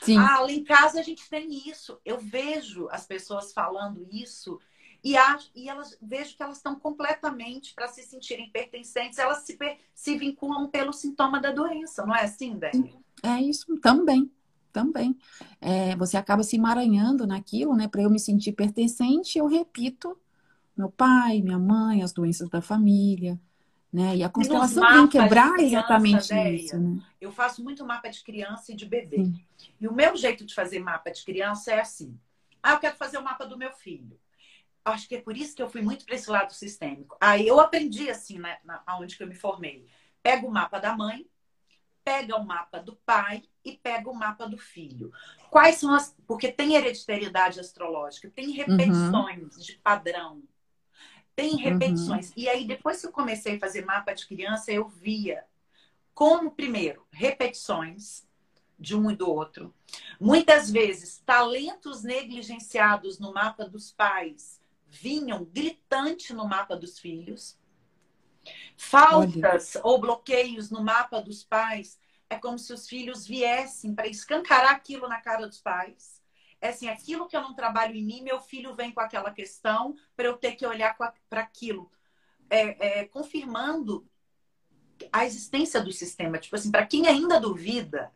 Sim. 0.00 0.18
Ah, 0.18 0.40
lá 0.40 0.50
em 0.50 0.64
casa 0.64 1.00
a 1.00 1.02
gente 1.02 1.28
tem 1.28 1.68
isso. 1.68 2.00
Eu 2.04 2.18
vejo 2.18 2.88
as 2.90 3.06
pessoas 3.06 3.52
falando 3.52 4.06
isso 4.10 4.58
e, 5.02 5.16
acho, 5.16 5.50
e 5.54 5.68
elas 5.68 5.96
vejo 6.00 6.36
que 6.36 6.42
elas 6.42 6.56
estão 6.56 6.74
completamente 6.74 7.74
para 7.74 7.88
se 7.88 8.02
sentirem 8.02 8.50
pertencentes, 8.50 9.18
elas 9.18 9.38
se, 9.38 9.58
se 9.94 10.16
vinculam 10.16 10.68
pelo 10.68 10.92
sintoma 10.92 11.40
da 11.40 11.52
doença, 11.52 12.04
não 12.04 12.14
é 12.14 12.24
assim, 12.24 12.58
Dani? 12.58 12.94
É 13.22 13.40
isso 13.40 13.76
também 13.78 14.30
também. 14.72 15.16
É, 15.58 15.96
você 15.96 16.18
acaba 16.18 16.42
se 16.42 16.56
emaranhando 16.56 17.26
naquilo, 17.26 17.74
né? 17.74 17.88
Para 17.88 18.02
eu 18.02 18.10
me 18.10 18.20
sentir 18.20 18.52
pertencente, 18.52 19.38
eu 19.38 19.46
repito 19.46 20.18
meu 20.76 20.90
pai, 20.90 21.40
minha 21.40 21.58
mãe, 21.58 22.02
as 22.02 22.12
doenças 22.12 22.50
da 22.50 22.60
família, 22.60 23.40
né? 23.90 24.14
E 24.16 24.22
a 24.22 24.28
constelação 24.28 24.86
vem 24.92 25.08
quebrar 25.08 25.54
criança, 25.54 25.62
exatamente 25.64 26.26
ideia, 26.26 26.54
isso. 26.54 26.78
Né? 26.78 27.02
Eu 27.18 27.32
faço 27.32 27.64
muito 27.64 27.84
mapa 27.86 28.10
de 28.10 28.22
criança 28.22 28.72
e 28.72 28.76
de 28.76 28.84
bebê. 28.84 29.24
Sim. 29.24 29.40
E 29.80 29.88
o 29.88 29.92
meu 29.94 30.14
jeito 30.14 30.44
de 30.44 30.54
fazer 30.54 30.80
mapa 30.80 31.10
de 31.10 31.24
criança 31.24 31.72
é 31.72 31.80
assim. 31.80 32.14
Ah, 32.62 32.72
eu 32.72 32.78
quero 32.78 32.96
fazer 32.96 33.16
o 33.16 33.24
mapa 33.24 33.46
do 33.46 33.56
meu 33.56 33.72
filho. 33.72 34.20
Acho 34.86 35.08
que 35.08 35.16
é 35.16 35.20
por 35.20 35.36
isso 35.36 35.56
que 35.56 35.60
eu 35.60 35.68
fui 35.68 35.82
muito 35.82 36.06
para 36.06 36.14
esse 36.14 36.30
lado 36.30 36.54
sistêmico. 36.54 37.16
Aí 37.20 37.44
eu 37.44 37.58
aprendi 37.58 38.08
assim, 38.08 38.38
né, 38.38 38.58
na, 38.64 38.80
onde 39.00 39.16
que 39.16 39.22
eu 39.24 39.26
me 39.26 39.34
formei. 39.34 39.84
Pega 40.22 40.46
o 40.46 40.50
mapa 40.50 40.78
da 40.78 40.96
mãe, 40.96 41.28
pega 42.04 42.36
o 42.36 42.46
mapa 42.46 42.78
do 42.78 42.94
pai 43.04 43.42
e 43.64 43.76
pega 43.76 44.08
o 44.08 44.14
mapa 44.14 44.46
do 44.46 44.56
filho. 44.56 45.12
Quais 45.50 45.78
são 45.78 45.92
as. 45.92 46.14
Porque 46.24 46.52
tem 46.52 46.76
hereditariedade 46.76 47.58
astrológica, 47.58 48.30
tem 48.30 48.52
repetições 48.52 49.56
uhum. 49.56 49.62
de 49.62 49.72
padrão, 49.78 50.42
tem 51.34 51.54
uhum. 51.54 51.56
repetições. 51.56 52.28
Uhum. 52.28 52.34
E 52.36 52.48
aí, 52.48 52.64
depois 52.64 53.00
que 53.00 53.08
eu 53.08 53.12
comecei 53.12 53.56
a 53.56 53.60
fazer 53.60 53.84
mapa 53.84 54.14
de 54.14 54.24
criança, 54.24 54.70
eu 54.70 54.86
via 54.86 55.44
como, 56.14 56.52
primeiro, 56.52 57.04
repetições 57.10 58.24
de 58.78 58.94
um 58.94 59.10
e 59.10 59.16
do 59.16 59.28
outro. 59.28 59.74
Muitas 60.20 60.70
vezes, 60.70 61.20
talentos 61.26 62.04
negligenciados 62.04 63.18
no 63.18 63.32
mapa 63.32 63.68
dos 63.68 63.90
pais 63.90 64.60
vinham 64.96 65.44
gritante 65.44 66.32
no 66.32 66.46
mapa 66.46 66.76
dos 66.76 66.98
filhos. 66.98 67.58
Faltas 68.76 69.76
Olha. 69.76 69.86
ou 69.86 70.00
bloqueios 70.00 70.70
no 70.70 70.82
mapa 70.82 71.20
dos 71.20 71.42
pais 71.44 71.98
é 72.28 72.36
como 72.36 72.58
se 72.58 72.72
os 72.72 72.88
filhos 72.88 73.26
viessem 73.26 73.94
para 73.94 74.08
escancarar 74.08 74.72
aquilo 74.72 75.08
na 75.08 75.20
cara 75.20 75.46
dos 75.46 75.60
pais. 75.60 76.22
É 76.60 76.68
assim, 76.68 76.88
aquilo 76.88 77.28
que 77.28 77.36
eu 77.36 77.42
não 77.42 77.54
trabalho 77.54 77.94
em 77.94 78.04
mim, 78.04 78.22
meu 78.22 78.40
filho 78.40 78.74
vem 78.74 78.90
com 78.90 79.00
aquela 79.00 79.30
questão 79.30 79.94
para 80.16 80.26
eu 80.26 80.36
ter 80.36 80.52
que 80.52 80.66
olhar 80.66 80.96
para 80.96 81.40
aquilo. 81.40 81.90
É, 82.48 83.00
é, 83.00 83.04
confirmando 83.04 84.08
a 85.12 85.24
existência 85.24 85.80
do 85.80 85.92
sistema. 85.92 86.38
Tipo 86.38 86.56
assim, 86.56 86.70
para 86.70 86.86
quem 86.86 87.06
ainda 87.06 87.40
duvida, 87.40 88.12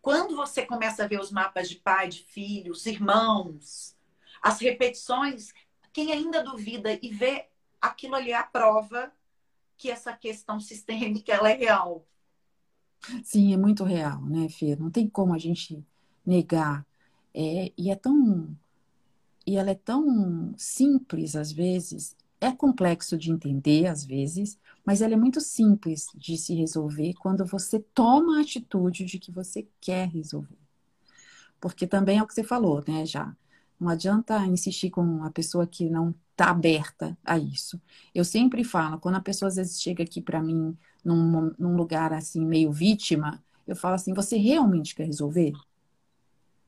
quando 0.00 0.36
você 0.36 0.64
começa 0.64 1.04
a 1.04 1.06
ver 1.06 1.20
os 1.20 1.30
mapas 1.30 1.68
de 1.68 1.76
pai, 1.76 2.08
de 2.08 2.24
filhos, 2.24 2.86
irmãos, 2.86 3.96
as 4.42 4.60
repetições, 4.60 5.52
quem 5.92 6.12
ainda 6.12 6.42
duvida 6.42 6.98
e 7.02 7.10
vê 7.10 7.48
aquilo 7.80 8.14
ali 8.14 8.30
é 8.30 8.36
a 8.36 8.42
prova 8.42 9.12
que 9.76 9.90
essa 9.90 10.12
questão 10.12 10.60
sistêmica 10.60 11.32
ela 11.32 11.50
é 11.50 11.54
real. 11.54 12.06
Sim, 13.24 13.54
é 13.54 13.56
muito 13.56 13.82
real, 13.82 14.22
né, 14.26 14.48
Fê? 14.48 14.76
Não 14.76 14.90
tem 14.90 15.08
como 15.08 15.32
a 15.32 15.38
gente 15.38 15.82
negar. 16.24 16.86
É, 17.34 17.72
e 17.76 17.90
é 17.90 17.96
tão. 17.96 18.54
E 19.46 19.56
ela 19.56 19.70
é 19.70 19.74
tão 19.74 20.54
simples 20.56 21.34
às 21.34 21.50
vezes, 21.50 22.14
é 22.40 22.52
complexo 22.52 23.16
de 23.16 23.30
entender 23.30 23.86
às 23.86 24.04
vezes, 24.04 24.58
mas 24.84 25.00
ela 25.00 25.14
é 25.14 25.16
muito 25.16 25.40
simples 25.40 26.08
de 26.14 26.36
se 26.36 26.54
resolver 26.54 27.14
quando 27.14 27.44
você 27.46 27.80
toma 27.80 28.38
a 28.38 28.42
atitude 28.42 29.04
de 29.04 29.18
que 29.18 29.32
você 29.32 29.66
quer 29.80 30.08
resolver. 30.08 30.58
Porque 31.58 31.86
também 31.86 32.18
é 32.18 32.22
o 32.22 32.26
que 32.26 32.34
você 32.34 32.44
falou, 32.44 32.82
né, 32.86 33.04
já. 33.06 33.34
Não 33.80 33.88
adianta 33.88 34.46
insistir 34.46 34.90
com 34.90 35.24
a 35.24 35.30
pessoa 35.30 35.66
que 35.66 35.88
não 35.88 36.14
está 36.32 36.50
aberta 36.50 37.16
a 37.24 37.38
isso. 37.38 37.80
Eu 38.14 38.24
sempre 38.24 38.62
falo, 38.62 38.98
quando 38.98 39.14
a 39.14 39.20
pessoa 39.20 39.48
às 39.48 39.56
vezes 39.56 39.80
chega 39.80 40.02
aqui 40.02 40.20
para 40.20 40.42
mim 40.42 40.76
num, 41.02 41.54
num 41.58 41.76
lugar 41.76 42.12
assim, 42.12 42.44
meio 42.44 42.70
vítima, 42.70 43.42
eu 43.66 43.74
falo 43.74 43.94
assim: 43.94 44.12
você 44.12 44.36
realmente 44.36 44.94
quer 44.94 45.06
resolver? 45.06 45.54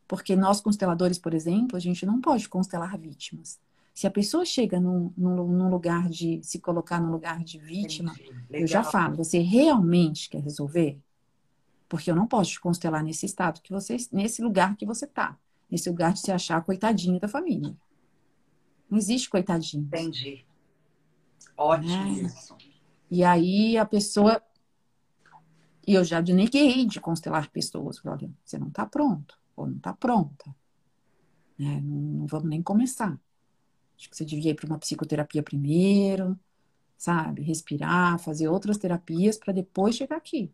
Porque 0.09 0.35
nós, 0.35 0.61
consteladores, 0.61 1.19
por 1.19 1.35
exemplo, 1.35 1.77
a 1.77 1.81
gente 1.81 2.05
não 2.07 2.21
pode 2.21 2.49
constelar 2.49 2.99
vítimas. 2.99 3.59
Se 3.95 4.07
a 4.07 4.11
pessoa 4.11 4.45
chega 4.45 4.81
num, 4.81 5.13
num, 5.17 5.47
num 5.47 5.69
lugar 5.69 6.09
de 6.09 6.41
se 6.43 6.59
colocar 6.59 7.01
no 7.01 7.11
lugar 7.11 7.45
de 7.45 7.59
vítima, 7.59 8.15
eu 8.51 8.67
já 8.67 8.83
falo: 8.83 9.17
você 9.17 9.39
realmente 9.39 10.31
quer 10.31 10.43
resolver? 10.43 10.99
Porque 11.89 12.11
eu 12.11 12.17
não 12.17 12.27
posso 12.27 12.53
te 12.53 12.61
constelar 12.61 13.03
nesse 13.03 13.27
estado 13.27 13.61
que 13.61 13.71
você, 13.71 13.97
nesse 14.13 14.43
lugar 14.43 14.77
que 14.77 14.87
você 14.87 15.05
está, 15.05 15.37
nesse 15.73 15.89
lugar 15.89 16.13
de 16.13 16.21
se 16.21 16.31
achar 16.31 16.63
coitadinho 16.63 17.19
da 17.19 17.27
família. 17.27 17.75
Não 18.91 18.99
existe 18.99 19.31
coitadinho. 19.31 19.85
Entendi. 19.85 20.45
Ótimo 21.57 21.95
é. 21.95 22.11
isso. 22.11 22.55
E 23.11 23.25
aí 23.25 23.79
a 23.79 23.87
pessoa. 23.87 24.43
E 25.87 25.95
eu 25.95 26.05
já 26.05 26.21
neguei 26.21 26.85
de 26.85 27.01
constelar 27.01 27.51
pessoas. 27.51 27.99
Falei, 27.99 28.19
olha, 28.19 28.35
você 28.45 28.59
não 28.59 28.69
está 28.69 28.85
pronto, 28.85 29.39
ou 29.57 29.67
não 29.67 29.77
está 29.77 29.95
pronta. 29.95 30.55
Né? 31.59 31.81
Não, 31.83 32.01
não, 32.01 32.27
vamos 32.27 32.51
nem 32.51 32.63
começar. 32.63 33.19
Acho 33.97 34.11
que 34.11 34.17
você 34.17 34.27
devia 34.27 34.51
ir 34.51 34.55
para 34.55 34.67
uma 34.67 34.79
psicoterapia 34.79 35.43
primeiro, 35.43 36.39
sabe? 36.99 37.43
Respirar, 37.43 38.19
fazer 38.19 38.47
outras 38.49 38.77
terapias 38.77 39.39
para 39.39 39.55
depois 39.55 39.97
chegar 39.97 40.17
aqui. 40.17 40.53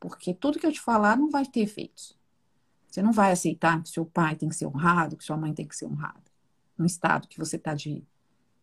Porque 0.00 0.32
tudo 0.32 0.58
que 0.58 0.66
eu 0.66 0.72
te 0.72 0.80
falar 0.80 1.18
não 1.18 1.30
vai 1.30 1.44
ter 1.44 1.60
efeitos. 1.60 2.16
Você 2.94 3.02
não 3.02 3.10
vai 3.10 3.32
aceitar 3.32 3.82
que 3.82 3.88
seu 3.88 4.06
pai 4.06 4.36
tem 4.36 4.48
que 4.48 4.54
ser 4.54 4.66
honrado, 4.66 5.16
que 5.16 5.24
sua 5.24 5.36
mãe 5.36 5.52
tem 5.52 5.66
que 5.66 5.74
ser 5.74 5.86
honrada. 5.86 6.22
No 6.78 6.86
estado 6.86 7.26
que 7.26 7.36
você 7.36 7.56
está 7.56 7.74
de, 7.74 8.04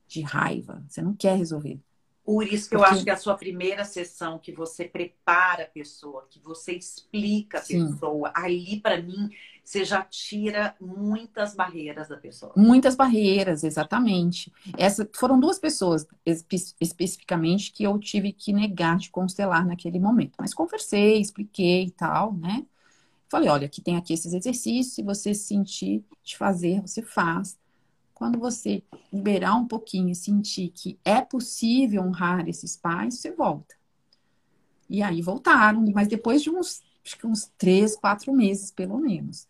de 0.08 0.22
raiva. 0.22 0.82
Você 0.88 1.02
não 1.02 1.14
quer 1.14 1.38
resolver. 1.38 1.78
Por 2.24 2.48
isso 2.48 2.70
que 2.70 2.78
eu 2.78 2.84
acho 2.86 3.04
que 3.04 3.10
a 3.10 3.18
sua 3.18 3.36
primeira 3.36 3.84
sessão, 3.84 4.40
que 4.40 4.54
você 4.54 4.86
prepara 4.86 5.64
a 5.64 5.68
pessoa, 5.68 6.26
que 6.30 6.40
você 6.40 6.72
explica 6.72 7.58
a 7.58 7.62
Sim. 7.62 7.92
pessoa, 7.92 8.32
ali 8.34 8.80
para 8.80 9.02
mim 9.02 9.30
você 9.66 9.84
já 9.84 10.02
tira 10.02 10.78
muitas 10.80 11.54
barreiras 11.54 12.08
da 12.08 12.16
pessoa. 12.16 12.54
Muitas 12.56 12.96
barreiras, 12.96 13.66
exatamente. 13.66 14.50
Essa 14.78 15.10
foram 15.14 15.42
duas 15.42 15.60
pessoas 15.60 16.08
espe 16.26 16.56
especificamente 16.80 17.74
que 17.74 17.84
eu 17.84 18.00
tive 18.00 18.32
que 18.32 18.54
negar 18.54 18.98
de 18.98 19.10
constelar 19.10 19.66
naquele 19.66 20.00
momento. 20.00 20.36
Mas 20.40 20.54
conversei, 20.54 21.20
expliquei 21.20 21.88
e 21.88 21.92
tal, 21.92 22.32
né? 22.32 22.66
Falei, 23.32 23.48
olha, 23.48 23.66
aqui 23.66 23.80
tem 23.82 23.96
aqui 23.96 24.12
esses 24.12 24.34
exercícios, 24.34 24.94
se 24.94 25.02
você 25.02 25.34
sentir 25.34 26.04
de 26.22 26.36
fazer, 26.36 26.82
você 26.82 27.02
faz. 27.02 27.58
Quando 28.14 28.38
você 28.38 28.84
liberar 29.12 29.56
um 29.56 29.66
pouquinho 29.66 30.10
e 30.10 30.16
sentir 30.16 30.68
que 30.68 31.00
é 31.06 31.22
possível 31.22 32.04
honrar 32.04 32.50
esses 32.50 32.76
pais, 32.76 33.20
você 33.20 33.32
volta. 33.32 33.74
E 34.90 35.02
aí 35.02 35.22
voltaram, 35.22 35.82
mas 35.94 36.10
depois 36.10 36.44
de 36.44 36.50
uns, 36.50 36.84
acho 37.06 37.18
que 37.18 37.26
uns 37.26 37.50
três, 37.58 37.96
quatro 37.96 38.34
meses, 38.34 38.70
pelo 38.70 38.98
menos. 38.98 39.48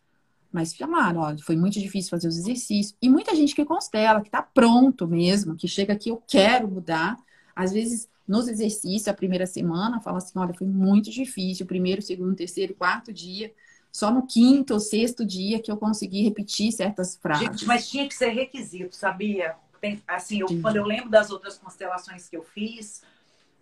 Mas 0.52 0.76
chamaram, 0.76 1.22
olha, 1.22 1.40
foi 1.40 1.58
muito 1.58 1.80
difícil 1.80 2.12
fazer 2.12 2.28
os 2.28 2.38
exercícios. 2.38 2.96
E 3.02 3.10
muita 3.10 3.36
gente 3.36 3.56
que 3.56 3.66
constela, 3.66 4.22
que 4.22 4.28
está 4.28 4.44
pronto 4.44 5.08
mesmo, 5.08 5.56
que 5.56 5.68
chega 5.68 5.94
aqui, 5.94 6.10
eu 6.10 6.22
quero 6.28 6.68
mudar. 6.68 7.18
Às 7.56 7.72
vezes, 7.72 8.08
nos 8.28 8.48
exercícios, 8.48 9.08
a 9.08 9.14
primeira 9.16 9.48
semana, 9.48 10.00
fala 10.02 10.20
assim, 10.20 10.38
olha, 10.38 10.54
foi 10.54 10.68
muito 10.68 11.10
difícil, 11.10 11.66
primeiro, 11.66 12.00
segundo, 12.00 12.36
terceiro, 12.36 12.76
quarto 12.76 13.12
dia 13.12 13.52
só 13.92 14.12
no 14.12 14.26
quinto 14.26 14.74
ou 14.74 14.80
sexto 14.80 15.26
dia 15.26 15.62
que 15.62 15.72
eu 15.72 15.78
consegui 15.78 16.24
repetir 16.24 16.72
certas 16.72 17.16
frases. 17.18 17.48
Gente, 17.48 17.66
mas 17.66 17.90
tinha 17.90 18.08
que 18.08 18.14
ser 18.16 18.30
requisito, 18.30 18.96
sabia? 18.96 19.56
Tem, 19.80 20.02
assim, 20.08 20.40
eu, 20.42 20.48
quando 20.62 20.78
eu 20.78 20.86
lembro 20.86 21.10
das 21.10 21.32
outras 21.32 21.58
constelações 21.58 22.30
que 22.30 22.38
eu 22.38 22.44
fiz, 22.44 23.04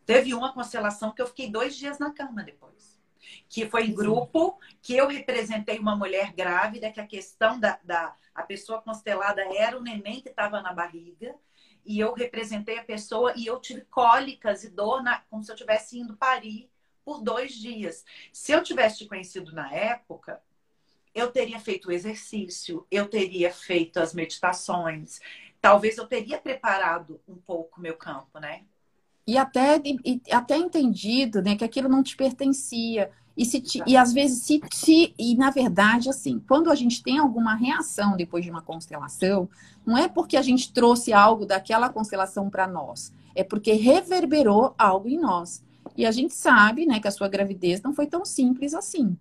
teve 0.06 0.34
uma 0.34 0.54
constelação 0.54 1.12
que 1.12 1.22
eu 1.22 1.28
fiquei 1.28 1.50
dois 1.50 1.76
dias 1.76 1.98
na 2.00 2.12
cama 2.12 2.44
depois. 2.44 2.98
Que 3.48 3.68
foi 3.70 3.88
em 3.88 3.94
grupo, 3.94 4.60
que 4.82 4.96
eu 4.96 5.08
representei 5.08 5.80
uma 5.80 5.96
mulher 5.96 6.34
grávida, 6.34 6.92
que 6.92 7.00
a 7.00 7.08
questão 7.08 7.60
da, 7.60 7.80
da 7.84 8.16
a 8.34 8.44
pessoa 8.44 8.82
constelada 8.82 9.42
era 9.56 9.78
o 9.78 9.82
neném 9.82 10.22
que 10.22 10.30
estava 10.30 10.62
na 10.62 10.74
barriga. 10.74 11.36
e 11.86 12.00
eu 12.00 12.14
representei 12.14 12.78
a 12.78 12.84
pessoa 12.84 13.34
e 13.36 13.46
eu 13.48 13.60
tive 13.60 13.82
cólicas 13.82 14.64
e 14.64 14.70
dor, 14.70 15.02
na, 15.04 15.20
como 15.30 15.44
se 15.44 15.52
eu 15.52 15.56
estivesse 15.56 15.98
indo 16.00 16.16
parir 16.18 16.69
por 17.10 17.24
dois 17.24 17.54
dias. 17.54 18.06
Se 18.32 18.52
eu 18.52 18.62
tivesse 18.62 19.00
te 19.00 19.08
conhecido 19.08 19.52
na 19.52 19.74
época, 19.74 20.40
eu 21.16 21.32
teria 21.32 21.60
feito 21.60 21.90
o 21.90 21.92
exercício, 21.92 22.86
eu 22.92 23.08
teria 23.08 23.52
feito 23.52 24.00
as 24.00 24.14
meditações, 24.14 25.20
talvez 25.60 25.98
eu 25.98 26.06
teria 26.06 26.38
preparado 26.38 27.20
um 27.28 27.36
pouco 27.36 27.82
meu 27.82 27.96
campo, 27.96 28.40
né? 28.40 28.62
E 29.26 29.40
até, 29.40 29.82
e, 29.84 30.22
até 30.32 30.56
entendido 30.56 31.42
né, 31.42 31.56
que 31.56 31.64
aquilo 31.64 31.90
não 31.90 32.04
te 32.04 32.16
pertencia. 32.16 33.10
E, 33.36 33.44
se 33.44 33.60
te, 33.60 33.82
e 33.88 33.98
às 33.98 34.14
vezes, 34.14 34.44
se, 34.44 34.62
se, 34.72 35.16
e 35.18 35.36
na 35.36 35.50
verdade, 35.50 36.12
assim, 36.12 36.40
quando 36.48 36.70
a 36.70 36.76
gente 36.76 37.02
tem 37.02 37.18
alguma 37.18 37.56
reação 37.56 38.16
depois 38.16 38.46
de 38.46 38.52
uma 38.52 38.62
constelação, 38.62 39.50
não 39.84 39.98
é 39.98 40.08
porque 40.08 40.38
a 40.38 40.44
gente 40.44 40.72
trouxe 40.72 41.12
algo 41.12 41.44
daquela 41.44 41.90
constelação 41.90 42.52
para 42.52 42.68
nós, 42.68 43.12
é 43.34 43.44
porque 43.44 43.74
reverberou 43.74 44.76
algo 44.78 45.10
em 45.10 45.18
nós. 45.18 45.68
E 46.00 46.06
a 46.06 46.12
gente 46.12 46.34
sabe, 46.34 46.86
né, 46.86 46.98
que 47.02 47.10
a 47.10 47.12
sua 47.12 47.28
gravidez 47.28 47.82
não 47.82 47.94
foi 47.94 48.08
tão 48.08 48.24
simples 48.24 48.74
assim. 48.74 49.18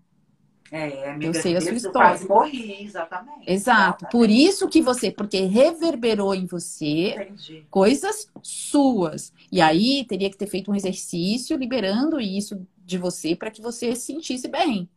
É, 0.71 1.17
eu 1.21 1.35
sei 1.35 1.57
a 1.57 1.61
sua 1.61 1.73
história. 1.73 2.11
Quase 2.11 2.29
morri, 2.29 2.85
exatamente. 2.85 3.51
Exato. 3.51 4.05
Exatamente. 4.05 4.13
Por 4.13 4.31
isso 4.31 4.69
que 4.69 4.81
você, 4.81 5.11
porque 5.11 5.41
reverberou 5.41 6.33
em 6.37 6.47
você 6.47 7.17
Entendi. 7.17 7.67
coisas 7.69 8.31
suas. 8.45 9.33
E 9.51 9.61
aí 9.61 10.05
teria 10.05 10.31
que 10.31 10.37
ter 10.37 10.47
feito 10.47 10.71
um 10.71 10.75
exercício 10.77 11.57
liberando 11.57 12.21
isso 12.21 12.65
de 12.77 12.97
você 12.97 13.35
para 13.35 13.51
que 13.51 13.61
você 13.61 13.97
se 13.97 14.13
sentisse 14.13 14.47
bem. 14.47 14.89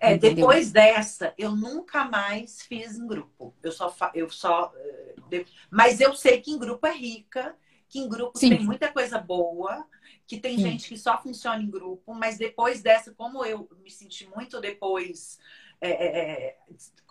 É, 0.00 0.14
Entendeu? 0.14 0.36
depois 0.36 0.72
dessa, 0.72 1.34
eu 1.36 1.54
nunca 1.54 2.06
mais 2.06 2.62
fiz 2.62 2.96
em 2.96 3.06
grupo. 3.06 3.54
Eu 3.62 3.72
só, 3.72 3.94
eu 4.14 4.30
só, 4.30 4.72
eh, 5.30 5.44
mas 5.70 6.00
eu 6.00 6.14
sei 6.14 6.40
que 6.40 6.50
em 6.50 6.58
grupo 6.58 6.86
é 6.86 6.96
rica, 6.96 7.54
que 7.90 7.98
em 7.98 8.08
grupo 8.08 8.38
Sim. 8.38 8.48
tem 8.56 8.64
muita 8.64 8.90
coisa 8.90 9.18
boa 9.18 9.86
que 10.26 10.38
tem 10.38 10.56
Sim. 10.56 10.62
gente 10.62 10.88
que 10.88 10.96
só 10.96 11.20
funciona 11.20 11.62
em 11.62 11.70
grupo, 11.70 12.14
mas 12.14 12.38
depois 12.38 12.82
dessa, 12.82 13.12
como 13.12 13.44
eu 13.44 13.68
me 13.82 13.90
senti 13.90 14.26
muito 14.28 14.60
depois. 14.60 15.38
É, 15.80 15.90
é, 15.90 16.18
é, 16.18 16.58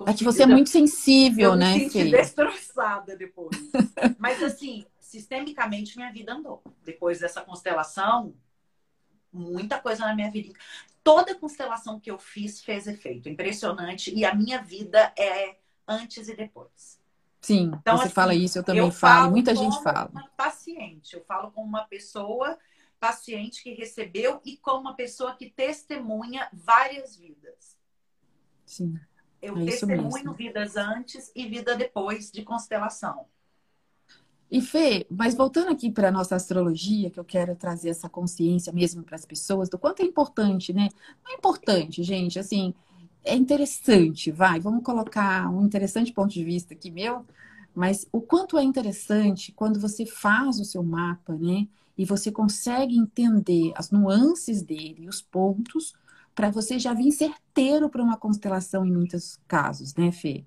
é 0.07 0.14
que 0.14 0.24
você 0.24 0.43
é 0.43 0.47
muito 0.47 0.70
sensível, 0.70 1.51
eu 1.51 1.55
né? 1.55 1.74
Me 1.74 1.89
senti 1.89 2.09
destroçada 2.09 3.16
depois. 3.16 3.55
mas 4.18 4.41
assim, 4.41 4.86
sistemicamente 4.99 5.95
minha 5.95 6.11
vida 6.11 6.34
andou. 6.34 6.64
Depois 6.84 7.20
dessa 7.20 7.41
constelação, 7.41 8.34
muita 9.32 9.80
coisa 9.80 10.05
na 10.05 10.16
minha 10.16 10.32
vida. 10.32 10.57
Toda 11.03 11.36
constelação 11.36 11.99
que 11.99 12.09
eu 12.09 12.18
fiz 12.18 12.61
fez 12.61 12.88
efeito. 12.88 13.30
Impressionante. 13.30 14.11
E 14.14 14.26
a 14.26 14.34
minha 14.34 14.61
vida 14.61 15.14
é 15.18 15.57
antes 15.88 16.28
e 16.28 16.36
depois. 16.36 16.99
Sim, 17.41 17.74
então, 17.76 17.97
você 17.97 18.05
assim, 18.05 18.14
fala 18.14 18.34
isso, 18.34 18.57
eu 18.57 18.64
também 18.64 18.82
eu 18.82 18.89
falo, 18.89 19.32
muita 19.32 19.53
gente 19.53 19.84
fala. 19.84 20.09
paciente, 20.38 21.14
eu 21.14 21.22
falo 21.26 21.51
com 21.51 21.61
uma 21.61 21.84
pessoa 21.84 22.57
paciente 23.04 23.62
que 23.62 23.74
recebeu 23.74 24.39
e 24.45 24.56
com 24.56 24.80
uma 24.80 24.95
pessoa 24.95 25.36
que 25.36 25.49
testemunha 25.49 26.47
várias 26.54 27.18
vidas. 27.18 27.76
Sim. 28.66 28.97
Eu 29.41 29.58
é 29.58 29.66
testemunho 29.66 30.34
vidas 30.34 30.78
antes 30.78 31.30
e 31.36 31.45
vida 31.45 31.76
depois 31.76 32.32
de 32.32 32.43
constelação. 32.43 33.26
E 34.49 34.62
Fê, 34.62 35.06
mas 35.10 35.36
voltando 35.36 35.70
aqui 35.70 35.91
para 35.91 36.08
a 36.08 36.12
nossa 36.14 36.38
astrologia, 36.38 37.10
que 37.10 37.20
eu 37.20 37.26
quero 37.26 37.58
trazer 37.58 37.89
essa 37.89 38.08
consciência 38.08 38.72
mesmo 38.72 39.04
para 39.04 39.18
as 39.18 39.26
pessoas, 39.26 39.68
do 39.68 39.78
quanto 39.78 40.01
é 40.01 40.06
importante, 40.06 40.72
né? 40.72 40.88
Não 41.26 41.34
é 41.34 41.36
importante, 41.36 42.04
gente, 42.04 42.39
assim, 42.39 42.74
é 43.22 43.36
interessante, 43.36 44.32
vai, 44.32 44.62
vamos 44.62 44.82
colocar 44.82 45.49
um 45.49 45.66
interessante 45.66 46.14
ponto 46.14 46.32
de 46.32 46.43
vista 46.45 46.74
aqui 46.74 46.89
meu, 46.89 47.26
mas 47.76 48.08
o 48.14 48.22
quanto 48.22 48.58
é 48.58 48.64
interessante 48.64 49.51
quando 49.51 49.78
você 49.78 50.06
faz 50.06 50.58
o 50.58 50.64
seu 50.64 50.82
mapa, 50.82 51.34
né? 51.34 51.68
E 51.97 52.05
você 52.05 52.31
consegue 52.31 52.97
entender 52.97 53.71
as 53.75 53.91
nuances 53.91 54.61
dele, 54.61 55.07
os 55.07 55.21
pontos, 55.21 55.93
para 56.33 56.49
você 56.49 56.79
já 56.79 56.93
vir 56.93 57.11
certeiro 57.11 57.89
para 57.89 58.03
uma 58.03 58.17
constelação 58.17 58.85
em 58.85 58.91
muitos 58.91 59.39
casos, 59.47 59.93
né, 59.95 60.11
Fê? 60.11 60.45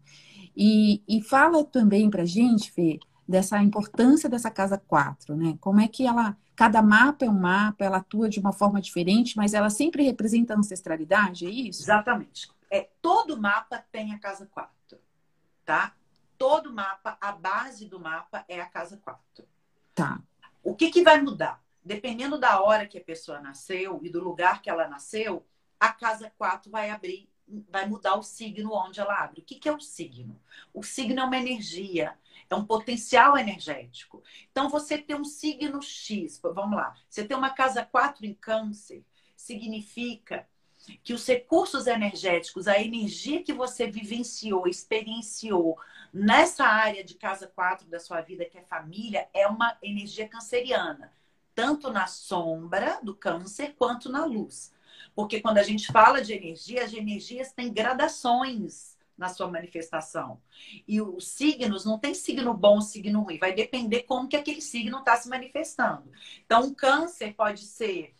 E, 0.57 1.03
e 1.07 1.22
fala 1.22 1.64
também 1.64 2.11
para 2.11 2.24
gente, 2.24 2.72
Fê, 2.72 2.99
dessa 3.28 3.62
importância 3.62 4.28
dessa 4.28 4.51
casa 4.51 4.78
4, 4.78 5.36
né? 5.36 5.59
Como 5.61 5.80
é 5.80 5.88
que 5.88 6.07
ela, 6.07 6.36
cada 6.55 6.80
mapa 6.80 7.24
é 7.24 7.28
um 7.30 7.38
mapa, 7.38 7.84
ela 7.84 7.99
atua 7.99 8.28
de 8.28 8.40
uma 8.40 8.53
forma 8.53 8.80
diferente, 8.80 9.36
mas 9.36 9.53
ela 9.53 9.68
sempre 9.68 10.03
representa 10.03 10.55
a 10.55 10.59
ancestralidade, 10.59 11.47
é 11.47 11.51
isso? 11.51 11.82
Exatamente. 11.82 12.51
É, 12.70 12.88
todo 13.03 13.40
mapa 13.40 13.84
tem 13.92 14.12
a 14.12 14.18
casa 14.18 14.47
4, 14.47 14.99
tá? 15.64 15.94
Todo 16.38 16.72
mapa, 16.72 17.16
a 17.20 17.32
base 17.32 17.86
do 17.86 17.99
mapa 17.99 18.44
é 18.49 18.61
a 18.61 18.66
casa 18.66 18.97
4. 18.99 19.44
Tá. 19.94 20.20
O 20.67 20.75
que, 20.75 20.91
que 20.91 21.05
vai 21.05 21.23
mudar? 21.23 21.64
Dependendo 21.85 22.41
da 22.41 22.61
hora 22.61 22.89
que 22.89 22.99
a 22.99 23.05
pessoa 23.05 23.41
nasceu 23.41 24.01
e 24.03 24.11
do 24.11 24.21
lugar 24.21 24.61
que 24.61 24.69
ela 24.69 24.89
nasceu, 24.89 25.47
a 25.79 25.93
casa 25.93 26.29
4 26.37 26.69
vai 26.69 26.91
abrir, 26.91 27.31
vai 27.71 27.87
mudar 27.87 28.17
o 28.17 28.23
signo 28.25 28.75
onde 28.75 28.99
ela 28.99 29.14
abre. 29.14 29.43
O 29.43 29.45
que, 29.45 29.61
que 29.61 29.69
é 29.69 29.73
o 29.73 29.79
signo? 29.79 30.43
O 30.75 30.83
signo 30.83 31.21
é 31.21 31.23
uma 31.23 31.37
energia, 31.37 32.19
é 32.51 32.55
um 32.57 32.67
potencial 32.67 33.39
energético. 33.39 34.25
Então, 34.51 34.69
você 34.69 34.99
tem 34.99 35.14
um 35.14 35.25
signo 35.25 35.81
X, 35.81 36.41
vamos 36.43 36.77
lá, 36.77 36.97
você 37.09 37.25
tem 37.25 37.37
uma 37.37 37.51
casa 37.51 37.85
4 37.85 38.27
em 38.27 38.35
câncer, 38.35 39.05
significa 39.37 40.49
que 41.03 41.12
os 41.12 41.26
recursos 41.26 41.87
energéticos, 41.87 42.68
a 42.68 42.80
energia 42.80 43.43
que 43.43 43.53
você 43.53 43.87
vivenciou, 43.91 44.66
experienciou 44.66 45.78
nessa 46.12 46.64
área 46.64 47.05
de 47.05 47.14
casa 47.14 47.47
4 47.47 47.87
da 47.89 48.01
sua 48.01 48.20
vida, 48.20 48.45
que 48.45 48.59
é 48.59 48.62
família, 48.62 49.28
é 49.34 49.47
uma 49.47 49.76
energia 49.82 50.28
canceriana, 50.28 51.12
tanto 51.55 51.91
na 51.91 52.07
sombra 52.07 52.99
do 53.03 53.14
câncer 53.14 53.74
quanto 53.78 54.11
na 54.11 54.24
luz. 54.24 54.72
Porque 55.14 55.41
quando 55.41 55.59
a 55.59 55.62
gente 55.62 55.91
fala 55.93 56.20
de 56.20 56.32
energia, 56.32 56.84
as 56.84 56.93
energias 56.93 57.53
têm 57.53 57.72
gradações 57.72 58.97
na 59.16 59.28
sua 59.28 59.49
manifestação. 59.49 60.41
E 60.87 61.01
os 61.01 61.28
signos 61.28 61.84
não 61.84 61.99
tem 61.99 62.14
signo 62.14 62.53
bom, 62.53 62.80
signo 62.80 63.22
ruim, 63.22 63.39
vai 63.39 63.55
depender 63.55 64.03
como 64.03 64.28
que 64.28 64.37
aquele 64.37 64.61
signo 64.61 64.99
está 64.99 65.16
se 65.16 65.28
manifestando. 65.28 66.11
Então, 66.45 66.64
um 66.64 66.74
câncer 66.74 67.34
pode 67.34 67.64
ser 67.64 68.14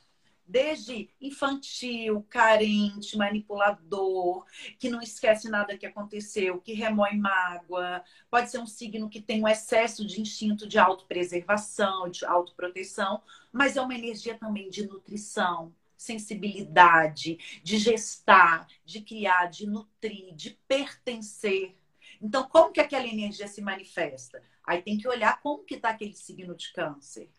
desde 0.47 1.09
infantil, 1.21 2.25
carente, 2.29 3.17
manipulador, 3.17 4.45
que 4.79 4.89
não 4.89 5.01
esquece 5.01 5.49
nada 5.49 5.77
que 5.77 5.87
aconteceu, 5.87 6.61
que 6.61 6.73
remói 6.73 7.17
mágoa. 7.17 8.03
Pode 8.31 8.51
ser 8.51 8.59
um 8.59 8.67
signo 8.67 9.09
que 9.09 9.21
tem 9.21 9.43
um 9.43 9.49
excesso 9.49 10.07
de 10.07 10.21
instinto 10.21 10.67
de 10.67 10.79
autopreservação, 10.79 12.09
de 12.09 12.25
autoproteção, 12.25 13.23
mas 13.53 13.77
é 13.77 13.81
uma 13.81 13.95
energia 13.95 14.39
também 14.39 14.71
de 14.71 14.87
nutrição, 14.87 15.75
sensibilidade, 15.97 17.61
de 17.63 17.79
gestar, 17.79 18.69
de 18.85 19.01
criar, 19.01 19.47
de 19.47 19.67
nutrir, 19.67 20.35
de 20.35 20.51
pertencer. 20.69 21.75
Então, 22.21 22.49
como 22.49 22.73
que 22.73 22.81
aquela 22.81 23.07
energia 23.07 23.49
se 23.49 23.61
manifesta? 23.61 24.43
Aí 24.65 24.83
tem 24.83 24.99
que 24.99 25.09
olhar 25.09 25.41
como 25.41 25.65
que 25.65 25.75
está 25.75 25.91
aquele 25.91 26.15
signo 26.15 26.55
de 26.55 26.73
câncer. 26.73 27.31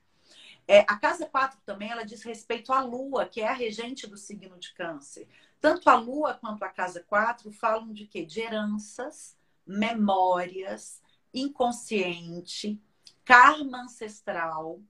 É, 0.67 0.79
a 0.81 0.97
casa 0.97 1.25
4 1.25 1.59
também 1.65 1.89
ela 1.89 2.03
diz 2.03 2.23
respeito 2.23 2.73
à 2.73 2.81
lua, 2.81 3.25
que 3.25 3.39
é 3.39 3.47
a 3.47 3.53
regente 3.53 4.05
do 4.05 4.17
signo 4.17 4.57
de 4.59 4.73
câncer. 4.73 5.27
Tanto 5.61 5.89
a 5.89 5.95
lua 5.95 6.33
quanto 6.33 6.63
a 6.63 6.69
casa 6.69 7.03
4 7.07 7.51
falam 7.51 7.93
de 7.93 8.05
quê? 8.05 8.25
De 8.25 8.41
heranças, 8.41 9.37
memórias, 9.65 11.01
inconsciente, 11.33 12.81
karma 13.23 13.83
ancestral, 13.83 14.81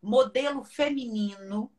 modelo 0.00 0.62
feminino. 0.62 1.72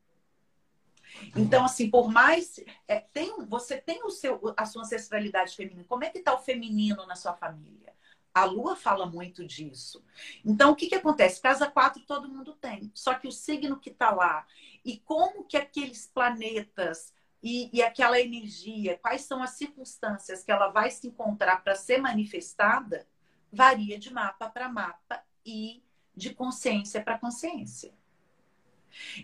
Então, 1.36 1.64
assim, 1.64 1.88
por 1.88 2.10
mais. 2.10 2.58
É, 2.88 2.98
tem, 3.00 3.44
você 3.46 3.76
tem 3.80 4.02
o 4.04 4.10
seu, 4.10 4.40
a 4.56 4.66
sua 4.66 4.82
ancestralidade 4.82 5.54
feminina. 5.54 5.84
Como 5.88 6.02
é 6.04 6.10
que 6.10 6.18
está 6.18 6.34
o 6.34 6.42
feminino 6.42 7.06
na 7.06 7.14
sua 7.14 7.34
família? 7.34 7.94
A 8.34 8.44
Lua 8.44 8.74
fala 8.74 9.06
muito 9.06 9.46
disso. 9.46 10.04
Então, 10.44 10.72
o 10.72 10.76
que, 10.76 10.88
que 10.88 10.96
acontece? 10.96 11.40
Casa 11.40 11.70
4 11.70 12.02
todo 12.04 12.28
mundo 12.28 12.52
tem. 12.54 12.90
Só 12.92 13.14
que 13.14 13.28
o 13.28 13.32
signo 13.32 13.78
que 13.78 13.90
está 13.90 14.10
lá 14.10 14.44
e 14.84 14.98
como 14.98 15.44
que 15.44 15.56
aqueles 15.56 16.10
planetas 16.12 17.14
e, 17.40 17.70
e, 17.72 17.82
aquela 17.82 18.18
energia, 18.18 18.98
quais 18.98 19.22
são 19.22 19.42
as 19.42 19.50
circunstâncias 19.50 20.42
que 20.42 20.50
ela 20.50 20.68
vai 20.68 20.90
se 20.90 21.06
encontrar 21.06 21.62
para 21.62 21.74
ser 21.76 21.98
manifestada, 21.98 23.06
varia 23.52 23.98
de 23.98 24.12
mapa 24.12 24.48
para 24.48 24.68
mapa 24.68 25.22
e 25.44 25.84
de 26.16 26.34
consciência 26.34 27.02
para 27.02 27.18
consciência. 27.18 27.92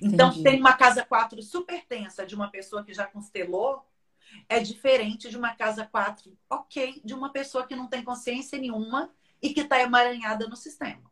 Então, 0.03 0.29
Entendi. 0.29 0.45
tem 0.45 0.61
uma 0.61 0.75
casa 0.75 1.05
4 1.05 1.43
super 1.43 1.85
tensa 1.87 2.27
de 2.27 2.35
uma 2.35 2.51
pessoa 2.51 2.85
que 2.85 2.93
já 2.93 3.07
constelou, 3.07 3.85
é 4.49 4.61
diferente 4.61 5.29
de 5.29 5.37
uma 5.37 5.55
casa 5.55 5.87
4, 5.87 6.37
ok, 6.49 7.01
de 7.05 7.15
uma 7.15 7.31
pessoa 7.33 7.67
que 7.67 7.77
não 7.77 7.89
tem 7.89 8.03
consciência 8.03 8.59
nenhuma 8.59 9.13
e 9.41 9.53
que 9.55 9.61
está 9.61 9.81
emaranhada 9.81 10.47
no 10.47 10.57
sistema. 10.57 11.11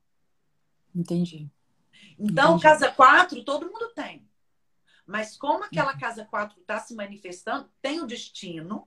Entendi. 0.94 1.50
Então, 2.18 2.50
Entendi. 2.50 2.62
casa 2.62 2.90
4, 2.90 3.44
todo 3.44 3.70
mundo 3.70 3.92
tem. 3.94 4.28
Mas 5.06 5.36
como 5.36 5.64
aquela 5.64 5.92
uhum. 5.92 5.98
casa 5.98 6.24
4 6.24 6.60
está 6.60 6.78
se 6.78 6.94
manifestando, 6.94 7.70
tem 7.80 8.00
o 8.00 8.06
destino, 8.06 8.86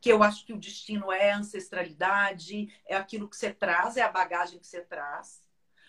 que 0.00 0.10
eu 0.10 0.22
acho 0.22 0.46
que 0.46 0.52
o 0.52 0.58
destino 0.58 1.12
é 1.12 1.32
a 1.32 1.38
ancestralidade, 1.38 2.72
é 2.86 2.96
aquilo 2.96 3.28
que 3.28 3.36
você 3.36 3.52
traz, 3.52 3.96
é 3.96 4.02
a 4.02 4.10
bagagem 4.10 4.58
que 4.58 4.66
você 4.66 4.80
traz. 4.80 5.42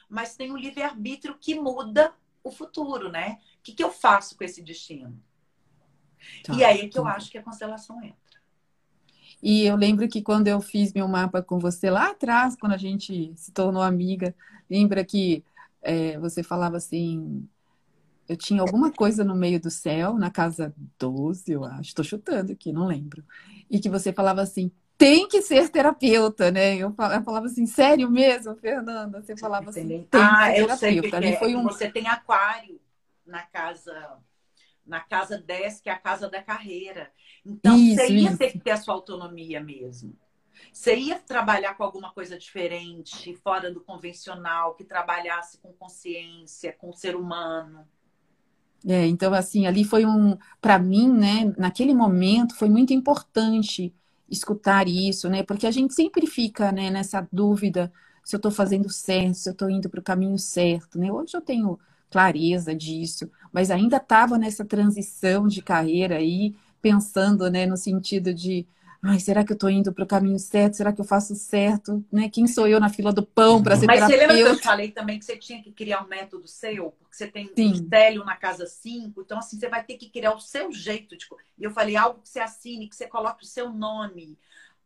mas 0.10 0.36
tem 0.36 0.52
o 0.52 0.58
livre-arbítrio 0.58 1.38
que 1.38 1.56
muda 1.56 2.14
o 2.44 2.52
futuro, 2.52 3.10
né? 3.10 3.40
O 3.60 3.64
que, 3.64 3.74
que 3.74 3.84
eu 3.84 3.92
faço 3.92 4.36
com 4.36 4.44
esse 4.44 4.62
destino? 4.62 5.24
Tá, 6.44 6.54
e 6.54 6.64
aí 6.64 6.82
é 6.82 6.88
que 6.88 6.98
eu 6.98 7.06
acho 7.06 7.30
que 7.30 7.38
a 7.38 7.44
constelação 7.44 8.02
entra. 8.04 8.16
E 9.42 9.66
eu 9.66 9.76
lembro 9.76 10.08
que 10.08 10.22
quando 10.22 10.48
eu 10.48 10.62
fiz 10.62 10.94
meu 10.94 11.08
mapa 11.08 11.42
com 11.42 11.58
você 11.58 11.90
lá 11.90 12.12
atrás, 12.12 12.56
quando 12.56 12.74
a 12.74 12.78
gente 12.78 13.34
se 13.36 13.52
tornou 13.52 13.82
amiga, 13.82 14.36
lembra 14.70 15.04
que 15.04 15.44
é, 15.82 16.18
você 16.20 16.44
falava 16.44 16.78
assim, 16.78 17.48
eu 18.30 18.38
tinha 18.38 18.62
alguma 18.62 18.92
coisa 18.92 19.24
no 19.24 19.36
meio 19.36 19.60
do 19.60 19.72
céu, 19.72 20.14
na 20.14 20.30
casa 20.30 20.74
12, 21.00 21.52
eu 21.52 21.66
acho, 21.66 21.90
estou 21.90 22.06
chutando 22.06 22.52
aqui, 22.52 22.72
não 22.72 22.86
lembro. 22.86 23.24
E 23.70 23.80
que 23.80 23.90
você 23.90 24.14
falava 24.14 24.42
assim, 24.42 24.72
tem 24.96 25.28
que 25.28 25.42
ser 25.42 25.68
terapeuta, 25.70 26.52
né? 26.52 26.76
Eu 26.76 26.94
falava 26.94 27.48
assim, 27.48 27.66
sério 27.66 28.10
mesmo, 28.12 28.56
Fernanda? 28.56 29.20
Você 29.22 29.36
falava 29.36 29.72
assim, 29.72 29.88
tem 29.88 30.22
ah, 30.22 30.52
que 30.52 30.78
ser 30.78 30.94
eu 30.94 31.02
terapeuta. 31.02 31.20
Sei 31.20 31.20
que 31.20 31.28
é. 31.28 31.40
foi 31.40 31.56
um... 31.56 31.64
Você 31.64 31.90
tem 31.90 32.08
aquário 32.08 32.80
na 33.26 33.42
casa 33.42 34.20
na 34.92 35.00
casa 35.00 35.38
10, 35.38 35.80
que 35.80 35.90
é 35.90 35.94
a 35.94 35.98
casa 35.98 36.30
da 36.30 36.44
carreira. 36.44 37.10
Então, 37.46 37.78
isso, 37.78 37.96
você 37.96 38.14
ia 38.14 38.30
isso. 38.30 38.38
ter 38.38 38.52
que 38.52 38.60
ter 38.60 38.72
a 38.72 38.78
sua 38.78 38.94
autonomia 38.94 39.64
mesmo. 39.64 40.14
Você 40.72 40.98
ia 40.98 41.18
trabalhar 41.18 41.76
com 41.76 41.84
alguma 41.84 42.12
coisa 42.12 42.38
diferente, 42.38 43.34
fora 43.36 43.72
do 43.72 43.80
convencional, 43.80 44.76
que 44.76 44.84
trabalhasse 44.84 45.58
com 45.60 45.72
consciência, 45.72 46.74
com 46.74 46.90
o 46.90 46.94
ser 46.94 47.16
humano. 47.16 47.88
É, 48.86 49.08
então, 49.08 49.34
assim, 49.34 49.66
ali 49.66 49.86
foi 49.86 50.06
um, 50.06 50.38
para 50.60 50.78
mim, 50.78 51.10
né, 51.10 51.54
naquele 51.58 51.94
momento, 51.94 52.56
foi 52.56 52.70
muito 52.70 52.92
importante 52.92 53.96
escutar 54.30 54.90
isso, 54.90 55.30
né? 55.30 55.42
Porque 55.42 55.66
a 55.68 55.72
gente 55.72 55.94
sempre 55.94 56.28
fica 56.28 56.72
né, 56.72 56.90
nessa 56.90 57.26
dúvida 57.32 57.92
se 58.26 58.36
eu 58.36 58.38
estou 58.38 58.52
fazendo 58.52 58.90
certo, 58.90 59.36
se 59.36 59.50
eu 59.50 59.54
estou 59.54 59.70
indo 59.70 59.90
para 59.90 60.00
o 60.00 60.04
caminho 60.04 60.38
certo, 60.38 61.00
né? 61.00 61.12
Hoje 61.12 61.36
eu 61.36 61.42
tenho 61.42 61.80
clareza 62.12 62.76
disso, 62.76 63.30
mas 63.52 63.72
ainda 63.72 63.98
estava 63.98 64.38
nessa 64.38 64.66
transição 64.66 65.48
de 65.48 65.62
carreira 65.62 66.18
aí, 66.18 66.54
pensando, 66.82 67.50
né, 67.50 67.66
no 67.66 67.78
sentido 67.78 68.34
de 68.34 68.68
Ai, 69.04 69.20
será 69.20 69.44
que 69.44 69.52
eu 69.52 69.56
estou 69.56 69.70
indo 69.70 69.92
para 69.92 70.04
o 70.04 70.08
caminho 70.08 70.38
certo? 70.38 70.78
Será 70.78 70.94
que 70.94 71.02
eu 71.02 71.06
faço 71.06 71.34
certo? 71.34 72.06
Né? 72.12 72.30
Quem 72.30 72.46
sou 72.46 72.68
eu 72.68 72.80
na 72.80 72.88
fila 72.88 73.12
do 73.12 73.26
pão 73.26 73.62
para 73.64 73.76
ser 73.76 73.88
Mas 73.88 73.96
terapeuta? 73.96 74.24
você 74.24 74.28
lembra 74.28 74.54
que 74.54 74.60
eu 74.60 74.64
falei 74.64 74.92
também 74.92 75.18
que 75.18 75.26
você 75.26 75.36
tinha 75.36 75.62
que 75.62 75.72
criar 75.72 76.04
um 76.04 76.08
método 76.08 76.48
seu? 76.48 76.92
Porque 76.92 77.16
você 77.16 77.28
tem 77.28 77.50
Sim. 77.56 77.72
estélio 77.72 78.24
na 78.24 78.36
casa 78.36 78.68
5, 78.68 79.22
então 79.22 79.40
assim, 79.40 79.60
você 79.60 79.68
vai 79.68 79.84
ter 79.84 79.98
que 79.98 80.08
criar 80.08 80.36
o 80.36 80.40
seu 80.40 80.72
jeito. 80.72 81.18
Tipo, 81.18 81.36
e 81.58 81.64
eu 81.64 81.72
falei 81.72 81.96
algo 81.96 82.22
que 82.22 82.30
você 82.30 82.40
assine, 82.40 82.88
que 82.88 82.96
você 82.96 83.08
coloque 83.08 83.44
o 83.44 83.48
seu 83.48 83.72
nome. 83.72 84.38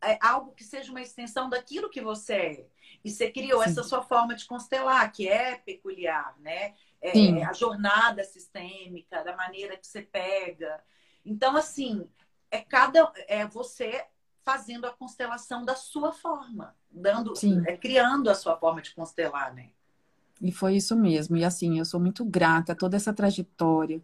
É, 0.01 0.17
algo 0.21 0.53
que 0.53 0.63
seja 0.63 0.91
uma 0.91 1.01
extensão 1.01 1.49
daquilo 1.49 1.89
que 1.89 1.99
você 1.99 2.33
é. 2.33 2.65
E 3.03 3.11
você 3.11 3.29
criou 3.29 3.61
Sim. 3.63 3.69
essa 3.69 3.83
sua 3.83 4.01
forma 4.01 4.33
de 4.33 4.45
constelar, 4.45 5.11
que 5.11 5.27
é 5.27 5.55
peculiar, 5.55 6.33
né? 6.39 6.73
É, 7.01 7.43
a 7.43 7.53
jornada 7.53 8.23
sistêmica, 8.23 9.23
da 9.23 9.35
maneira 9.35 9.77
que 9.77 9.85
você 9.85 10.01
pega. 10.01 10.81
Então, 11.23 11.55
assim, 11.55 12.07
é 12.49 12.59
cada 12.61 13.11
é 13.27 13.45
você 13.45 14.05
fazendo 14.43 14.85
a 14.85 14.91
constelação 14.91 15.65
da 15.65 15.75
sua 15.75 16.11
forma, 16.11 16.75
dando, 16.91 17.35
Sim. 17.35 17.63
é 17.65 17.75
criando 17.75 18.29
a 18.29 18.35
sua 18.35 18.55
forma 18.57 18.81
de 18.81 18.93
constelar, 18.93 19.53
né? 19.53 19.69
E 20.41 20.51
foi 20.51 20.75
isso 20.75 20.95
mesmo. 20.95 21.35
E 21.35 21.43
assim, 21.43 21.79
eu 21.79 21.85
sou 21.85 21.99
muito 21.99 22.23
grata 22.23 22.73
a 22.73 22.75
toda 22.75 22.95
essa 22.95 23.13
trajetória. 23.13 24.01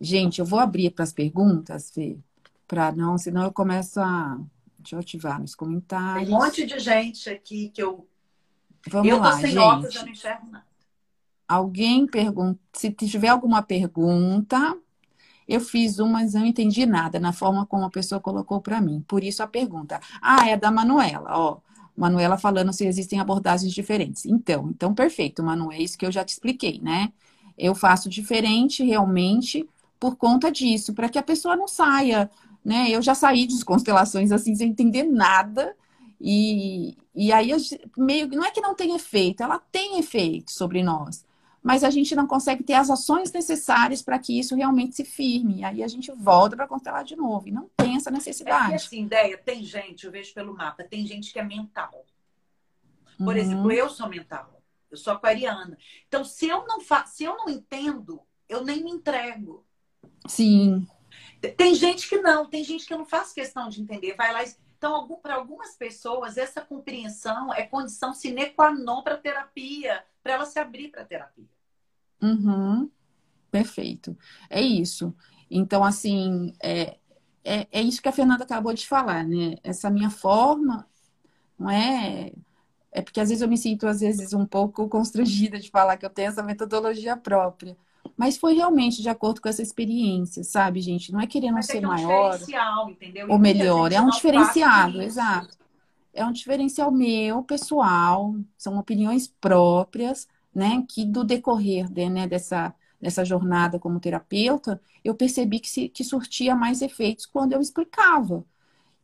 Gente, 0.00 0.40
eu 0.40 0.44
vou 0.44 0.58
abrir 0.58 0.90
para 0.90 1.04
as 1.04 1.12
perguntas, 1.12 1.90
Fê, 1.90 2.18
para 2.66 2.92
não, 2.92 3.16
senão 3.16 3.44
eu 3.44 3.52
começo 3.52 4.00
a. 4.00 4.38
Deixa 4.78 4.96
eu 4.96 5.00
ativar 5.00 5.40
nos 5.40 5.54
comentários. 5.54 6.28
Tem 6.28 6.34
um 6.34 6.38
monte 6.38 6.66
de 6.66 6.78
gente 6.78 7.30
aqui 7.30 7.70
que 7.70 7.82
eu. 7.82 8.08
Vamos 8.88 9.08
eu 9.08 9.18
lá, 9.18 9.30
tô 9.30 9.36
sem 9.38 9.50
gente. 9.50 9.58
óculos, 9.58 9.94
eu 9.94 10.02
não 10.02 10.08
enxergo 10.08 10.46
nada. 10.50 10.66
Alguém 11.48 12.06
pergunta. 12.06 12.58
Se 12.72 12.90
tiver 12.90 13.28
alguma 13.28 13.62
pergunta, 13.62 14.76
eu 15.46 15.60
fiz 15.60 15.98
uma, 15.98 16.20
mas 16.20 16.34
não 16.34 16.44
entendi 16.44 16.84
nada 16.86 17.20
na 17.20 17.32
forma 17.32 17.64
como 17.66 17.84
a 17.84 17.90
pessoa 17.90 18.20
colocou 18.20 18.60
para 18.60 18.80
mim. 18.80 19.04
Por 19.06 19.22
isso 19.22 19.42
a 19.42 19.46
pergunta. 19.46 20.00
Ah, 20.20 20.48
é 20.48 20.56
da 20.56 20.70
Manuela, 20.70 21.38
ó. 21.38 21.58
Manuela 21.96 22.36
falando 22.36 22.72
se 22.72 22.86
existem 22.86 23.20
abordagens 23.20 23.72
diferentes. 23.72 24.26
Então, 24.26 24.70
então 24.70 24.94
perfeito, 24.94 25.42
Manu, 25.42 25.72
é 25.72 25.78
isso 25.78 25.96
que 25.96 26.04
eu 26.04 26.12
já 26.12 26.24
te 26.24 26.30
expliquei, 26.30 26.80
né? 26.82 27.12
Eu 27.56 27.74
faço 27.74 28.08
diferente 28.10 28.84
realmente 28.84 29.66
por 29.98 30.16
conta 30.16 30.50
disso, 30.52 30.92
para 30.92 31.08
que 31.08 31.18
a 31.18 31.22
pessoa 31.22 31.56
não 31.56 31.66
saia, 31.68 32.30
né? 32.64 32.90
Eu 32.90 33.00
já 33.00 33.14
saí 33.14 33.46
de 33.46 33.64
constelações 33.64 34.32
assim 34.32 34.54
sem 34.54 34.68
entender 34.70 35.04
nada. 35.04 35.74
E, 36.20 36.96
e 37.14 37.32
aí 37.32 37.50
meio 37.96 38.28
não 38.28 38.44
é 38.44 38.50
que 38.50 38.60
não 38.60 38.74
tem 38.74 38.94
efeito, 38.94 39.42
ela 39.42 39.58
tem 39.58 39.98
efeito 39.98 40.50
sobre 40.50 40.82
nós 40.82 41.24
mas 41.66 41.82
a 41.82 41.90
gente 41.90 42.14
não 42.14 42.28
consegue 42.28 42.62
ter 42.62 42.74
as 42.74 42.88
ações 42.88 43.32
necessárias 43.32 44.00
para 44.00 44.20
que 44.20 44.38
isso 44.38 44.54
realmente 44.54 44.94
se 44.94 45.04
firme. 45.04 45.64
Aí 45.64 45.82
a 45.82 45.88
gente 45.88 46.12
volta 46.12 46.54
para 46.54 46.68
constelar 46.68 47.02
de 47.02 47.16
novo. 47.16 47.48
E 47.48 47.50
não 47.50 47.68
tem 47.76 47.96
essa 47.96 48.08
necessidade. 48.08 48.66
É 48.66 48.68
que, 48.68 48.84
assim, 48.86 49.02
ideia, 49.02 49.36
tem 49.36 49.64
gente, 49.64 50.06
eu 50.06 50.12
vejo 50.12 50.32
pelo 50.32 50.54
mapa, 50.54 50.84
tem 50.84 51.04
gente 51.04 51.32
que 51.32 51.40
é 51.40 51.42
mental. 51.42 52.06
Por 53.18 53.34
uhum. 53.34 53.36
exemplo, 53.36 53.72
eu 53.72 53.90
sou 53.90 54.08
mental. 54.08 54.62
Eu 54.88 54.96
sou 54.96 55.12
aquariana. 55.12 55.76
Então, 56.06 56.22
se 56.24 56.46
eu 56.46 56.64
não 56.68 56.80
fa... 56.80 57.04
se 57.04 57.24
eu 57.24 57.36
não 57.36 57.48
entendo, 57.48 58.22
eu 58.48 58.64
nem 58.64 58.84
me 58.84 58.92
entrego. 58.92 59.66
Sim. 60.28 60.86
Tem 61.56 61.74
gente 61.74 62.08
que 62.08 62.18
não, 62.18 62.46
tem 62.46 62.62
gente 62.62 62.86
que 62.86 62.94
eu 62.94 62.98
não 62.98 63.06
faço 63.06 63.34
questão 63.34 63.68
de 63.68 63.82
entender. 63.82 64.14
Vai 64.14 64.32
lá. 64.32 64.44
Então, 64.78 65.08
para 65.20 65.34
algumas 65.34 65.74
pessoas, 65.74 66.36
essa 66.36 66.60
compreensão 66.60 67.52
é 67.52 67.64
condição 67.64 68.14
sine 68.14 68.50
qua 68.50 68.72
non 68.72 69.02
para 69.02 69.16
terapia, 69.16 70.04
para 70.22 70.34
ela 70.34 70.46
se 70.46 70.60
abrir 70.60 70.90
para 70.90 71.04
terapia. 71.04 71.55
Uhum. 72.22 72.90
Perfeito. 73.50 74.16
É 74.50 74.60
isso. 74.60 75.14
Então, 75.50 75.84
assim, 75.84 76.52
é, 76.62 76.96
é, 77.44 77.66
é 77.70 77.82
isso 77.82 78.02
que 78.02 78.08
a 78.08 78.12
Fernanda 78.12 78.44
acabou 78.44 78.74
de 78.74 78.86
falar, 78.86 79.24
né? 79.24 79.56
Essa 79.62 79.88
minha 79.88 80.10
forma 80.10 80.86
não 81.58 81.70
é. 81.70 82.32
É 82.92 83.02
porque 83.02 83.20
às 83.20 83.28
vezes 83.28 83.42
eu 83.42 83.48
me 83.48 83.58
sinto, 83.58 83.86
às 83.86 84.00
vezes, 84.00 84.32
um 84.32 84.46
pouco 84.46 84.88
constrangida 84.88 85.58
de 85.58 85.70
falar 85.70 85.96
que 85.96 86.06
eu 86.06 86.10
tenho 86.10 86.28
essa 86.28 86.42
metodologia 86.42 87.16
própria. 87.16 87.76
Mas 88.16 88.36
foi 88.38 88.54
realmente 88.54 89.02
de 89.02 89.08
acordo 89.08 89.40
com 89.40 89.48
essa 89.48 89.62
experiência, 89.62 90.42
sabe, 90.42 90.80
gente? 90.80 91.12
Não 91.12 91.20
é 91.20 91.26
querendo 91.26 91.54
Mas 91.54 91.66
ser 91.66 91.78
é, 91.78 91.82
é 91.82 91.86
um 91.86 91.90
maior 91.90 92.38
entendeu? 92.90 93.30
ou 93.30 93.38
melhor, 93.38 93.92
é 93.92 94.00
um 94.00 94.08
diferenciado, 94.08 95.02
exato. 95.02 95.56
É 96.14 96.24
um 96.24 96.32
diferencial 96.32 96.90
meu, 96.90 97.42
pessoal, 97.42 98.34
são 98.56 98.78
opiniões 98.78 99.28
próprias, 99.28 100.26
né, 100.56 100.82
que 100.88 101.04
do 101.04 101.22
decorrer 101.22 101.86
de, 101.86 102.08
né, 102.08 102.26
dessa, 102.26 102.74
dessa 102.98 103.22
jornada 103.26 103.78
como 103.78 104.00
terapeuta, 104.00 104.80
eu 105.04 105.14
percebi 105.14 105.60
que, 105.60 105.68
se, 105.68 105.90
que 105.90 106.02
surtia 106.02 106.56
mais 106.56 106.80
efeitos 106.80 107.26
quando 107.26 107.52
eu 107.52 107.60
explicava. 107.60 108.42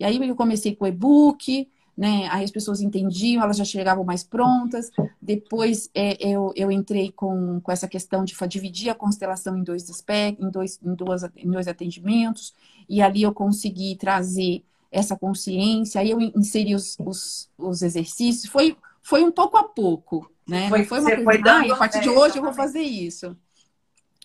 E 0.00 0.04
aí 0.04 0.16
eu 0.16 0.34
comecei 0.34 0.74
com 0.74 0.86
o 0.86 0.88
e-book, 0.88 1.68
né? 1.94 2.26
Aí 2.30 2.42
as 2.42 2.50
pessoas 2.50 2.80
entendiam, 2.80 3.42
elas 3.42 3.58
já 3.58 3.66
chegavam 3.66 4.02
mais 4.02 4.24
prontas. 4.24 4.90
Depois 5.20 5.90
é, 5.94 6.16
eu, 6.26 6.54
eu 6.56 6.72
entrei 6.72 7.12
com, 7.12 7.60
com 7.60 7.70
essa 7.70 7.86
questão 7.86 8.24
de 8.24 8.34
dividir 8.48 8.88
a 8.88 8.94
constelação 8.94 9.54
em 9.54 9.62
dois 9.62 9.90
aspectos, 9.90 10.46
em 10.46 10.50
dois, 10.50 10.80
em, 10.82 10.94
duas, 10.94 11.22
em 11.36 11.50
dois 11.50 11.68
atendimentos, 11.68 12.54
e 12.88 13.02
ali 13.02 13.22
eu 13.22 13.34
consegui 13.34 13.94
trazer 13.96 14.64
essa 14.90 15.16
consciência, 15.16 16.00
aí 16.00 16.10
eu 16.10 16.20
inseri 16.20 16.74
os, 16.74 16.96
os, 16.98 17.50
os 17.58 17.82
exercícios. 17.82 18.50
Foi, 18.50 18.74
foi 19.02 19.22
um 19.22 19.30
pouco 19.30 19.58
a 19.58 19.64
pouco, 19.64 20.31
né? 20.52 20.68
Foi, 20.68 20.78
Não 20.80 20.84
foi 20.86 21.00
uma 21.00 21.10
coisa, 21.10 21.24
foi 21.24 21.50
ah, 21.50 21.72
a 21.72 21.76
partir 21.76 22.00
de 22.00 22.10
hoje 22.10 22.36
eu 22.36 22.42
vou 22.42 22.52
fazer 22.52 22.82
isso. 22.82 23.34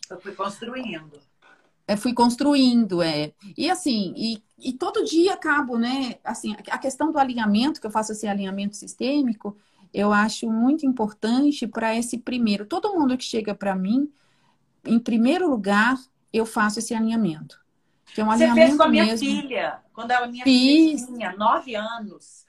Eu 0.09 0.19
fui 0.19 0.33
construindo. 0.33 1.19
É, 1.87 1.95
fui 1.95 2.13
construindo, 2.13 3.01
é. 3.01 3.31
E 3.57 3.69
assim, 3.69 4.13
e, 4.17 4.43
e 4.59 4.73
todo 4.73 5.05
dia 5.05 5.33
acabo, 5.33 5.77
né? 5.77 6.15
Assim, 6.21 6.53
a 6.69 6.77
questão 6.77 7.13
do 7.13 7.17
alinhamento, 7.17 7.79
que 7.79 7.87
eu 7.87 7.91
faço 7.91 8.11
esse 8.11 8.27
alinhamento 8.27 8.75
sistêmico, 8.75 9.57
eu 9.93 10.11
acho 10.11 10.51
muito 10.51 10.85
importante 10.85 11.65
para 11.65 11.95
esse 11.95 12.17
primeiro. 12.17 12.65
Todo 12.65 12.93
mundo 12.93 13.17
que 13.17 13.23
chega 13.23 13.55
para 13.55 13.73
mim, 13.73 14.11
em 14.85 14.99
primeiro 14.99 15.49
lugar, 15.49 15.97
eu 16.33 16.45
faço 16.45 16.79
esse 16.79 16.93
alinhamento. 16.93 17.57
Que 18.13 18.19
é 18.19 18.23
um 18.23 18.27
Você 18.27 18.43
alinhamento 18.43 18.67
fez 18.67 18.77
com 18.77 18.83
a 18.83 18.89
minha 18.89 19.05
mesmo. 19.05 19.25
filha, 19.25 19.79
quando 19.93 20.11
ela 20.11 20.27
minha 20.27 20.43
Fiz. 20.43 21.05
tinha 21.05 21.31
nove 21.37 21.73
anos 21.73 22.46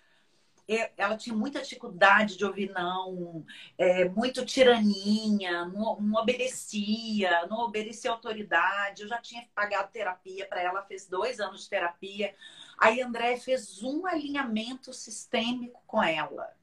ela 0.99 1.17
tinha 1.17 1.35
muita 1.35 1.63
dificuldade 1.63 2.37
de 2.37 2.45
ouvir 2.45 2.71
não, 2.71 3.45
é, 3.79 4.07
muito 4.07 4.45
tiraninha, 4.45 5.65
não, 5.65 5.99
não, 5.99 6.21
obedecia, 6.21 7.47
não 7.47 7.61
obedecia 7.61 8.11
autoridade. 8.11 9.03
Eu 9.03 9.09
já 9.09 9.19
tinha 9.19 9.49
pagado 9.55 9.91
terapia 9.91 10.47
para 10.47 10.61
ela, 10.61 10.83
fez 10.83 11.07
dois 11.07 11.41
anos 11.41 11.63
de 11.63 11.71
terapia. 11.71 12.35
Aí 12.79 13.01
André 13.01 13.39
fez 13.39 13.83
um 13.83 14.07
alinhamento 14.07 14.93
sistêmico 14.93 15.83
com 15.87 16.03
ela. 16.03 16.55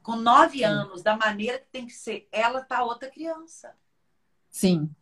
Com 0.00 0.14
nove 0.14 0.58
Sim. 0.58 0.64
anos, 0.64 1.02
da 1.02 1.16
maneira 1.16 1.58
que 1.58 1.66
tem 1.66 1.86
que 1.86 1.92
ser. 1.92 2.28
Ela 2.30 2.62
tá 2.62 2.84
outra 2.84 3.10
criança. 3.10 3.76
Sim. 4.48 4.94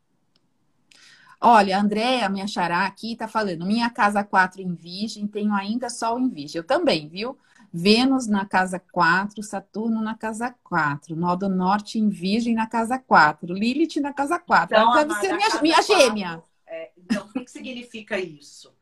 Olha, 1.40 1.78
a 1.78 1.80
Andréa, 1.80 2.28
minha 2.28 2.46
xará 2.46 2.84
aqui, 2.84 3.16
tá 3.16 3.26
falando, 3.26 3.64
minha 3.64 3.88
casa 3.88 4.22
4 4.22 4.60
em 4.60 4.74
virgem, 4.74 5.26
tenho 5.26 5.54
ainda 5.54 5.88
sol 5.88 6.20
em 6.20 6.28
virgem. 6.28 6.58
Eu 6.58 6.64
também, 6.64 7.08
viu? 7.08 7.38
Vênus 7.72 8.26
na 8.26 8.44
casa 8.44 8.78
4, 8.78 9.42
Saturno 9.42 10.02
na 10.02 10.14
casa 10.14 10.54
4, 10.64 11.16
Nó 11.16 11.36
do 11.36 11.48
Norte 11.48 11.98
em 11.98 12.08
Virgem 12.08 12.54
na 12.54 12.66
casa 12.66 12.98
4, 12.98 13.54
Lilith 13.54 14.00
na 14.00 14.12
casa 14.12 14.38
4. 14.38 14.76
Então, 14.76 14.92
Ela 14.92 15.04
deve 15.04 15.20
ser 15.20 15.34
minha, 15.34 15.62
minha 15.62 15.82
gêmea. 15.82 16.42
É, 16.66 16.90
então, 16.98 17.24
o 17.24 17.32
que, 17.32 17.44
que 17.44 17.50
significa 17.50 18.18
isso? 18.18 18.74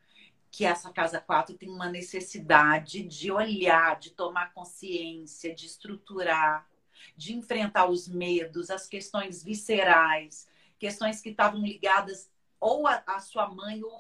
Que 0.50 0.64
essa 0.64 0.90
casa 0.90 1.20
4 1.20 1.54
tem 1.54 1.68
uma 1.68 1.88
necessidade 1.88 3.02
de 3.02 3.30
olhar, 3.30 3.98
de 4.00 4.10
tomar 4.10 4.52
consciência, 4.52 5.54
de 5.54 5.66
estruturar, 5.66 6.66
de 7.14 7.34
enfrentar 7.34 7.86
os 7.86 8.08
medos, 8.08 8.70
as 8.70 8.88
questões 8.88 9.44
viscerais, 9.44 10.48
questões 10.78 11.20
que 11.20 11.28
estavam 11.28 11.60
ligadas 11.60 12.28
ou 12.60 12.86
à 12.86 13.20
sua 13.20 13.48
mãe, 13.48 13.82
ou 13.82 13.98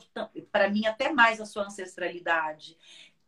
para 0.50 0.68
mim 0.68 0.86
até 0.86 1.12
mais 1.12 1.40
à 1.40 1.46
sua 1.46 1.64
ancestralidade 1.64 2.76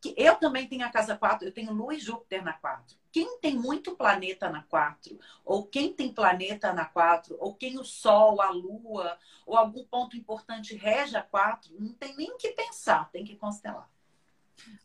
que 0.00 0.14
eu 0.16 0.36
também 0.36 0.66
tenho 0.66 0.84
a 0.84 0.88
casa 0.88 1.16
4, 1.16 1.46
eu 1.46 1.52
tenho 1.52 1.72
Lua 1.72 1.94
e 1.94 2.00
Júpiter 2.00 2.42
na 2.42 2.54
4. 2.54 2.96
Quem 3.12 3.38
tem 3.38 3.56
muito 3.56 3.94
planeta 3.94 4.48
na 4.48 4.62
4, 4.62 5.18
ou 5.44 5.66
quem 5.66 5.92
tem 5.92 6.12
planeta 6.12 6.72
na 6.72 6.84
4, 6.84 7.36
ou 7.38 7.54
quem 7.54 7.78
o 7.78 7.84
Sol, 7.84 8.40
a 8.40 8.50
Lua, 8.50 9.18
ou 9.44 9.56
algum 9.56 9.84
ponto 9.84 10.16
importante 10.16 10.74
rege 10.74 11.16
a 11.16 11.22
4, 11.22 11.74
não 11.78 11.92
tem 11.92 12.16
nem 12.16 12.36
que 12.38 12.52
pensar, 12.52 13.10
tem 13.10 13.24
que 13.24 13.36
constelar. 13.36 13.88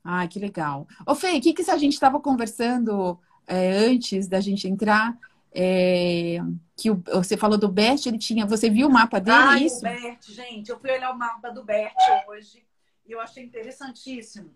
Ah, 0.03 0.27
que 0.27 0.39
legal. 0.39 0.87
Ô, 1.05 1.15
Fê, 1.15 1.37
o 1.37 1.41
que, 1.41 1.53
que 1.53 1.69
a 1.69 1.77
gente 1.77 1.93
estava 1.93 2.19
conversando 2.19 3.19
é, 3.47 3.71
antes 3.71 4.27
da 4.27 4.41
gente 4.41 4.67
entrar? 4.67 5.17
É, 5.57 6.39
que 6.75 6.91
o, 6.91 7.01
você 7.13 7.37
falou 7.37 7.57
do 7.57 7.69
Bert, 7.69 8.05
ele 8.05 8.17
tinha. 8.17 8.45
Você 8.45 8.69
viu 8.69 8.87
o 8.87 8.91
mapa 8.91 9.19
dele? 9.19 9.37
Ah, 9.37 9.57
isso? 9.57 9.79
o 9.79 9.81
Bert, 9.83 10.29
gente, 10.29 10.69
eu 10.69 10.79
fui 10.79 10.91
olhar 10.91 11.11
o 11.11 11.17
mapa 11.17 11.49
do 11.49 11.63
Bert 11.63 11.95
hoje 12.27 12.65
e 13.07 13.13
eu 13.13 13.21
achei 13.21 13.43
interessantíssimo 13.43 14.53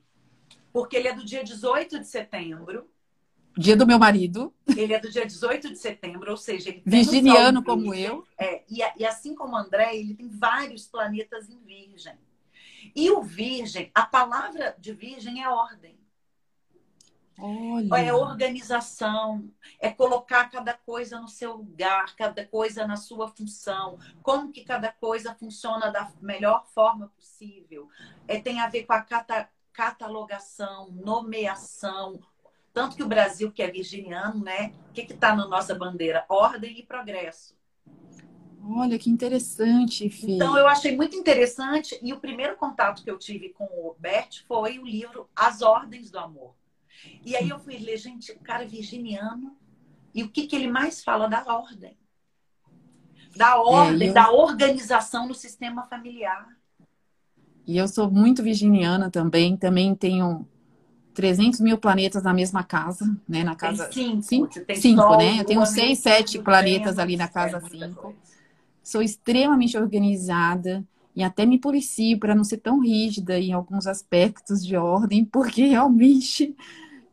porque 0.72 0.96
ele 0.96 1.08
é 1.08 1.14
do 1.14 1.26
dia 1.26 1.44
18 1.44 2.00
de 2.00 2.08
setembro. 2.08 2.90
Dia 3.58 3.76
do 3.76 3.86
meu 3.86 4.00
marido. 4.00 4.54
Ele 4.68 4.94
é 4.94 5.00
do 5.00 5.10
dia 5.10 5.26
18 5.26 5.70
de 5.70 5.78
setembro, 5.78 6.32
ou 6.32 6.38
seja, 6.38 6.70
ele 6.70 6.82
Virginiano 6.86 7.64
como 7.64 7.94
eu. 7.94 8.26
É, 8.38 8.64
e, 8.70 8.80
e 8.98 9.06
assim 9.06 9.36
como 9.36 9.58
André, 9.58 9.98
ele 9.98 10.14
tem 10.14 10.30
vários 10.30 10.88
planetas 10.88 11.50
em 11.50 11.60
Virgem. 11.60 12.14
E 12.96 13.12
o 13.12 13.22
Virgem, 13.22 13.92
a 13.94 14.06
palavra 14.06 14.76
de 14.80 14.94
Virgem 14.94 15.44
é 15.44 15.50
ordem. 15.50 15.99
Olha. 17.42 17.96
É 17.96 18.14
organização, 18.14 19.50
é 19.80 19.90
colocar 19.90 20.50
cada 20.50 20.74
coisa 20.74 21.20
no 21.20 21.28
seu 21.28 21.56
lugar, 21.56 22.16
cada 22.16 22.46
coisa 22.46 22.86
na 22.86 22.98
sua 22.98 23.30
função, 23.30 23.98
como 24.22 24.52
que 24.52 24.64
cada 24.64 24.92
coisa 24.92 25.34
funciona 25.34 25.90
da 25.90 26.12
melhor 26.22 26.66
forma 26.68 27.08
possível. 27.16 27.88
É, 28.28 28.40
tem 28.40 28.60
a 28.60 28.68
ver 28.68 28.86
com 28.86 28.94
a 28.94 29.02
cata, 29.02 29.50
catalogação, 29.72 30.92
nomeação. 30.92 32.20
Tanto 32.74 32.98
que 32.98 33.04
o 33.04 33.08
Brasil, 33.08 33.52
que 33.52 33.64
é 33.64 33.72
virginiano, 33.72 34.44
né? 34.44 34.74
O 34.90 34.94
que 34.94 35.02
está 35.02 35.36
na 35.36 35.48
nossa 35.48 35.74
bandeira? 35.74 36.26
Ordem 36.28 36.80
e 36.80 36.84
progresso. 36.84 37.58
Olha 38.62 39.00
que 39.00 39.10
interessante, 39.10 40.10
filho. 40.10 40.34
Então 40.34 40.58
eu 40.58 40.68
achei 40.68 40.96
muito 40.96 41.16
interessante 41.16 41.98
e 42.02 42.14
o 42.14 42.20
primeiro 42.20 42.56
contato 42.58 43.04
que 43.04 43.10
eu 43.10 43.18
tive 43.18 43.50
com 43.50 43.64
o 43.64 43.96
Bert 43.98 44.44
foi 44.48 44.78
o 44.78 44.86
livro 44.86 45.28
As 45.36 45.62
Ordens 45.62 46.12
do 46.12 46.20
Amor. 46.20 46.59
E 47.26 47.36
aí 47.36 47.50
eu 47.50 47.60
fui 47.60 47.78
ler, 47.78 47.98
gente, 47.98 48.32
o 48.32 48.40
cara 48.40 48.64
é 48.64 48.68
virginiano 48.68 49.56
e 50.14 50.24
o 50.24 50.30
que, 50.30 50.48
que 50.48 50.56
ele 50.56 50.68
mais 50.68 51.04
fala 51.04 51.28
da 51.28 51.44
ordem? 51.46 51.98
Da 53.36 53.62
ordem, 53.62 54.08
é, 54.08 54.10
eu... 54.10 54.14
da 54.14 54.32
organização 54.32 55.28
no 55.28 55.34
sistema 55.34 55.84
familiar. 55.84 56.48
E 57.66 57.78
eu 57.78 57.88
sou 57.88 58.10
muito 58.10 58.42
virginiana 58.42 59.12
também. 59.12 59.56
Também 59.56 59.94
tenho 59.94 60.48
300 61.14 61.60
mil 61.60 61.78
planetas 61.78 62.24
na 62.24 62.34
mesma 62.34 62.64
casa, 62.64 63.06
né? 63.28 63.44
Na 63.44 63.56
casa 63.56 63.86
tem 63.86 64.22
cinco, 64.22 64.52
cinco, 64.52 64.76
cinco 64.76 65.02
sol, 65.02 65.18
né? 65.18 65.40
Eu 65.40 65.46
tenho 65.46 65.66
seis, 65.66 66.00
sete 66.00 66.40
planetas 66.40 66.98
ali 66.98 67.16
na 67.16 67.28
casa 67.28 67.62
cinco. 67.70 68.16
Sou 68.82 69.02
extremamente 69.02 69.78
organizada 69.78 70.84
e 71.16 71.22
até 71.22 71.46
me 71.46 71.60
policio 71.60 72.18
para 72.18 72.34
não 72.34 72.44
ser 72.44 72.58
tão 72.58 72.80
rígida 72.80 73.38
em 73.38 73.54
alguns 73.54 73.86
aspectos 73.86 74.66
de 74.66 74.76
ordem, 74.76 75.24
porque 75.24 75.66
realmente 75.68 76.56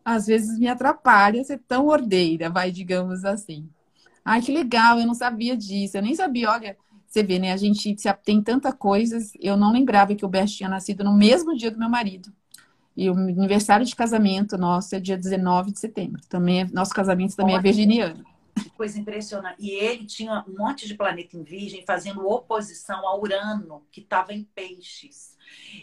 às 0.06 0.28
vezes 0.28 0.56
me 0.56 0.68
atrapalha 0.68 1.42
ser 1.42 1.58
tão 1.66 1.88
ordeira, 1.88 2.48
vai, 2.48 2.70
digamos 2.70 3.24
assim. 3.24 3.68
Ai, 4.24 4.40
que 4.40 4.52
legal, 4.52 5.00
eu 5.00 5.06
não 5.06 5.14
sabia 5.14 5.56
disso. 5.56 5.96
Eu 5.96 6.02
nem 6.02 6.14
sabia, 6.14 6.48
olha, 6.48 6.76
você 7.08 7.24
vê, 7.24 7.40
né? 7.40 7.52
A 7.52 7.56
gente 7.56 7.96
tem 8.24 8.40
tanta 8.40 8.72
coisas. 8.72 9.32
Eu 9.40 9.56
não 9.56 9.72
lembrava 9.72 10.14
que 10.14 10.24
o 10.24 10.28
Bert 10.28 10.48
tinha 10.48 10.68
nascido 10.68 11.02
no 11.02 11.12
mesmo 11.12 11.56
dia 11.56 11.72
do 11.72 11.78
meu 11.78 11.88
marido. 11.88 12.32
E 12.96 13.10
o 13.10 13.14
aniversário 13.14 13.84
de 13.84 13.96
casamento 13.96 14.56
nosso 14.56 14.94
é 14.94 15.00
dia 15.00 15.18
19 15.18 15.72
de 15.72 15.80
setembro. 15.80 16.22
Também 16.28 16.60
é, 16.60 16.64
nosso 16.66 16.94
casamento 16.94 17.34
também 17.34 17.56
é 17.56 17.58
Ótimo. 17.58 17.68
é 17.68 17.72
virginiano. 17.72 18.24
Que 18.62 18.70
coisa 18.70 19.00
impressionante. 19.00 19.56
E 19.58 19.70
ele 19.70 20.06
tinha 20.06 20.44
um 20.48 20.56
monte 20.56 20.86
de 20.86 20.94
planeta 20.94 21.36
em 21.36 21.42
virgem 21.42 21.84
fazendo 21.84 22.24
oposição 22.28 23.06
a 23.08 23.18
Urano, 23.18 23.82
que 23.90 24.00
estava 24.00 24.32
em 24.32 24.44
peixes. 24.54 25.35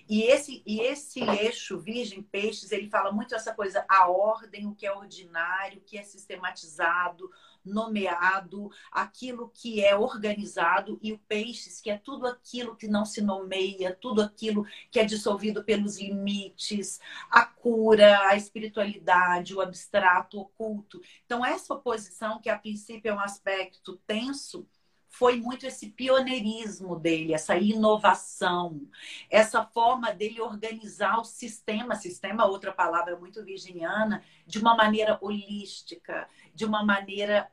E 0.07 0.23
esse, 0.23 0.63
e 0.65 0.81
esse 0.81 1.21
eixo 1.21 1.79
virgem-peixes, 1.79 2.71
ele 2.71 2.89
fala 2.89 3.11
muito 3.11 3.35
essa 3.35 3.53
coisa, 3.53 3.85
a 3.87 4.09
ordem, 4.09 4.67
o 4.67 4.75
que 4.75 4.85
é 4.85 4.93
ordinário, 4.93 5.79
o 5.79 5.83
que 5.83 5.97
é 5.97 6.03
sistematizado, 6.03 7.29
nomeado, 7.63 8.69
aquilo 8.91 9.49
que 9.53 9.83
é 9.83 9.95
organizado, 9.95 10.99
e 11.01 11.13
o 11.13 11.19
peixes, 11.19 11.79
que 11.79 11.89
é 11.89 11.97
tudo 11.97 12.27
aquilo 12.27 12.75
que 12.75 12.87
não 12.87 13.05
se 13.05 13.21
nomeia, 13.21 13.97
tudo 13.99 14.21
aquilo 14.21 14.65
que 14.91 14.99
é 14.99 15.05
dissolvido 15.05 15.63
pelos 15.63 15.99
limites, 15.99 16.99
a 17.29 17.45
cura, 17.45 18.27
a 18.27 18.35
espiritualidade, 18.35 19.55
o 19.55 19.61
abstrato, 19.61 20.37
o 20.37 20.41
oculto. 20.41 21.01
Então, 21.25 21.45
essa 21.45 21.73
oposição, 21.73 22.41
que 22.41 22.49
a 22.49 22.59
princípio 22.59 23.09
é 23.09 23.13
um 23.13 23.19
aspecto 23.19 23.97
tenso, 24.05 24.67
foi 25.13 25.39
muito 25.39 25.67
esse 25.67 25.91
pioneirismo 25.91 26.99
dele, 26.99 27.35
essa 27.35 27.55
inovação, 27.55 28.81
essa 29.29 29.63
forma 29.63 30.11
dele 30.11 30.41
organizar 30.41 31.19
o 31.19 31.23
sistema, 31.23 31.95
sistema, 31.95 32.47
outra 32.47 32.73
palavra 32.73 33.15
muito 33.15 33.43
virginiana, 33.45 34.23
de 34.47 34.57
uma 34.57 34.75
maneira 34.75 35.19
holística, 35.21 36.27
de 36.55 36.65
uma 36.65 36.83
maneira 36.83 37.47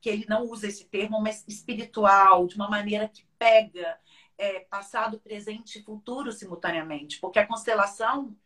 que 0.00 0.10
ele 0.10 0.26
não 0.28 0.42
usa 0.42 0.66
esse 0.66 0.86
termo, 0.86 1.20
mas 1.22 1.44
espiritual, 1.46 2.48
de 2.48 2.56
uma 2.56 2.68
maneira 2.68 3.08
que 3.08 3.24
pega 3.38 3.96
é, 4.36 4.60
passado, 4.60 5.20
presente 5.20 5.78
e 5.78 5.84
futuro 5.84 6.32
simultaneamente, 6.32 7.20
porque 7.20 7.38
a 7.38 7.46
constelação 7.46 8.36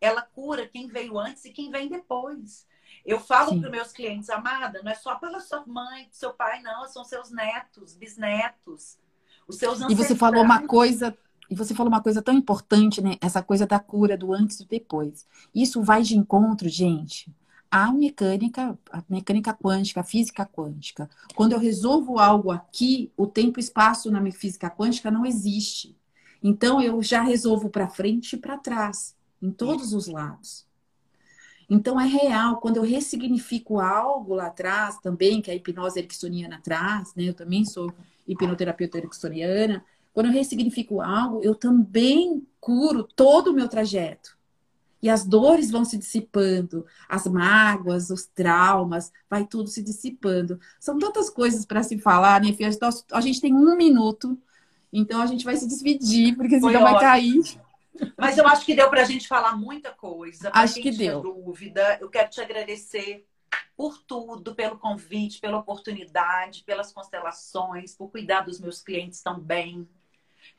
ela 0.00 0.20
cura 0.20 0.66
quem 0.66 0.88
veio 0.88 1.16
antes 1.16 1.44
e 1.44 1.52
quem 1.52 1.70
vem 1.70 1.88
depois. 1.88 2.66
Eu 3.04 3.20
falo 3.20 3.60
para 3.60 3.70
meus 3.70 3.92
clientes, 3.92 4.30
amada, 4.30 4.80
não 4.82 4.90
é 4.90 4.94
só 4.94 5.16
pela 5.16 5.38
sua 5.38 5.62
mãe, 5.66 6.08
seu 6.10 6.32
pai, 6.32 6.62
não, 6.62 6.88
são 6.88 7.04
seus 7.04 7.30
netos, 7.30 7.94
bisnetos, 7.94 8.98
os 9.46 9.56
seus 9.56 9.74
ancestrais. 9.74 9.92
E 9.92 10.02
você 10.02 10.16
falou 10.16 10.42
uma 10.42 10.66
coisa, 10.66 11.16
e 11.50 11.54
você 11.54 11.74
falou 11.74 11.92
uma 11.92 12.02
coisa 12.02 12.22
tão 12.22 12.34
importante, 12.34 13.02
né? 13.02 13.16
Essa 13.20 13.42
coisa 13.42 13.66
da 13.66 13.78
cura 13.78 14.16
do 14.16 14.32
antes 14.32 14.60
e 14.60 14.66
depois. 14.66 15.26
Isso 15.54 15.82
vai 15.82 16.02
de 16.02 16.16
encontro, 16.16 16.66
gente, 16.66 17.30
à 17.70 17.92
mecânica, 17.92 18.78
a 18.90 19.02
mecânica 19.08 19.52
quântica, 19.52 20.00
a 20.00 20.04
física 20.04 20.46
quântica. 20.46 21.10
Quando 21.34 21.52
eu 21.52 21.58
resolvo 21.58 22.18
algo 22.18 22.50
aqui, 22.50 23.12
o 23.16 23.26
tempo 23.26 23.58
e 23.58 23.62
espaço 23.62 24.10
na 24.10 24.22
física 24.32 24.70
quântica 24.70 25.10
não 25.10 25.26
existe. 25.26 25.94
Então 26.42 26.80
eu 26.80 27.02
já 27.02 27.20
resolvo 27.20 27.68
para 27.68 27.88
frente 27.88 28.34
e 28.34 28.38
para 28.38 28.56
trás, 28.56 29.14
em 29.42 29.50
todos 29.50 29.92
os 29.92 30.06
lados. 30.06 30.63
Então 31.68 32.00
é 32.00 32.06
real, 32.06 32.58
quando 32.58 32.76
eu 32.76 32.82
ressignifico 32.82 33.80
algo 33.80 34.34
lá 34.34 34.46
atrás 34.46 34.98
também, 34.98 35.40
que 35.40 35.50
é 35.50 35.54
a 35.54 35.56
hipnose 35.56 35.98
ericksoniana 35.98 36.60
traz, 36.62 37.14
né? 37.14 37.24
Eu 37.24 37.34
também 37.34 37.64
sou 37.64 37.92
hipnoterapeuta 38.26 38.98
ericksoniana. 38.98 39.84
Quando 40.12 40.26
eu 40.26 40.32
ressignifico 40.32 41.00
algo, 41.00 41.40
eu 41.42 41.54
também 41.54 42.46
curo 42.60 43.02
todo 43.02 43.48
o 43.48 43.52
meu 43.52 43.68
trajeto. 43.68 44.36
E 45.02 45.10
as 45.10 45.24
dores 45.24 45.70
vão 45.70 45.84
se 45.84 45.98
dissipando, 45.98 46.86
as 47.06 47.26
mágoas, 47.26 48.08
os 48.08 48.24
traumas, 48.24 49.12
vai 49.28 49.44
tudo 49.44 49.68
se 49.68 49.82
dissipando. 49.82 50.58
São 50.80 50.98
tantas 50.98 51.28
coisas 51.28 51.66
para 51.66 51.82
se 51.82 51.98
falar, 51.98 52.40
né? 52.40 52.48
A 53.12 53.20
gente 53.20 53.40
tem 53.40 53.52
um 53.54 53.76
minuto, 53.76 54.38
então 54.90 55.20
a 55.20 55.26
gente 55.26 55.44
vai 55.44 55.56
se 55.56 55.66
despedir, 55.68 56.34
porque 56.36 56.58
senão 56.58 56.72
vai 56.80 56.98
cair. 57.00 57.42
Mas 58.18 58.38
eu 58.38 58.46
acho 58.46 58.64
que 58.64 58.74
deu 58.74 58.90
para 58.90 59.02
a 59.02 59.04
gente 59.04 59.28
falar 59.28 59.56
muita 59.56 59.90
coisa. 59.90 60.50
Acho 60.52 60.80
que 60.80 60.90
deu. 60.90 61.20
dúvida, 61.20 61.98
eu 62.00 62.08
quero 62.08 62.30
te 62.30 62.40
agradecer 62.40 63.26
por 63.76 63.98
tudo, 63.98 64.54
pelo 64.54 64.78
convite, 64.78 65.40
pela 65.40 65.58
oportunidade, 65.58 66.64
pelas 66.64 66.92
constelações, 66.92 67.94
por 67.94 68.10
cuidar 68.10 68.42
dos 68.42 68.60
meus 68.60 68.80
clientes 68.80 69.22
também, 69.22 69.88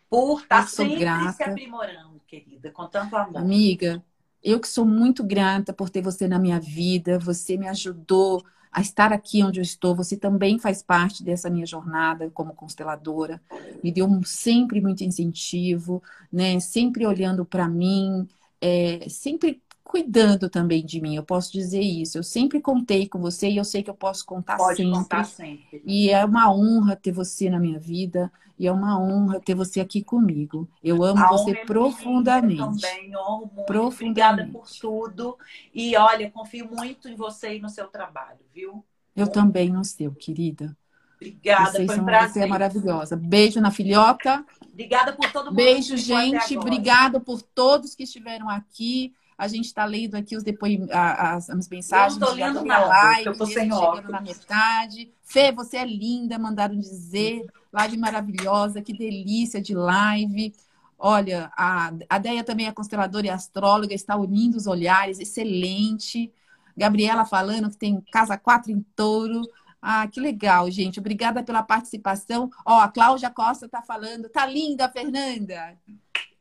por 0.09 0.41
estar 0.41 0.61
tá 0.61 0.67
sempre 0.67 0.99
grata. 0.99 1.33
se 1.33 1.43
aprimorando, 1.43 2.21
querida, 2.27 2.71
com 2.71 2.87
tanto 2.87 3.15
amor. 3.15 3.37
Amiga, 3.37 4.03
eu 4.43 4.59
que 4.59 4.67
sou 4.67 4.85
muito 4.85 5.23
grata 5.23 5.73
por 5.73 5.89
ter 5.89 6.01
você 6.01 6.27
na 6.27 6.39
minha 6.39 6.59
vida, 6.59 7.17
você 7.17 7.57
me 7.57 7.67
ajudou 7.67 8.43
a 8.75 8.81
estar 8.81 9.13
aqui 9.13 9.41
onde 9.41 9.61
eu 9.61 9.63
estou. 9.63 9.95
Você 9.95 10.17
também 10.17 10.59
faz 10.59 10.83
parte 10.83 11.23
dessa 11.23 11.49
minha 11.49 11.65
jornada 11.65 12.29
como 12.31 12.53
consteladora. 12.53 13.41
Me 13.81 13.89
deu 13.89 14.05
sempre 14.25 14.81
muito 14.81 15.01
incentivo, 15.01 16.03
né? 16.29 16.59
Sempre 16.59 17.05
olhando 17.07 17.45
para 17.45 17.69
mim, 17.69 18.27
é, 18.59 19.07
sempre 19.07 19.63
cuidando 19.81 20.49
também 20.49 20.85
de 20.85 20.99
mim, 20.99 21.15
eu 21.15 21.23
posso 21.23 21.53
dizer 21.53 21.79
isso. 21.79 22.17
Eu 22.17 22.23
sempre 22.23 22.59
contei 22.59 23.07
com 23.07 23.17
você 23.19 23.49
e 23.49 23.55
eu 23.55 23.63
sei 23.63 23.81
que 23.81 23.89
eu 23.89 23.95
posso 23.95 24.25
contar 24.25 24.57
Pode 24.57 24.75
sempre. 24.75 24.91
contar 24.91 25.23
sempre. 25.23 25.81
E 25.85 26.09
é 26.09 26.25
uma 26.25 26.51
honra 26.53 26.97
ter 26.97 27.13
você 27.13 27.49
na 27.49 27.59
minha 27.59 27.79
vida 27.79 28.29
e 28.57 28.67
é 28.67 28.71
uma 28.71 28.99
honra 28.99 29.39
ter 29.39 29.53
você 29.53 29.79
aqui 29.79 30.01
comigo. 30.03 30.67
Eu 30.83 31.03
amo 31.03 31.23
A 31.23 31.27
você 31.27 31.53
profundamente. 31.65 32.55
minha 32.55 32.65
também, 32.71 33.17
honro 33.17 33.51
muito. 33.53 33.65
Profundamente. 33.65 34.19
Obrigada 34.21 34.49
por 34.51 34.69
tudo. 34.69 35.37
E 35.73 35.95
olha, 35.97 36.29
confio 36.31 36.69
muito 36.71 37.09
em 37.09 37.15
você 37.15 37.57
e 37.57 37.59
no 37.59 37.69
seu 37.69 37.87
trabalho, 37.87 38.39
viu? 38.53 38.83
Eu 39.15 39.27
também 39.27 39.69
no 39.69 39.83
seu, 39.83 40.13
querida. 40.13 40.75
Obrigada, 41.15 41.71
Vocês 41.71 41.87
foi 41.87 41.99
um 41.99 42.05
prazer. 42.05 42.33
você 42.33 42.39
é 42.41 42.47
maravilhosa. 42.47 43.15
Beijo 43.15 43.61
na 43.61 43.71
filhota. 43.71 44.45
Obrigada 44.71 45.13
por 45.13 45.31
todo 45.31 45.45
mundo. 45.45 45.55
Beijo, 45.55 45.95
gente. 45.97 46.57
Obrigada 46.57 47.19
por 47.19 47.41
todos 47.41 47.95
que 47.95 48.03
estiveram 48.03 48.49
aqui. 48.49 49.13
A 49.37 49.47
gente 49.49 49.65
está 49.65 49.83
lendo 49.85 50.15
aqui 50.15 50.35
os 50.35 50.43
depoimentos, 50.43 50.93
as, 50.95 51.49
as 51.49 51.67
mensagens. 51.69 52.21
Eu 52.21 52.29
de 52.29 52.35
lendo 52.41 52.63
nada, 52.63 52.85
live, 52.85 53.25
eu 53.25 53.31
mesmo 53.33 53.45
sem 53.47 53.53
chegando 53.63 53.81
óculos. 53.81 54.09
na 54.09 54.21
metade. 54.21 55.11
Fê, 55.23 55.51
você 55.51 55.77
é 55.77 55.85
linda, 55.85 56.39
mandaram 56.39 56.77
dizer. 56.77 57.45
Live 57.75 57.97
maravilhosa, 57.97 58.81
que 58.81 58.97
delícia 58.97 59.61
de 59.61 59.73
live. 59.75 60.53
Olha, 60.97 61.51
a, 61.57 61.91
a 62.09 62.17
Deia 62.17 62.41
também 62.41 62.67
é 62.67 62.71
consteladora 62.71 63.27
e 63.27 63.29
astróloga, 63.29 63.93
está 63.93 64.15
unindo 64.15 64.55
os 64.55 64.65
olhares, 64.65 65.19
excelente. 65.19 66.31
Gabriela 66.75 67.25
falando 67.25 67.69
que 67.69 67.75
tem 67.75 68.01
casa 68.13 68.37
4 68.37 68.71
em 68.71 68.81
touro. 68.95 69.41
Ah, 69.81 70.07
que 70.07 70.21
legal, 70.21 70.71
gente. 70.71 71.01
Obrigada 71.01 71.43
pela 71.43 71.61
participação. 71.61 72.49
Ó, 72.65 72.79
a 72.79 72.87
Cláudia 72.87 73.29
Costa 73.29 73.65
está 73.65 73.81
falando. 73.81 74.29
Tá 74.29 74.45
linda, 74.45 74.89
Fernanda. 74.89 75.77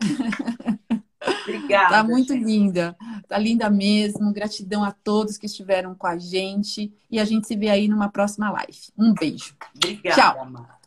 Obrigada. 1.42 1.96
Tá 1.96 2.04
muito 2.04 2.32
gente. 2.32 2.44
linda. 2.44 2.96
Tá 3.26 3.38
linda 3.38 3.68
mesmo. 3.68 4.32
Gratidão 4.32 4.84
a 4.84 4.92
todos 4.92 5.36
que 5.36 5.46
estiveram 5.46 5.96
com 5.96 6.06
a 6.06 6.16
gente. 6.16 6.94
E 7.10 7.18
a 7.18 7.24
gente 7.24 7.48
se 7.48 7.56
vê 7.56 7.70
aí 7.70 7.88
numa 7.88 8.08
próxima 8.08 8.50
live. 8.52 8.78
Um 8.96 9.12
beijo. 9.12 9.56
Obrigada, 9.74 10.14
Tchau. 10.14 10.83